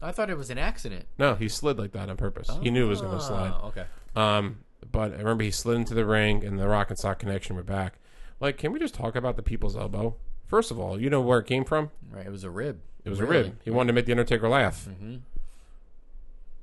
[0.02, 1.06] I thought it was an accident.
[1.18, 2.50] No, he slid like that on purpose.
[2.62, 3.52] He knew it was going to slide.
[3.62, 3.84] Oh, Okay.
[4.14, 4.58] Um,
[4.92, 7.62] but I remember he slid into the ring, and the Rock and Sock connection were
[7.62, 7.94] back.
[8.38, 10.16] Like, can we just talk about the people's elbow?
[10.46, 11.90] First of all, you know where it came from?
[12.10, 12.26] Right.
[12.26, 12.80] It was a rib.
[13.04, 13.36] It was Really?
[13.36, 13.58] a rib.
[13.64, 15.20] He wanted to make the Undertaker laugh, Mhm.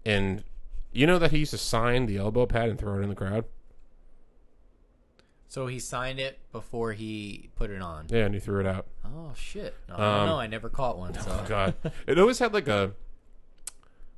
[0.06, 0.44] and
[0.92, 3.16] you know that he used to sign the elbow pad and throw it in the
[3.16, 3.46] crowd.
[5.48, 8.06] So he signed it before he put it on.
[8.10, 8.88] Yeah, and he threw it out.
[9.06, 9.76] Oh shit!
[9.90, 10.40] No, I Um, don't.
[10.40, 11.14] I never caught one.
[11.14, 11.74] So Oh God,
[12.08, 12.94] it always had like a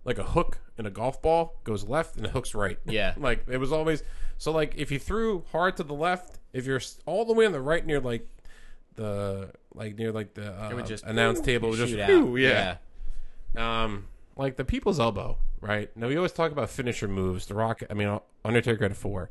[0.05, 2.77] like a hook in a golf ball goes left and it hooks right.
[2.85, 3.13] Yeah.
[3.17, 4.03] like it was always
[4.37, 4.51] so.
[4.51, 7.61] Like if you threw hard to the left, if you're all the way on the
[7.61, 8.27] right near like
[8.95, 12.37] the like near like the uh, It would just announce table, it would just phew,
[12.37, 12.75] yeah.
[13.55, 14.05] Um,
[14.35, 15.95] like the people's elbow, right?
[15.95, 17.45] Now we always talk about finisher moves.
[17.45, 19.29] The Rock, I mean Undertaker had four.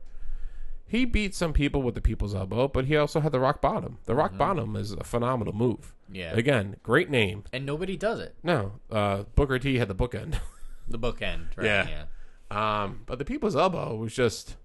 [0.87, 3.97] He beat some people with the people's elbow, but he also had the rock bottom.
[4.05, 5.95] The rock bottom is a phenomenal move.
[6.05, 6.15] Mm-hmm.
[6.16, 6.33] Yeah.
[6.35, 7.45] Again, great name.
[7.51, 8.35] and nobody does it.
[8.43, 10.39] No, uh, Booker T had the bookend.
[10.89, 11.65] The bookend, right?
[11.65, 12.05] Yeah.
[12.51, 12.83] yeah.
[12.83, 14.57] Um, but the people's elbow was just.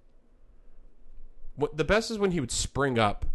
[1.56, 3.26] What the best is when he would spring up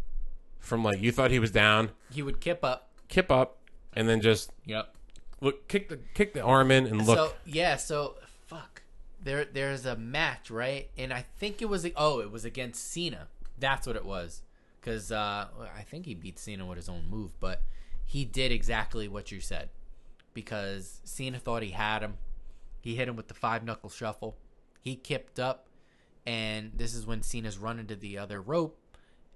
[0.59, 2.91] from like you thought he was down, He would kip up.
[3.09, 3.59] kip up,
[3.95, 4.95] and then just Yep.
[5.43, 7.19] Look kick the kick the arm in and look.
[7.19, 8.15] So yeah, so
[8.47, 8.83] fuck.
[9.23, 10.89] There there's a match, right?
[10.97, 13.29] And I think it was oh, it was against Cena.
[13.59, 14.43] That's what it was.
[14.81, 17.63] Cuz uh I think he beat Cena with his own move, but
[18.07, 19.69] he did exactly what you said.
[20.33, 22.15] Because Cena thought he had him.
[22.81, 24.37] He hit him with the five knuckle shuffle.
[24.81, 25.67] He kipped up
[26.25, 28.79] and this is when Cena's running to the other rope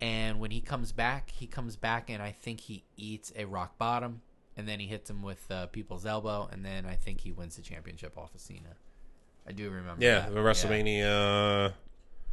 [0.00, 3.78] and when he comes back, he comes back and I think he eats a rock
[3.78, 4.22] bottom
[4.56, 7.56] and then he hits him with uh, people's elbow, and then I think he wins
[7.56, 8.76] the championship off of Cena.
[9.48, 10.04] I do remember.
[10.04, 10.32] yeah, that.
[10.32, 11.72] WrestleMania.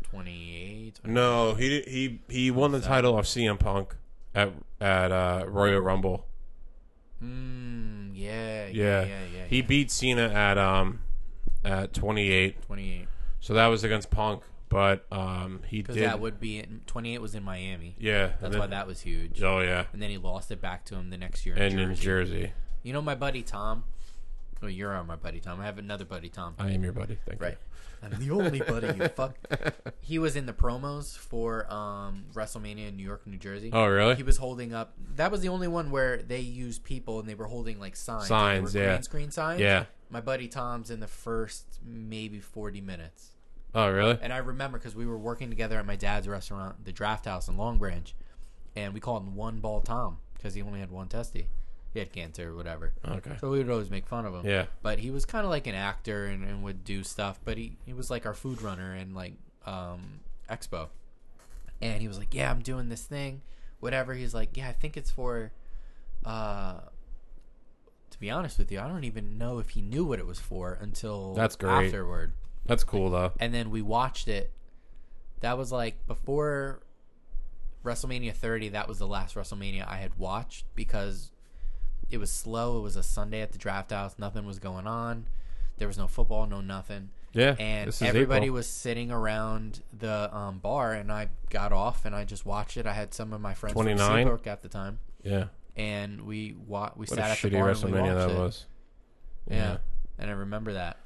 [0.04, 1.00] twenty-eight.
[1.06, 3.96] No, he he he won the title off CM Punk
[4.34, 4.52] at
[4.82, 6.26] at uh, Royal Rumble.
[7.24, 9.06] Mm, yeah, yeah, Yeah, yeah,
[9.36, 9.44] yeah.
[9.48, 9.66] he yeah.
[9.66, 11.00] beat Cena at um
[11.64, 12.62] at 28.
[12.64, 13.08] twenty-eight
[13.40, 14.44] So that was against Punk,
[14.74, 17.96] but um he did that would be in, twenty-eight was in Miami.
[18.00, 18.32] yeah.
[18.42, 19.42] That's and why that was huge.
[19.42, 21.72] Oh yeah, And then he lost it back to him the next year in and
[21.74, 21.92] Jersey.
[21.92, 22.52] in Jersey.
[22.82, 23.86] You know my buddy Tom.
[24.62, 25.60] Well, you're on my buddy Tom.
[25.62, 26.56] I have another buddy Tom.
[26.58, 27.18] I am your buddy.
[27.26, 27.48] Thank you.
[27.48, 27.58] Right.
[28.02, 29.38] I'm the only buddy you fuck.
[30.02, 33.70] He was in the promos for um, WrestleMania in New York, New Jersey.
[33.72, 34.16] Oh really?
[34.16, 34.94] He was holding up.
[35.16, 38.28] That was the only one where they used people and they were holding like signs.
[38.28, 38.88] Signs, yeah.
[38.88, 39.62] Green screen signs.
[39.62, 39.86] Yeah.
[40.10, 43.32] My buddy Tom's in the first maybe 40 minutes.
[43.76, 44.18] Oh really?
[44.22, 47.48] And I remember because we were working together at my dad's restaurant, the Draft House
[47.48, 48.14] in Long Branch,
[48.76, 51.48] and we called him One Ball Tom because he only had one testy.
[51.94, 52.92] He had cancer or whatever.
[53.08, 53.36] Okay.
[53.40, 54.46] So we would always make fun of him.
[54.46, 54.66] Yeah.
[54.82, 57.40] But he was kind of like an actor and, and would do stuff.
[57.46, 59.34] But he, he was like our food runner and like
[59.66, 60.02] um,
[60.50, 60.88] Expo.
[61.82, 63.42] And he was like, yeah, I'm doing this thing,
[63.80, 64.14] whatever.
[64.16, 65.52] He's like, yeah, I think it's for.
[66.26, 66.80] Uh,
[68.10, 70.40] to be honest with you, I don't even know if he knew what it was
[70.40, 71.88] for until That's great.
[71.88, 72.34] afterward.
[72.66, 73.34] That's cool though.
[73.40, 74.52] And then we watched it.
[75.42, 76.82] That was like before
[77.84, 78.70] WrestleMania 30.
[78.70, 81.32] That was the last WrestleMania I had watched because
[82.10, 82.78] it was slow.
[82.80, 84.16] It was a Sunday at the draft house.
[84.18, 85.26] Nothing was going on.
[85.78, 87.10] There was no football, no nothing.
[87.34, 87.56] Yeah.
[87.60, 88.56] And everybody April.
[88.56, 92.86] was sitting around the um, bar, and I got off and I just watched it.
[92.86, 93.98] I had some of my friends 29?
[93.98, 95.46] from Seabrook at the time, Yeah.
[95.76, 98.32] and we wa- we What sat a at the shitty bar and we WrestleMania watched
[98.32, 98.38] it.
[98.38, 98.66] was.
[99.50, 99.78] Yeah.
[100.20, 100.98] and I remember that.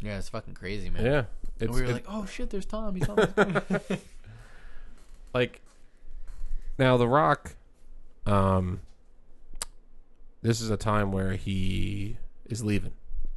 [0.00, 1.04] Yeah, it's fucking crazy, man.
[1.04, 1.24] Yeah.
[1.60, 2.94] And we were like, "Oh shit, there's Tom.
[2.94, 3.80] He's on." the
[5.34, 5.60] like
[6.78, 7.54] now the rock
[8.26, 8.80] um
[10.42, 12.16] this is a time where he
[12.46, 12.92] is leaving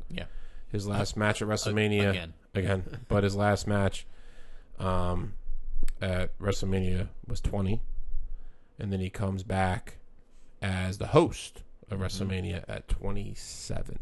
[0.09, 0.25] Yeah.
[0.71, 2.33] his last match at wrestlemania again.
[2.53, 4.05] again but his last match
[4.79, 5.33] um
[6.01, 7.81] at wrestlemania was 20
[8.79, 9.95] and then he comes back
[10.61, 13.97] as the host of wrestlemania at 27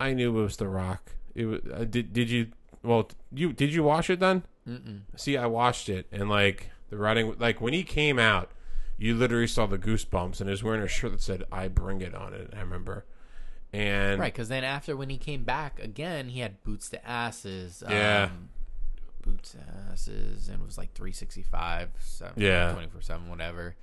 [0.00, 2.48] i knew it was the rock it was, uh, did, did you
[2.82, 5.00] well you did you watch it then Mm-mm.
[5.16, 8.50] See, I watched it, and like the writing, like when he came out,
[8.98, 12.02] you literally saw the goosebumps, and he was wearing a shirt that said "I bring
[12.02, 12.52] it" on it.
[12.54, 13.06] I remember,
[13.72, 17.82] and Right, because then after when he came back again, he had boots to asses.
[17.88, 18.24] Yeah.
[18.30, 18.50] Um,
[19.22, 19.58] boots to
[19.90, 22.72] asses, and it was like 365, seven, Yeah.
[22.72, 23.74] 24 7, whatever.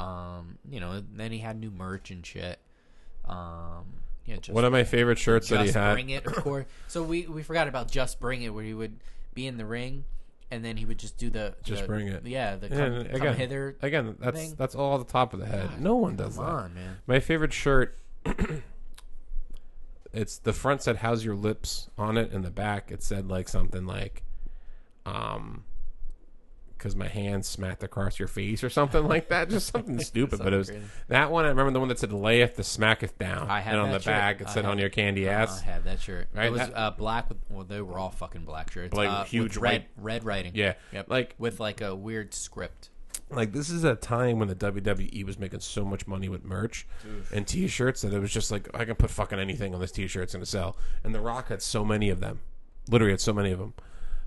[0.00, 2.58] Um, you know, then he had new merch and shit.
[3.24, 5.92] Um, yeah, just, one of my favorite shirts that he had.
[5.94, 6.64] bring it, of course.
[6.88, 8.98] So we we forgot about just bring it, where he would
[9.34, 10.04] be in the ring,
[10.50, 12.24] and then he would just do the Just the- Bring It.
[12.26, 13.76] Yeah, the Yeah, come, and come again, hither.
[13.82, 14.54] Again, that's thing.
[14.56, 15.68] that's all the top of the head.
[15.70, 16.50] God, no one does Come that.
[16.52, 16.96] on, man.
[17.06, 17.98] My favorite shirt.
[20.12, 23.48] it's the front said "How's your lips" on it, and the back it said like
[23.48, 24.22] something like,
[25.04, 25.64] um,
[26.84, 29.48] because my hand smacked across your face or something like that.
[29.48, 30.84] Just something stupid, but it was crazy.
[31.08, 31.46] that one.
[31.46, 33.98] I remember the one that said "Layeth the smacketh down," I had and on the
[34.00, 34.04] shirt.
[34.06, 36.28] back it I said had- "On your candy ass." I had that shirt.
[36.34, 38.92] Right, It was uh, black with well, they were all fucking black shirts.
[38.94, 40.52] Like, uh, huge red red writing.
[40.54, 41.08] Yeah, Yep.
[41.08, 42.90] like with like a weird script.
[43.30, 46.86] like this is a time when the WWE was making so much money with merch
[47.32, 50.24] and T-shirts that it was just like I can put fucking anything on this T-shirt,
[50.24, 50.76] it's gonna sell.
[51.02, 52.40] And The Rock had so many of them,
[52.90, 53.72] literally had so many of them.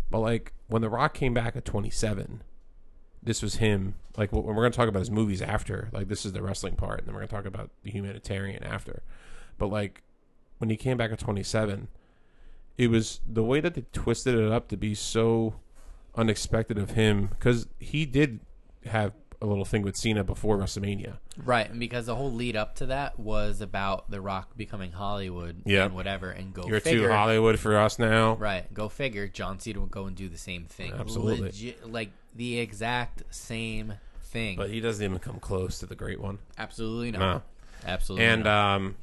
[0.10, 2.42] But like when The Rock came back at 27,
[3.22, 3.96] this was him.
[4.18, 6.76] Like when we're going to talk about his movies after, like this is the wrestling
[6.76, 9.02] part, and then we're going to talk about the humanitarian after.
[9.58, 10.04] But like
[10.58, 11.88] when he came back at 27,
[12.78, 15.56] it was the way that they twisted it up to be so
[16.16, 18.40] unexpected of him because he did
[18.86, 21.18] have a little thing with Cena before WrestleMania.
[21.38, 25.62] Right, and because the whole lead up to that was about The Rock becoming Hollywood
[25.66, 25.86] Yeah.
[25.86, 27.08] and whatever, and go You're figure.
[27.08, 28.34] too Hollywood for us now.
[28.36, 29.28] Right, go figure.
[29.28, 30.92] John Cena would go and do the same thing.
[30.94, 31.42] Absolutely.
[31.48, 33.94] Legit, like the exact same
[34.24, 34.58] thing.
[34.58, 36.40] But he doesn't even come close to the great one.
[36.58, 37.20] Absolutely not.
[37.20, 37.42] No.
[37.86, 38.76] Absolutely And not.
[38.76, 38.96] um,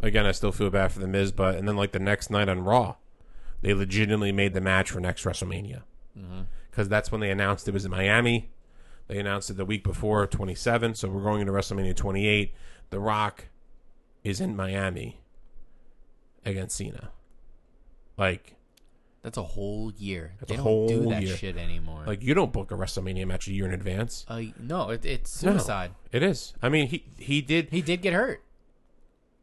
[0.00, 2.48] again, I still feel bad for the Miz, but and then like the next night
[2.48, 2.94] on Raw,
[3.60, 5.82] they legitimately made the match for next WrestleMania
[6.70, 8.48] because that's when they announced it was in Miami.
[9.08, 10.94] They announced it the week before, 27.
[10.96, 12.52] So we're going into WrestleMania 28.
[12.90, 13.46] The Rock
[14.24, 15.20] is in Miami
[16.44, 17.10] against Cena.
[18.16, 18.56] Like,
[19.22, 20.34] That's a whole year.
[20.40, 21.36] That's they don't do that year.
[21.36, 22.02] shit anymore.
[22.06, 24.24] like you don't book a WrestleMania match a year in advance.
[24.28, 25.52] uh, no, it, it's No.
[25.52, 25.92] suicide.
[26.12, 26.54] It is.
[26.62, 28.42] I mean, he he did He did get hurt.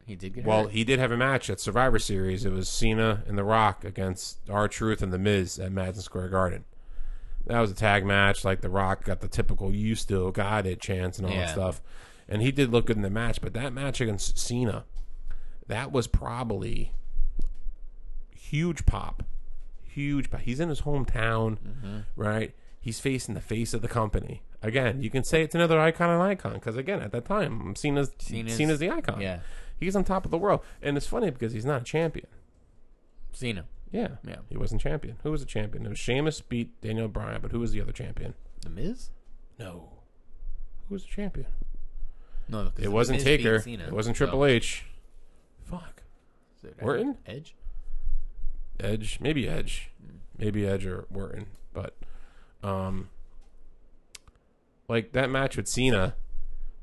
[0.06, 0.50] He did get hurt.
[0.50, 0.72] Well, hurt.
[0.72, 2.44] he did have a match at Survivor Series.
[2.46, 6.30] It was Cena and The Rock against R Truth and The Miz at Madison Square
[6.30, 6.66] Garden.
[7.46, 8.46] That was a tag match.
[8.46, 11.82] Like The Rock got the typical "you still got it" chance and all that stuff,
[12.30, 13.42] and he did look good in the match.
[13.42, 14.86] But that match against Cena,
[15.68, 16.94] that was probably
[18.36, 19.24] huge pop,
[19.82, 20.42] huge pop.
[20.42, 22.00] He's in his hometown, Mm-hmm.
[22.16, 22.54] right?
[22.80, 24.42] He's facing the face of the company.
[24.62, 28.12] Again, you can say it's another icon and icon because again, at that time, Cena's
[28.20, 29.22] Cena's- Cena's the icon.
[29.22, 29.40] yeah,
[29.78, 30.62] He's on top of the world.
[30.82, 32.28] And it's funny because he's not a champion.
[33.34, 34.16] Cena, Yeah.
[34.28, 34.38] Yeah.
[34.50, 35.16] He wasn't champion.
[35.24, 35.86] Who was the champion?
[35.86, 38.34] It was Sheamus beat Daniel Bryan, but who was the other champion?
[38.62, 39.10] the Miz.
[39.60, 39.90] No.
[40.90, 41.48] Who was the champion?
[42.50, 43.60] No, It wasn't Miz Taker.
[43.62, 44.86] Cena, It wasn't so- Triple H.
[45.64, 46.04] Fuck.
[46.58, 47.18] Is it Orton?
[47.26, 47.56] Edge.
[48.80, 49.20] Edge.
[49.22, 49.92] Maybe Edge.
[50.38, 51.46] Maybe Edge or Orton.
[51.74, 51.96] But
[52.64, 53.10] um
[54.88, 56.16] like that match with Cena,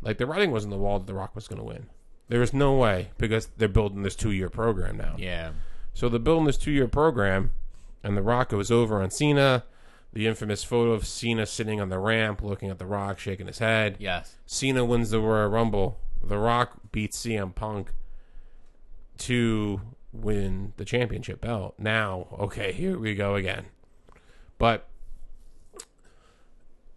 [0.01, 1.87] like the writing was on the wall that The Rock was gonna win.
[2.29, 5.17] There was no way because they're building this two year program now.
[5.19, 5.53] Yeah,
[5.95, 7.53] So they're building this two year program,
[8.03, 9.65] and The Rock goes over on Cena.
[10.13, 13.59] The infamous photo of Cena sitting on the ramp, looking at The Rock, shaking his
[13.61, 13.97] head.
[14.01, 16.01] yes, Cena wins the Royal Rumble.
[16.23, 17.93] The Rock beats CM Punk
[19.19, 19.81] to
[20.13, 21.75] win the championship belt.
[21.79, 23.67] Now, okay, here we go again.
[24.59, 24.89] But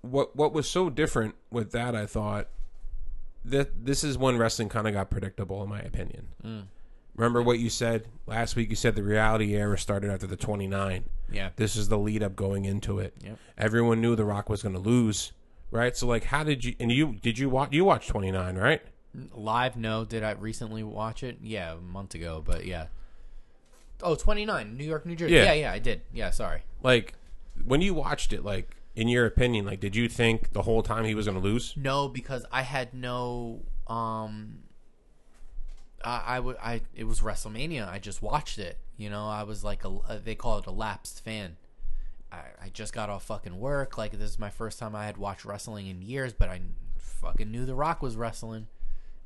[0.01, 2.47] what what was so different with that, I thought
[3.45, 6.29] that this is when wrestling kind of got predictable, in my opinion.
[6.43, 6.63] Mm.
[7.15, 8.69] Remember what you said last week?
[8.69, 11.03] You said the reality era started after the 29.
[11.31, 11.49] yeah.
[11.55, 13.13] This is the lead up going into it.
[13.23, 13.37] Yep.
[13.57, 15.31] Everyone knew The Rock was going to lose,
[15.69, 15.95] right?
[15.95, 16.75] So like, how did you?
[16.79, 17.69] And you did you watch?
[17.71, 18.81] You watched 29, right?
[19.31, 20.05] Live, no.
[20.05, 21.37] Did I recently watch it?
[21.41, 22.87] Yeah, a month ago, but yeah.
[24.01, 25.35] Oh, 29, New York, New Jersey.
[25.35, 25.45] Yeah.
[25.45, 26.01] Yeah, yeah, I did.
[26.11, 26.63] Yeah, sorry.
[26.81, 27.13] Like,
[27.63, 31.05] when you watched it, like in your opinion, like, did you think the whole time
[31.05, 31.73] he was going to lose?
[31.77, 34.62] No, because I had no um
[36.03, 37.87] I, I it was WrestleMania.
[37.87, 38.77] I just watched it.
[38.97, 41.57] You know, I was like a they call it a lapsed fan.
[42.31, 43.97] I, I just got off fucking work.
[43.97, 46.61] Like this is my first time I had watched wrestling in years, but I
[46.97, 48.67] fucking knew The Rock was wrestling,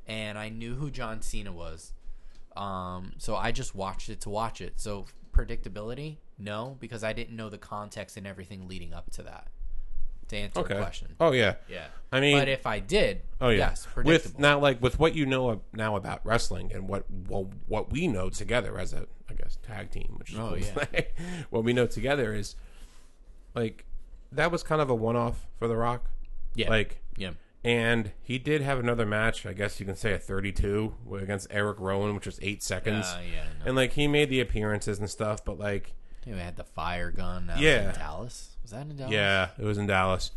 [0.06, 1.92] and I knew who John Cena was.
[2.56, 4.74] Um, so I just watched it to watch it.
[4.76, 9.48] So predictability, no, because I didn't know the context and everything leading up to that.
[10.28, 10.74] To answer Okay.
[10.74, 11.54] the question, Oh yeah.
[11.68, 11.86] yeah.
[12.12, 13.58] I mean, but if I did, oh yeah.
[13.70, 17.90] yes, with now, like with what you know now about wrestling and what well, what
[17.92, 20.84] we know together as a I guess tag team, which is Oh, yeah.
[21.50, 22.56] what we know together is
[23.54, 23.84] like
[24.32, 26.10] that was kind of a one off for The Rock.
[26.54, 27.30] yeah, Like yeah,
[27.64, 31.80] And he did have another match, I guess you can say a 32 against Erick
[31.80, 33.06] Rowan, which was eight seconds.
[33.06, 33.44] uh, yeah.
[33.60, 33.66] No.
[33.66, 35.94] And like he made the appearances and stuff, but like,
[36.24, 37.46] he had the fire gun.
[37.46, 37.92] That Yeah.
[37.92, 38.57] Dallas.
[38.70, 39.12] Was that in Dallas?
[39.12, 40.30] yeah, it was in Dallas.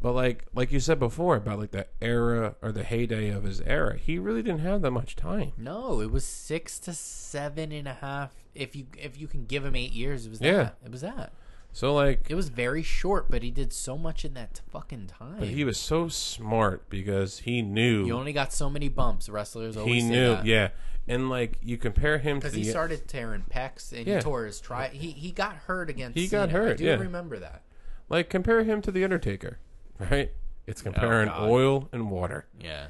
[0.00, 3.60] But like, like you said before about like the era or the heyday of his
[3.60, 5.52] era, he really didn't have that much time.
[5.56, 8.32] No, it was six to seven and a half.
[8.54, 10.52] If you if you can give him eight years, it was Yeah.
[10.56, 10.76] that.
[10.84, 11.32] It was that.
[11.72, 15.36] So like, It was very short, but he did so much in that fucking time.
[15.38, 19.28] but he was so smart because he knew you only got so many bumps.
[19.28, 20.46] Wrestlers always he knew, that.
[20.46, 20.68] yeah.
[21.08, 24.16] And like you compare him to Because the he started tearing pecs and Yeah.
[24.16, 24.88] he tore his tri.
[24.88, 26.16] He he got hurt against.
[26.16, 26.58] He got Cena.
[26.62, 26.94] I hurt, do yeah.
[26.94, 27.62] remember that.
[28.08, 29.58] Like compare him to the Undertaker,
[29.98, 30.30] right?
[30.66, 31.48] It's comparing God.
[31.48, 32.46] oil and water.
[32.60, 32.88] Yeah.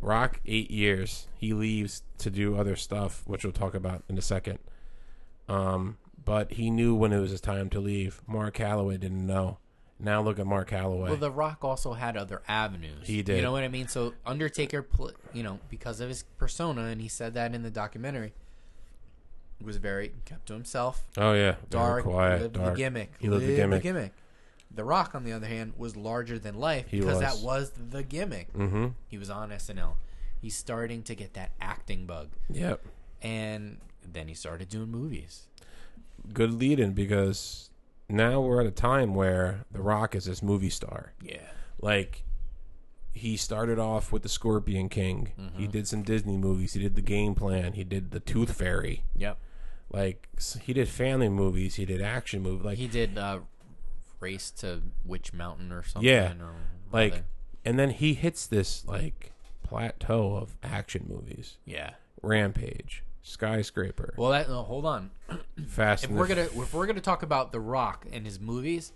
[0.00, 1.28] Rock eight years.
[1.36, 4.58] He leaves to do other stuff, which we'll talk about in a second.
[5.48, 8.20] Um, but he knew when it was his time to leave.
[8.26, 9.58] Mark Calaway didn't know.
[9.98, 11.04] Now look at Mark Calaway.
[11.08, 13.06] Well, The Rock also had other avenues.
[13.06, 13.36] He did.
[13.36, 13.88] You know what I mean?
[13.88, 17.70] So Undertaker, pl- you know, because of his persona, and he said that in the
[17.70, 18.34] documentary.
[19.64, 22.74] was very kept to himself, Oh yeah, Very dark, quiet, lived dark.
[22.74, 23.12] the gimmick.
[23.18, 23.82] He lived the gimmick.
[23.82, 23.88] The
[24.84, 27.20] Rock, on the other hand, was larger than life He because was.
[27.20, 28.52] that was the gimmick.
[28.52, 28.88] Mm-hmm.
[29.08, 29.94] He was on SNL.
[30.40, 32.84] He's starting to get that acting bug, Yep.
[33.22, 35.48] and then he started doing movies.
[36.32, 37.70] Good lead in because
[38.08, 41.12] now we're at a time where The Rock is this movie star.
[41.22, 41.38] Yeah,
[41.80, 42.22] Like
[43.12, 45.30] he started off with the Scorpion King.
[45.40, 45.58] Mm-hmm.
[45.58, 46.74] He did some Disney movies.
[46.74, 47.72] He did the Game Plan.
[47.72, 49.04] He did the Tooth Fairy.
[49.16, 49.38] yep.
[49.90, 51.76] Like s- he did family movies.
[51.76, 52.64] He did action movies.
[52.64, 53.38] Like He did uh,
[54.26, 56.08] Race to Witch Mountain or something.
[56.08, 56.54] Yeah, or
[56.92, 57.22] like,
[57.64, 59.32] and then he hits this like
[59.62, 61.56] plateau of action movies.
[61.64, 61.90] yeah.
[62.22, 65.10] Rampage, Skyscraper, Well, that no, hold on.
[65.66, 66.04] Fast.
[66.04, 68.92] if we're gonna if we're gonna talk about The Rock and his movies,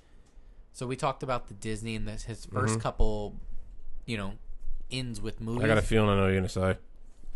[0.73, 3.37] so we talked about the Disney and this, his 1st couple,
[4.07, 4.33] you know,
[4.91, 5.59] ends with movies.
[5.63, 5.65] Mm-hmm.
[5.67, 6.77] I got a feeling I know what you're gonna say.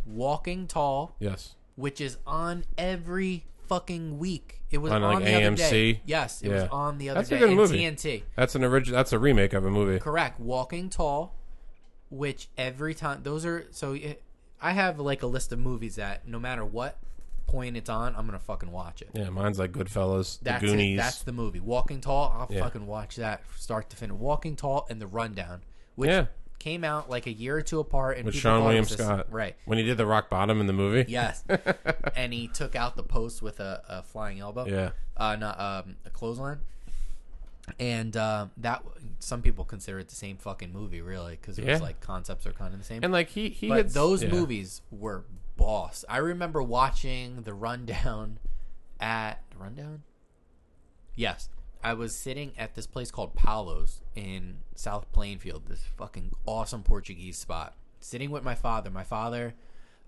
[0.07, 1.55] Walking Tall, Yes.
[1.77, 4.61] which is on every fucking week.
[4.71, 5.95] It was On, on, like, the other day.
[5.95, 6.01] AMC?
[6.05, 7.39] Yes, it was on the other That's a day.
[7.41, 7.79] good in movie.
[7.79, 8.23] TNT.
[8.37, 8.97] That's an original.
[8.97, 9.99] That's a remake of a movie.
[10.01, 10.41] Correct.
[10.41, 11.35] Walking Tall,
[12.11, 13.93] which every time those are so.
[13.93, 14.23] It,
[14.61, 16.97] I have like a list of movies that no matter what
[17.47, 19.11] point it's on, I'm gonna fucking watch it.
[19.13, 20.95] Yeah, mine's like Goodfellas, The That's Goonies.
[20.99, 21.03] it.
[21.03, 21.61] That's the movie.
[21.61, 22.35] Walking Tall.
[22.37, 22.63] I'll Yeah.
[22.65, 24.17] fucking watch that start to finish.
[24.17, 25.63] Walking Tall and The Rundown,
[25.95, 26.27] which Yeah.
[26.65, 28.83] Came out like a year or two apart, and with people Sean thought it William
[28.83, 29.27] was this- Scott.
[29.31, 29.55] right?
[29.67, 31.05] When he did the rock bottom in the movie.
[31.07, 31.45] Yes,
[32.17, 34.67] and he took out the post with a, a flying elbow.
[34.67, 34.91] Yeah.
[35.17, 36.61] uh, not um, a clothesline.
[37.79, 38.83] And uh, that
[39.21, 41.73] some people consider it the same fucking movie, really, because it Yeah.
[41.73, 43.03] was like concepts are kind of the same.
[43.03, 44.31] And like he he but hits, those yeah.
[44.31, 45.25] movies were
[45.57, 46.05] boss.
[46.09, 48.39] I remember watching the rundown
[49.01, 50.03] at rundown.
[51.15, 51.49] Yes,
[51.85, 55.67] I was sitting at this place called Paolo's in South Plainfield.
[55.67, 57.75] This fucking awesome Portuguese spot.
[58.01, 58.91] Sitting with my father.
[58.91, 59.53] My father,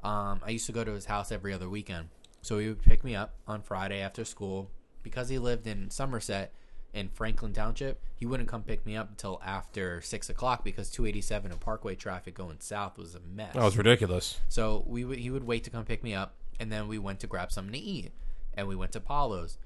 [0.03, 2.09] um, I used to go to his house every other weekend,
[2.41, 4.71] so he would pick me up on Friday after school
[5.03, 6.51] because he lived in Somerset.
[6.95, 11.51] In Franklin Township, he wouldn't come pick me up until after six o'clock because 287
[11.51, 13.53] and Parkway traffic going south was a mess.
[13.53, 14.41] That was ridiculous.
[14.49, 17.21] So we would, he would wait to come pick me up, and then we went
[17.21, 18.13] to grab something to eat,
[18.55, 19.59] and we went to Paulo's.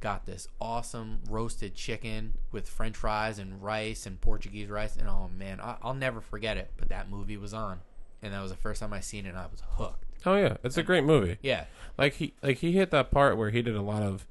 [0.00, 5.28] Got this awesome roasted chicken with French fries and rice and Portuguese rice, and oh
[5.36, 6.70] man, I, I'll never forget it.
[6.76, 7.80] But that movie was on,
[8.22, 10.04] and that was the first time I seen it, and I was hooked.
[10.26, 11.38] Oh yeah, it's a great movie.
[11.42, 11.64] Yeah,
[11.96, 14.26] Like he like he hit that part where he did a lot of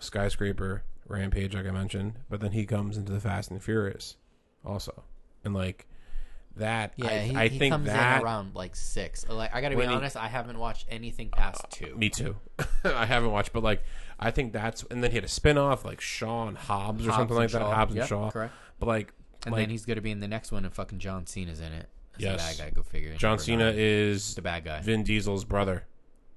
[0.00, 4.16] skyscraper rampage, like I mentioned, but then he comes into the Fast and Furious,
[4.64, 5.02] also,
[5.44, 5.86] and like
[6.56, 6.92] that.
[6.96, 7.06] yeah.
[7.08, 8.18] I, he, I he think comes that.
[8.20, 9.28] in around like six.
[9.28, 11.94] Like I gotta be When he- honest, I haven't watched anything uh, past two.
[11.96, 12.36] Me too.
[12.84, 13.82] I haven't watched, but like
[14.18, 17.10] I think that's and then he had a spin off like Shaw and Hobbs or
[17.10, 17.58] Hobbs something and like that.
[17.60, 17.74] Shaw.
[17.74, 18.30] Hobbs and Yep, Shaw.
[18.30, 18.54] correct.
[18.78, 19.12] But like,
[19.44, 21.72] and like then he's gonna be in the next one, and fucking John Cena's in
[21.72, 21.88] it.
[22.16, 22.56] As Yes.
[22.56, 22.74] the bad guy.
[22.76, 23.14] Go figure.
[23.16, 23.76] John Cena mind.
[23.78, 24.80] is the bad guy.
[24.82, 25.84] Vin Diesel's brother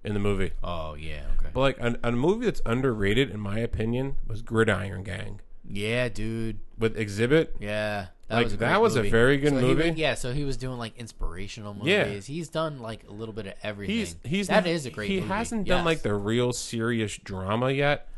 [0.04, 0.52] in the movie.
[0.64, 1.49] Oh yeah, okay.
[1.54, 6.60] But like a, a movie that's underrated in my opinion was Gridiron Gang Yeah, dude.
[6.78, 7.49] with Xzibit.
[7.60, 9.90] Yeah, Like, was a that was a very good So movie.
[9.91, 11.88] was- yeah, so he was doing like inspirational movies.
[11.90, 12.06] Yeah.
[12.36, 13.95] He's done like a little bit of everything.
[13.95, 15.10] He's he's that not- is a great.
[15.10, 15.28] He movie.
[15.30, 18.10] hasn't done like the real serious drama yet.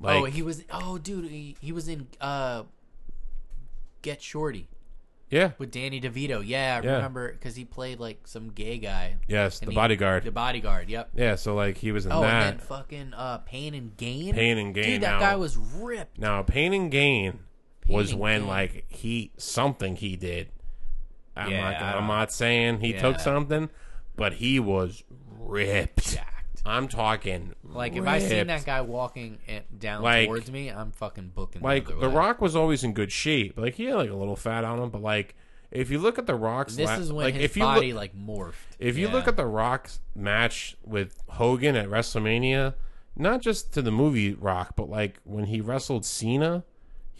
[0.00, 0.64] Like oh, he was.
[0.72, 2.62] Oh, dude, he, he was in uh,
[4.00, 4.66] Get Shorty
[5.28, 6.42] yeah, with Danny DeVito.
[6.44, 6.94] Yeah, I Yeah.
[6.96, 9.16] remember because he played like some gay guy.
[9.28, 10.24] yes, the he- bodyguard.
[10.24, 10.88] The bodyguard.
[10.88, 11.10] Yep.
[11.14, 12.16] yeah, so like he was in that.
[12.16, 12.50] Oh, that.
[12.52, 14.34] and then fucking uh, Pain and Gain.
[14.34, 14.84] Pain and Gain.
[14.84, 16.18] Dude, that now, guy was ripped.
[16.18, 17.40] now Pain and Gain
[17.90, 20.48] was when like he something he did.
[21.36, 23.22] I'm Yeah, not I I'm don't- not saying he took Yeah.
[23.22, 23.70] something,
[24.16, 25.02] but he was
[25.38, 26.14] ripped.
[26.14, 26.62] Jacked.
[26.66, 28.48] I'm talking Like if I seen ripped.
[28.48, 31.62] that guy walking it down Like- towards me, I'm fucking booking.
[31.62, 32.14] Like other The way.
[32.14, 33.58] Rock was always in good shape.
[33.58, 35.34] Like he had like a little fat on him, but like
[35.70, 37.92] if you look at The Rock's This la- is when like his if you body
[37.92, 38.54] look, like morphed.
[38.78, 42.74] if you look at The Rock's match with Hogan at WrestleMania,
[43.16, 46.64] not just to the movie Rock, but like when he wrestled Cena,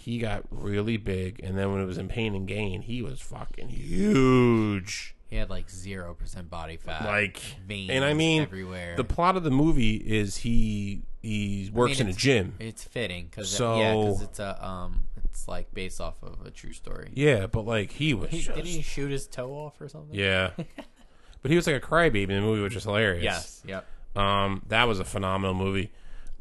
[0.01, 3.21] he got really big, and then when it was in Pain and Gain, he was
[3.21, 5.15] fucking huge.
[5.29, 8.97] He had like zero percent body fat, Like, veins and I mean, everywhere.
[8.97, 12.55] the plot of the movie is he he works in a gym.
[12.59, 16.51] It's fitting because So- yeah, because it's a um, it's like based off of a
[16.51, 17.11] true story.
[17.15, 20.19] Yeah, but like he was He, just didn't he shoot his toe off or something?
[20.19, 20.51] yeah.
[21.43, 23.23] but he was like a crybaby in the movie, which is hilarious.
[23.23, 23.63] Yes.
[23.67, 23.87] Yep.
[24.17, 25.93] Um, that was a phenomenal movie.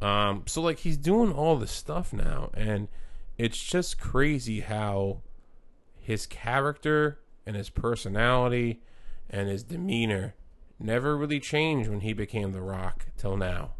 [0.01, 2.87] Um, so like he's doing all this stuff now, and
[3.39, 5.21] it's just crazy how
[5.95, 8.81] his character and his personality
[9.29, 10.35] and his demeanor
[10.77, 13.71] never really changed when he became The Rock till now.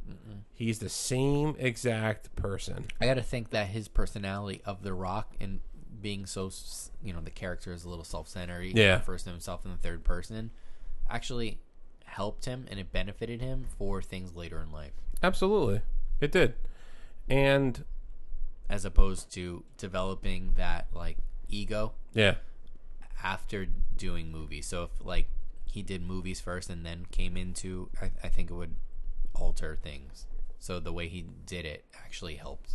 [0.54, 2.86] He's the same exact person.
[3.00, 5.60] I got to think that his personality of The Rock and
[6.02, 6.50] being so,
[7.04, 8.64] you know, the character is a little self-centered.
[8.64, 8.96] He Yeah.
[8.96, 10.52] refers to himself in the third person.
[11.10, 11.60] Actually,
[12.06, 14.94] helped him and it benefited him for things later in life.
[15.22, 15.82] Absolutely,
[16.22, 16.56] it did,
[17.30, 17.84] and
[18.70, 21.18] as opposed to developing that like
[21.48, 22.36] ego yeah,
[23.24, 23.68] after
[23.98, 24.68] doing movies.
[24.68, 25.28] So if like
[25.66, 28.76] he did movies first and then came into, I, I think it would
[29.36, 30.26] alter things.
[30.60, 32.74] So the way he did it actually helped,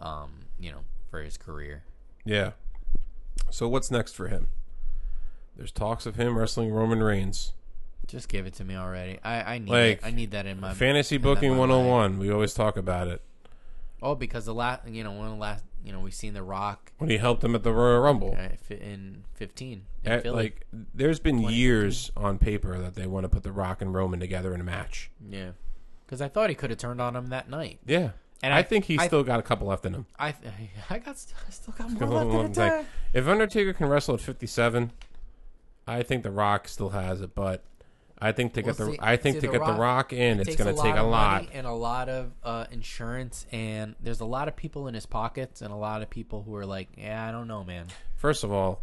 [0.00, 1.84] um, you know, for his career.
[2.24, 2.52] yeah.
[3.50, 4.48] So what's next for him?
[5.56, 7.52] There's talks of him wrestling Roman Reigns.
[8.06, 9.18] Just give it to me already.
[9.24, 10.06] I I need Like, it.
[10.06, 12.18] I need that in my Fantasy in booking my 101.
[12.18, 13.22] We always talk about it.
[14.02, 16.42] Oh, because the last, you know, one of the last, you know, we've seen The
[16.42, 18.36] Rock When he helped him at the Royal Rumble.
[18.38, 19.82] uh, in fifteen.
[20.04, 23.82] In At- like there's been years on paper that they want to put the Rock
[23.82, 25.10] and Roman together in a match.
[25.28, 25.50] yeah,
[26.06, 27.80] because I thought he could have turned on him that night.
[27.86, 28.10] Yeah.
[28.42, 30.06] And I, I- think he's I- still got a couple left in him.
[30.18, 30.34] I
[30.90, 31.16] I got
[31.46, 32.86] I still got more left in the tank.
[33.12, 34.92] if Undertaker can wrestle at 57,
[35.86, 37.64] I think The Rock still has it, but
[38.20, 40.12] I think to get the see- I think see, to The get the Rock, Rock
[40.12, 41.46] in, It it's going to take a lot.
[41.54, 45.62] and a lot of uh, insurance, and there's a lot of people in his pockets,
[45.62, 47.86] and a lot of people who are like, "Yeah, I don't know, man."
[48.16, 48.82] First of all,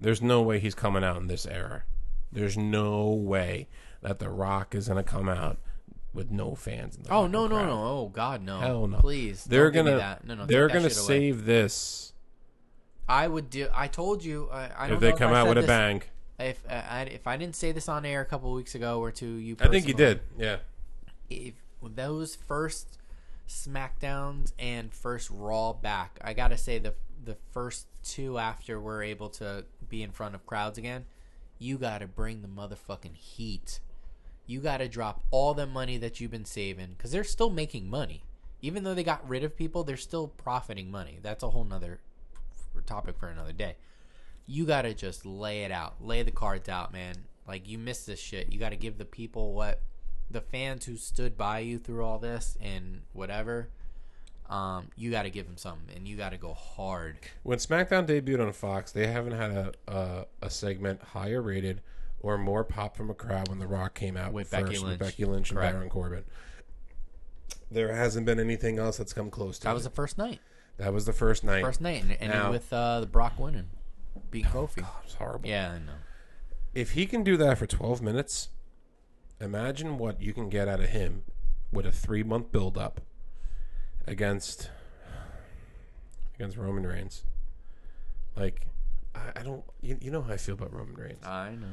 [0.00, 1.84] there's no way he's coming out in this era.
[2.32, 3.68] There's no way
[4.02, 5.58] that The Rock is going to come out
[6.12, 6.96] with no fans.
[6.96, 7.66] In the Oh no, no, crowd.
[7.66, 7.84] no!
[7.84, 8.58] Oh God, no!
[8.58, 8.98] Hell no.
[8.98, 10.18] Please, They're don't give me gonna.
[10.24, 10.88] No, no, they're gonna away.
[10.88, 12.12] save this
[13.08, 13.68] I would do.
[13.72, 14.48] I told you.
[14.50, 16.02] I, I if they come out with a bang.
[16.38, 19.10] If uh, I, if I didn't say this on air a couple weeks ago or
[19.12, 20.20] to you, I think you did.
[20.38, 20.58] Yeah.
[21.30, 22.98] if those first
[23.48, 26.94] Smackdowns and first Raw back, I gotta say the
[27.24, 31.06] the first two after we're able to be in front of crowds again,
[31.58, 33.80] you gotta bring the motherfucking heat.
[34.46, 38.24] You gotta drop all the money that you've been saving because they're still making money,
[38.60, 39.84] even though they got rid of people.
[39.84, 41.18] They're still profiting money.
[41.22, 42.00] That's a whole nother
[42.84, 43.76] topic for another day.
[44.46, 47.14] You gotta just lay it out, lay the cards out, man.
[47.48, 48.52] Like you missed this shit.
[48.52, 49.82] You gotta give the people what
[50.30, 53.68] the fans who stood by you through all this and whatever,
[54.50, 57.16] um, you got to give them something, and you got to go hard.
[57.44, 61.80] When SmackDown debuted on Fox, they haven't had a a, a segment higher rated
[62.20, 64.98] or more pop from a crowd when The Rock came out With first Becky with
[64.98, 65.74] Becky Lynch and Correct.
[65.74, 66.24] Baron Corbin.
[67.70, 69.74] There hasn't been anything else that's come close to That it.
[69.74, 70.40] was the first night,
[70.78, 71.62] that was the first night.
[71.64, 73.70] first night, and, and Now- with uh, the Brock winning,
[74.30, 74.78] beat oh, Kofi.
[74.78, 75.48] It was horrible.
[75.48, 75.92] Yeah, I know.
[76.74, 78.48] If he can do that for 12 minutes,
[79.40, 81.22] imagine what you can get out of him
[81.72, 83.00] with a three month build up
[84.06, 84.70] against
[86.34, 87.24] against Roman Reigns.
[88.36, 88.66] Like,
[89.14, 89.64] I, I don't.
[89.80, 91.24] You, you know how I feel about Roman Reigns.
[91.24, 91.66] I know.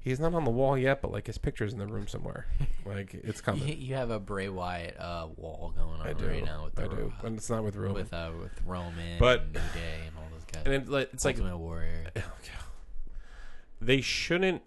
[0.00, 2.46] He's not on the wall yet, but like his picture's in the room somewhere.
[2.86, 3.78] like it's coming.
[3.80, 6.26] you have a Bray Wyatt uh, wall going on I do.
[6.26, 7.94] right now with the I do, but it's not with Roman.
[7.94, 10.62] with uh, with Roman, But- and New Day, and all those guys.
[10.64, 12.12] and it, like, it's like Ultimate Warrior.
[13.80, 14.62] they shouldn't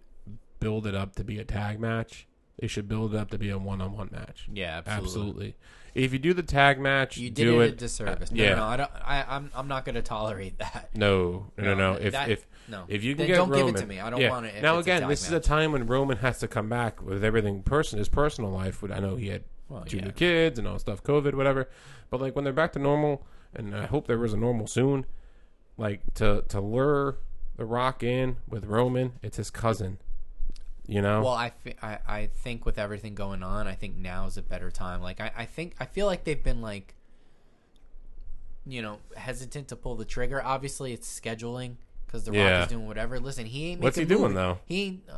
[0.59, 2.27] build it up to be a tag match.
[2.59, 4.47] They should build it up to be a one-on-one match.
[4.53, 5.05] Yeah, absolutely.
[5.07, 5.55] Absolutely.
[5.95, 7.73] If you do the tag match, You did do it, it.
[7.73, 8.31] a disservice.
[8.31, 8.49] No, yeah.
[8.51, 8.91] no, no, I don't.
[9.03, 10.89] I, I'm I'm not going to tolerate that.
[10.95, 11.93] No, no, no, no.
[11.93, 12.85] If that- if no.
[12.87, 13.99] if you can Then get don't give it Roman, to me.
[13.99, 14.29] I don't yeah.
[14.29, 17.01] want it if Now again, this is a time when Roman has to come back
[17.01, 18.83] with everything person his personal life.
[18.83, 20.05] I know he had Well, two yeah.
[20.05, 21.69] new kids and all stuff, COVID, whatever.
[22.09, 25.05] But like when they're back to normal, and I hope there was a normal soon.
[25.77, 27.17] Like to to lure
[27.57, 29.97] the Rock in with Roman, it's his cousin.
[30.87, 34.35] You know, Well, I, I I think with everything going on, I think now is
[34.37, 35.01] a better time.
[35.01, 36.95] Like I, I think I feel like they've been like,
[38.65, 40.41] you know, hesitant to pull the trigger.
[40.43, 41.75] Obviously, it's scheduling
[42.11, 42.51] because the Yeah.
[42.59, 43.19] Rock is doing whatever.
[43.19, 43.81] Listen, he ain't.
[43.81, 44.33] What's he doing, movie.
[44.35, 44.59] though?
[44.65, 45.13] He uh,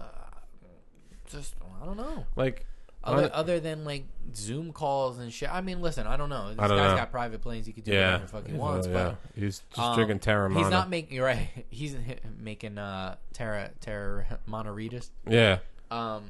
[1.29, 2.25] just I don't know.
[2.35, 2.65] like
[3.03, 4.05] Other, other than like
[4.35, 5.53] Zoom calls and shit.
[5.53, 6.49] I mean, listen, I don't know.
[6.49, 6.95] This I don't guy's know.
[6.97, 7.65] got private planes.
[7.65, 8.87] He could do yeah, whatever the fuck he wants.
[8.87, 9.41] but yeah.
[9.43, 10.57] he's just um, drinking Teremana.
[10.59, 11.15] He's not making.
[11.15, 11.49] You're right.
[11.69, 11.95] He's
[12.39, 15.09] making uh Terra Terra Monaritas.
[15.27, 15.57] yeah,
[15.91, 16.23] Um,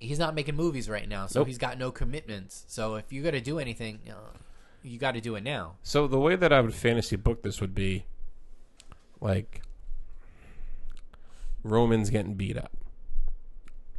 [0.00, 1.46] he's not making movies right now, so Nope.
[1.48, 2.64] he's got no commitments.
[2.66, 4.14] So if you got to do anything, uh,
[4.82, 5.74] you got to do it now.
[5.84, 8.04] So the way that I would fantasy book this would be
[9.22, 9.62] like
[11.62, 12.72] Roman's getting beat up.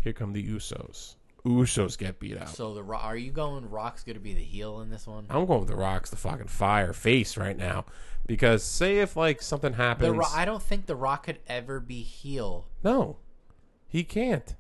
[0.01, 1.15] Here come the Usos.
[1.45, 2.49] Usos get beat up.
[2.49, 3.69] So the are you going?
[3.69, 5.25] Rock's going to be the heel in this one.
[5.29, 7.85] I'm going with the Rock's the fucking fire face right now
[8.25, 11.79] because say if like something happens, The Ro- I don't think the Rock could ever
[11.79, 12.67] be heel.
[12.83, 13.17] no,
[13.87, 14.55] he can't.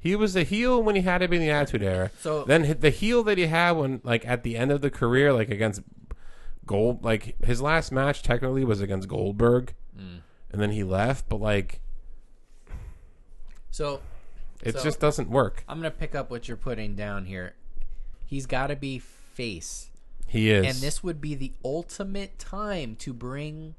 [0.00, 2.10] He was a heel when he had to be in the Attitude Era.
[2.20, 5.32] So- then the heel that he had when like at the end of the career,
[5.32, 5.82] like against
[6.68, 10.20] Gold, like his last match technically was against Goldberg, Mm.
[10.52, 11.28] and then he left.
[11.28, 11.80] But like
[13.70, 14.00] So
[14.62, 15.64] it So- just doesn't work.
[15.68, 17.54] I'm to pick up what you're putting down here.
[18.26, 19.90] He's got to be face.
[20.26, 23.74] He is, And this would be the ultimate time to bring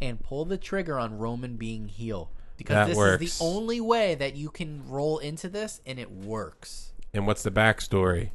[0.00, 2.30] and pull the trigger on Roman being heel.
[2.56, 3.22] Because That this works.
[3.24, 6.92] is the only way that you can roll into this and it works.
[7.12, 8.30] and what's the backstory?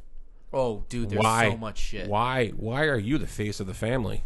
[0.52, 1.50] Oh, dude, there's why?
[1.50, 2.08] so much shit.
[2.08, 2.48] Why?
[2.50, 4.24] Why are you the face of the family?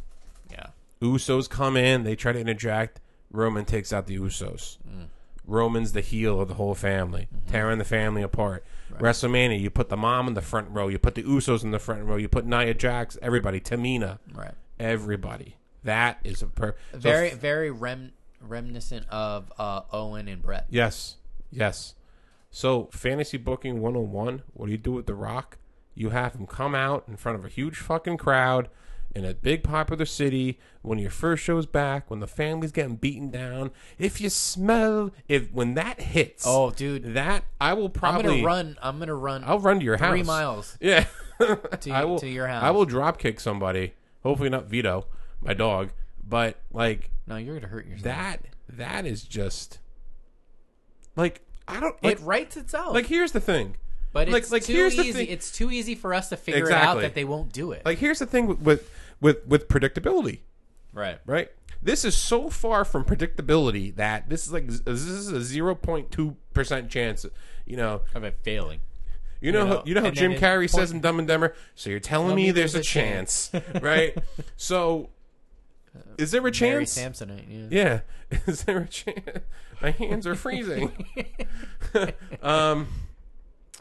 [0.50, 0.66] Yeah.
[1.02, 3.00] Usos come in, they try to interject.
[3.32, 4.78] Roman takes out the Usos.
[4.88, 5.06] Mm.
[5.46, 7.50] Roman's the heel of the whole family, Mm-hmm.
[7.50, 8.64] tearing the family apart.
[8.98, 11.78] WrestleMania, you put the mom in the front row, you put the Usos in the
[11.78, 14.52] front row, you put Nia Jax, everybody, Tamina, Right.
[14.78, 15.56] everybody.
[15.84, 20.66] That is a per- so Very, f- very rem- reminiscent of uh, Owen and Bret.
[20.68, 21.16] yes,
[21.50, 21.94] yes.
[22.50, 24.42] So fantasy booking 101.
[24.52, 25.56] What do you do with The Rock?
[25.94, 28.68] You have him come out in front of a huge fucking crowd
[29.14, 33.28] in a big popular city when your first show's back, when the family's getting beaten
[33.30, 33.72] down.
[33.98, 38.46] If you smell, if when that hits, Oh, dude, that I will probably I'm gonna
[38.46, 38.78] run.
[38.80, 40.10] I'm gonna run I'll run to your house.
[40.12, 40.78] three miles.
[40.80, 41.06] Yeah,
[41.40, 42.62] To- I will to your house.
[42.62, 43.94] I will drop kick somebody.
[44.22, 45.06] Hopefully not Vito,
[45.42, 45.90] my dog.
[46.26, 48.04] But like No, you're gonna hurt yourself.
[48.04, 49.78] that, that is just
[51.16, 52.18] like I don't like.
[52.20, 52.94] it writes itself.
[52.94, 53.76] like here's the thing.
[54.12, 55.12] But it's like- like, too here's the easy.
[55.12, 57.84] thing- It's too easy for us to figure it out that they won't do it.
[57.84, 60.40] Like here's the thing with with with, with predictability.
[60.92, 61.18] right.
[61.26, 61.50] right?
[61.82, 66.10] This is so far from predictability that this is like this is a zero point
[66.10, 67.24] two percent chance.
[67.66, 68.80] You know, Of it failing.
[69.40, 71.54] you know, know, how, you know how Jim Carrey says point- in Dumb and Dumber.
[71.74, 73.50] So you're telling Tell me, me there's, there's a a chance,
[73.80, 74.16] right?
[74.56, 75.08] So
[76.18, 76.96] is there a chance?
[76.96, 77.20] Mary chance?
[77.22, 77.70] Samsonite.
[77.70, 78.00] Yeah.
[78.30, 79.38] Yeah, is there a chance?
[79.80, 80.92] My hands are freezing.
[82.42, 82.88] um,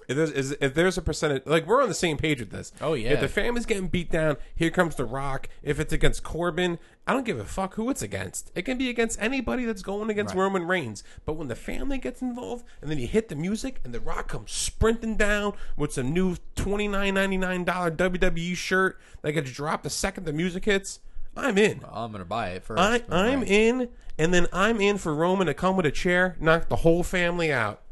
[0.10, 2.74] if there's, is, if there's a percentage, like we're on the same page with this.
[2.82, 3.12] Oh, yeah.
[3.12, 5.48] If the family's getting beat down, here comes The Rock.
[5.62, 8.52] If it's against Corbin, I don't give a fuck who it's against.
[8.56, 10.42] It can be against anybody that's going against Right.
[10.42, 11.04] Roman Reigns.
[11.26, 14.30] But when the family gets involved, and then you hit the music, and The Rock
[14.30, 19.52] comes sprinting down with some new twenty nine ninety nine dollar WWE shirt that gets
[19.52, 21.02] dropped the second the music hits,
[21.38, 21.82] I'm in.
[21.88, 22.82] I'm gonna buy it first.
[22.82, 23.48] I, I'm right.
[23.48, 27.04] in, and then I'm in for Roman to come with a chair, knock the whole
[27.04, 27.84] family out.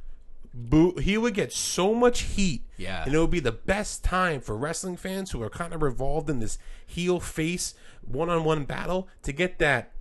[0.59, 0.95] Boo!
[0.97, 3.03] He would get so much heat, Yeah.
[3.05, 6.29] and it would be the best time for wrestling fans who are kind of revolved
[6.31, 9.91] in this heel face one on one battle to get that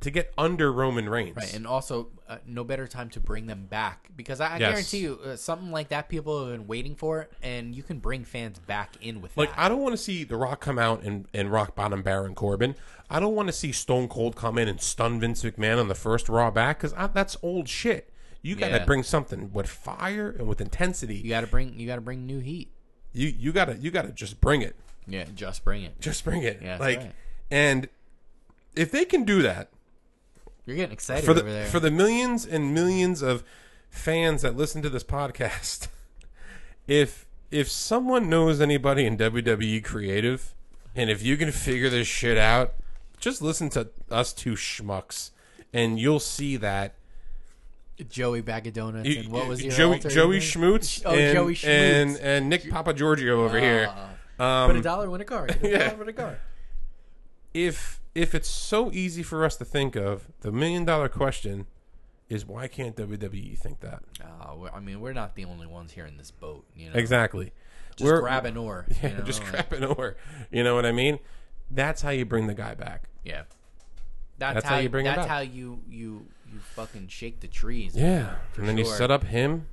[0.00, 1.36] to get under Roman Reigns.
[1.36, 4.70] Right, and also uh, no better time to bring them back because I, I Yes.
[4.70, 7.98] guarantee you uh, something like that people have been waiting for, it, and you can
[7.98, 9.58] bring fans back in with Like that.
[9.58, 12.76] I don't want to see The Rock come out and, and rock bottom Baron Corbin.
[13.10, 15.96] I don't want to see Stone Cold come in and stun Vince McMahon on the
[15.96, 18.08] first Raw back because that's old shit.
[18.42, 18.84] You got to Yeah.
[18.84, 21.16] bring something with fire and with intensity.
[21.16, 22.70] you got to bring you got to bring new heat.
[23.12, 26.00] you you gotta you gotta just bring it Yeah, just bring it.
[26.00, 27.12] just bring it Yeah, that's like right.
[27.50, 27.88] and
[28.76, 29.70] if they can do that
[30.66, 31.66] You're getting excited for the over there.
[31.66, 33.42] for the millions and millions of
[33.90, 35.88] fans that listen to this podcast
[36.86, 40.54] if if someone knows anybody in WWE creative
[40.94, 42.74] and if you can figure this shit out
[43.18, 45.30] just listen to us two schmucks
[45.72, 46.94] and you'll see that
[48.08, 50.38] Joey Bag of Donuts and what was your Joey Joey?
[50.38, 51.68] Schmoots Oh, and, Joey Schmoots.
[51.68, 53.90] and and Nick Papa Giorgio over here
[54.38, 55.46] Uh, um, put a dollar, win a car.
[55.62, 55.78] A yeah.
[55.88, 56.38] dollar, win a car.
[57.54, 61.66] if if it's so easy for us to think of, the million dollar question
[62.28, 64.02] is why can't WWE think that?
[64.22, 66.64] Uh, I mean, we're not the only ones here in this boat.
[66.76, 67.52] You know, Exactly.
[67.96, 68.86] just grab an oar.
[69.02, 69.22] Yeah, you know?
[69.24, 70.16] just grab an oar.
[70.50, 71.18] You know what I mean?
[71.70, 73.04] That's how you bring the guy back.
[73.24, 73.42] Yeah,
[74.38, 77.46] that's, That's how, how you bring it That's how you you you fucking shake the
[77.48, 77.94] trees.
[77.94, 78.36] Yeah.
[78.56, 79.66] and then you set up him.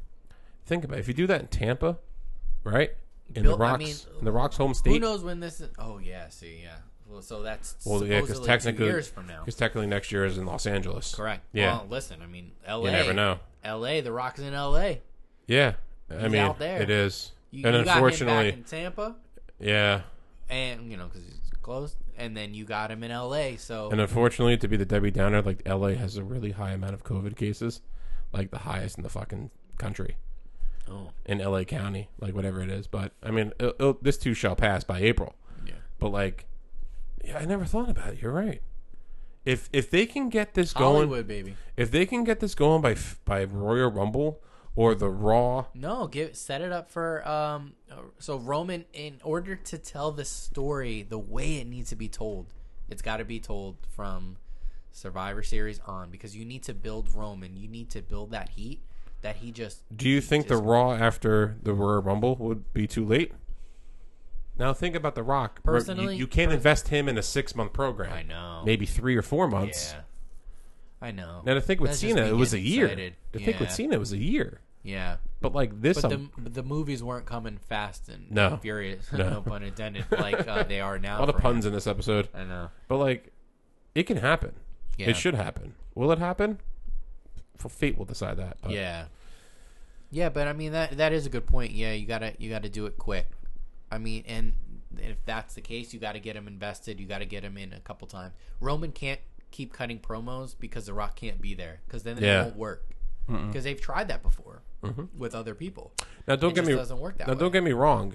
[0.66, 1.02] Think about it.
[1.02, 1.98] If you do that in Tampa,
[2.64, 2.92] right?
[3.34, 4.92] In Bill- the I Rocks mean, in the Rocks home state.
[4.94, 5.70] Who knows when this is?
[5.80, 6.78] Oh yeah, see, yeah.
[7.08, 9.42] Well, so that's Well, yeah, because technically, years from now.
[9.42, 11.14] because technically next year is in Los Angeles.
[11.14, 11.44] Correct.
[11.54, 11.78] Yeah.
[11.78, 12.86] Well, listen, I mean, L.A.
[12.86, 13.40] You never know.
[13.64, 14.02] L.A.
[14.02, 15.02] The Rock's in L.A.
[15.48, 15.74] Yeah.
[16.10, 16.82] I He's mean, out there.
[16.82, 17.32] it is.
[17.52, 19.16] You, and you unfortunately, in Tampa,
[19.60, 20.02] yeah.
[20.50, 21.22] and you know because
[21.66, 23.58] he's close, and then you got him in L.A.
[23.58, 26.94] So And unfortunately, to be the Debbie Downer, like LA has a really high amount
[26.94, 27.82] of COVID cases,
[28.32, 30.16] like the highest in the fucking country
[30.90, 32.88] oh in LA County, like whatever it is.
[32.88, 35.36] But I mean, it'll, it'll- this too shall pass by April.
[35.66, 36.46] yeah, But like,
[37.24, 38.22] yeah, I never thought about it.
[38.22, 38.62] You're right.
[39.44, 41.56] If if they can get this going, Hollywood baby.
[41.78, 44.40] if they can get this going by by Royal Rumble
[44.76, 47.74] or the Raw, No, give set it up for um.
[48.20, 52.54] So Roman, in order to tell the story the way it needs to be told,
[52.90, 54.38] it's got to be told from
[54.92, 57.56] Survivor Series on because you need to build Roman.
[57.58, 58.82] You need to build that heat
[59.22, 59.84] that he just.
[59.96, 63.32] do you think the Raw after the Royal Rumble would be too late?
[64.58, 65.60] Now think about the Rock.
[65.64, 68.14] You- Personally- you, can't invest him in a six month program.
[68.14, 68.62] I know.
[68.66, 69.94] maybe three or four months.
[69.94, 70.02] Yeah.
[71.02, 71.42] I know.
[71.46, 72.86] Now to think with That's Cena, it was a getting year.
[72.86, 73.14] excited.
[73.34, 74.62] To think with Cena, it was a year.
[74.86, 75.18] Yeah.
[75.42, 78.58] But like this, But um, the but the movies weren't coming fast and No.
[78.62, 79.08] furious.
[79.12, 79.30] No.
[79.30, 79.42] No.
[79.42, 80.06] pun intended.
[80.12, 81.18] Like uh, they are now.
[81.18, 81.54] a lot of for him.
[81.54, 82.30] puns in this episode.
[82.34, 82.70] I know.
[82.88, 83.34] But like,
[83.96, 84.54] it can happen.
[84.98, 85.10] Yeah.
[85.10, 85.74] It should happen.
[85.96, 86.60] Will it happen?
[87.64, 88.58] F- Fate will decide that.
[88.62, 89.06] But Yeah.
[90.12, 91.72] Yeah, but I mean that that is a good point.
[91.74, 93.28] Yeah, you gotta you gotta do it quick.
[93.92, 94.54] I mean, and
[94.98, 97.00] if that's the case, you got to get him invested.
[97.00, 98.34] You got to get him in a couple times.
[98.62, 99.20] Roman can't
[99.52, 102.44] keep cutting promos because The Rock can't be there because then it Yeah.
[102.44, 102.95] won't work.
[103.28, 105.06] Because they've tried that before mm-hmm.
[105.18, 105.94] with other people.
[106.28, 107.40] Now don't It get just me doesn't work that now way.
[107.40, 108.14] don't get me wrong.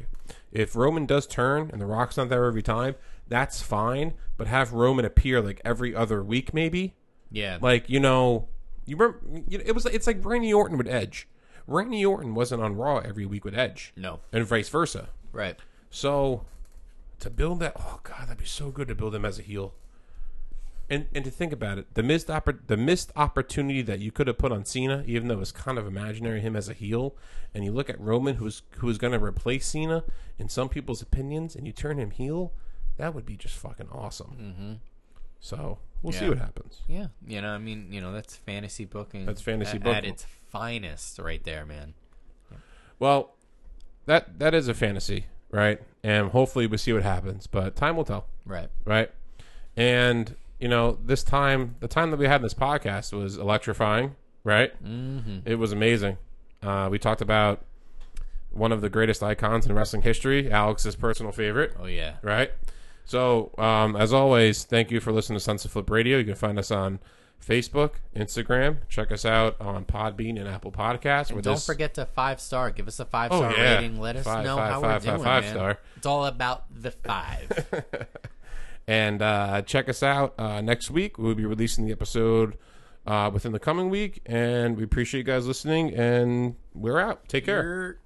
[0.52, 2.94] If Roman does turn and the Rock's not there every time,
[3.28, 4.14] that's fine.
[4.36, 6.94] But have Roman appear like every other week, maybe.
[7.30, 8.48] Yeah, Like you know,
[8.86, 11.28] you remember you know, it was it's like Randy Orton with Edge.
[11.66, 15.10] Randy Orton wasn't on Raw every week with Edge, no, and vice versa.
[15.32, 15.56] right.
[15.90, 16.44] So
[17.20, 19.74] to build that, oh god, that'd be so good to build him as a heel.
[20.90, 24.26] And and to think about it, the missed oppor- the missed opportunity that you could
[24.26, 27.14] have put on Cena, even though it was kind of imaginary him as a heel,
[27.54, 30.02] and you look at Roman, who's who's going to replace Cena
[30.36, 32.52] in some people's opinions, and you turn him heel,
[32.96, 34.36] that would be just fucking awesome.
[34.40, 34.72] Mm-hmm.
[35.38, 36.82] So we'll see what happens.
[36.88, 39.26] Yeah, you know, I mean, you know, that's fantasy booking.
[39.26, 39.96] That's fantasy at, booking.
[39.96, 41.94] at its finest, right there, man.
[42.98, 43.34] Well,
[44.06, 45.80] that that is a fantasy, right?
[46.02, 48.26] And hopefully we see what happens, but time will tell.
[48.44, 48.68] Right.
[48.84, 49.10] right?
[49.76, 54.14] And you know, this time, the time that we had in this podcast was electrifying,
[54.44, 54.72] right?
[54.84, 55.38] Mm-hmm.
[55.46, 56.18] It was amazing.
[56.62, 57.64] Uh, we talked about
[58.52, 62.14] one of the greatest icons in wrestling history, Alex's personal favorite, Oh yeah.
[62.22, 62.50] right?
[63.04, 66.18] So, um, as always, thank you for listening to Sunset Flip Radio.
[66.18, 67.00] You can find us on
[67.44, 68.78] Facebook, Instagram.
[68.88, 71.30] Check us out on Podbean and Apple Podcasts.
[71.30, 72.70] And don't this- forget to five star.
[72.70, 73.76] Give us a five star yeah.
[73.76, 73.98] rating.
[74.00, 75.24] Let us Five, know five, how five, we're doing.
[75.24, 75.54] man.
[75.54, 75.78] star.
[75.96, 77.66] It's all about the five.
[78.86, 81.18] And uh, check us out uh, next week.
[81.18, 82.56] We'll be releasing the episode
[83.06, 84.20] uh, within the coming week.
[84.26, 85.94] And we appreciate you guys listening.
[85.94, 87.28] And we're out.
[87.28, 87.98] Take care.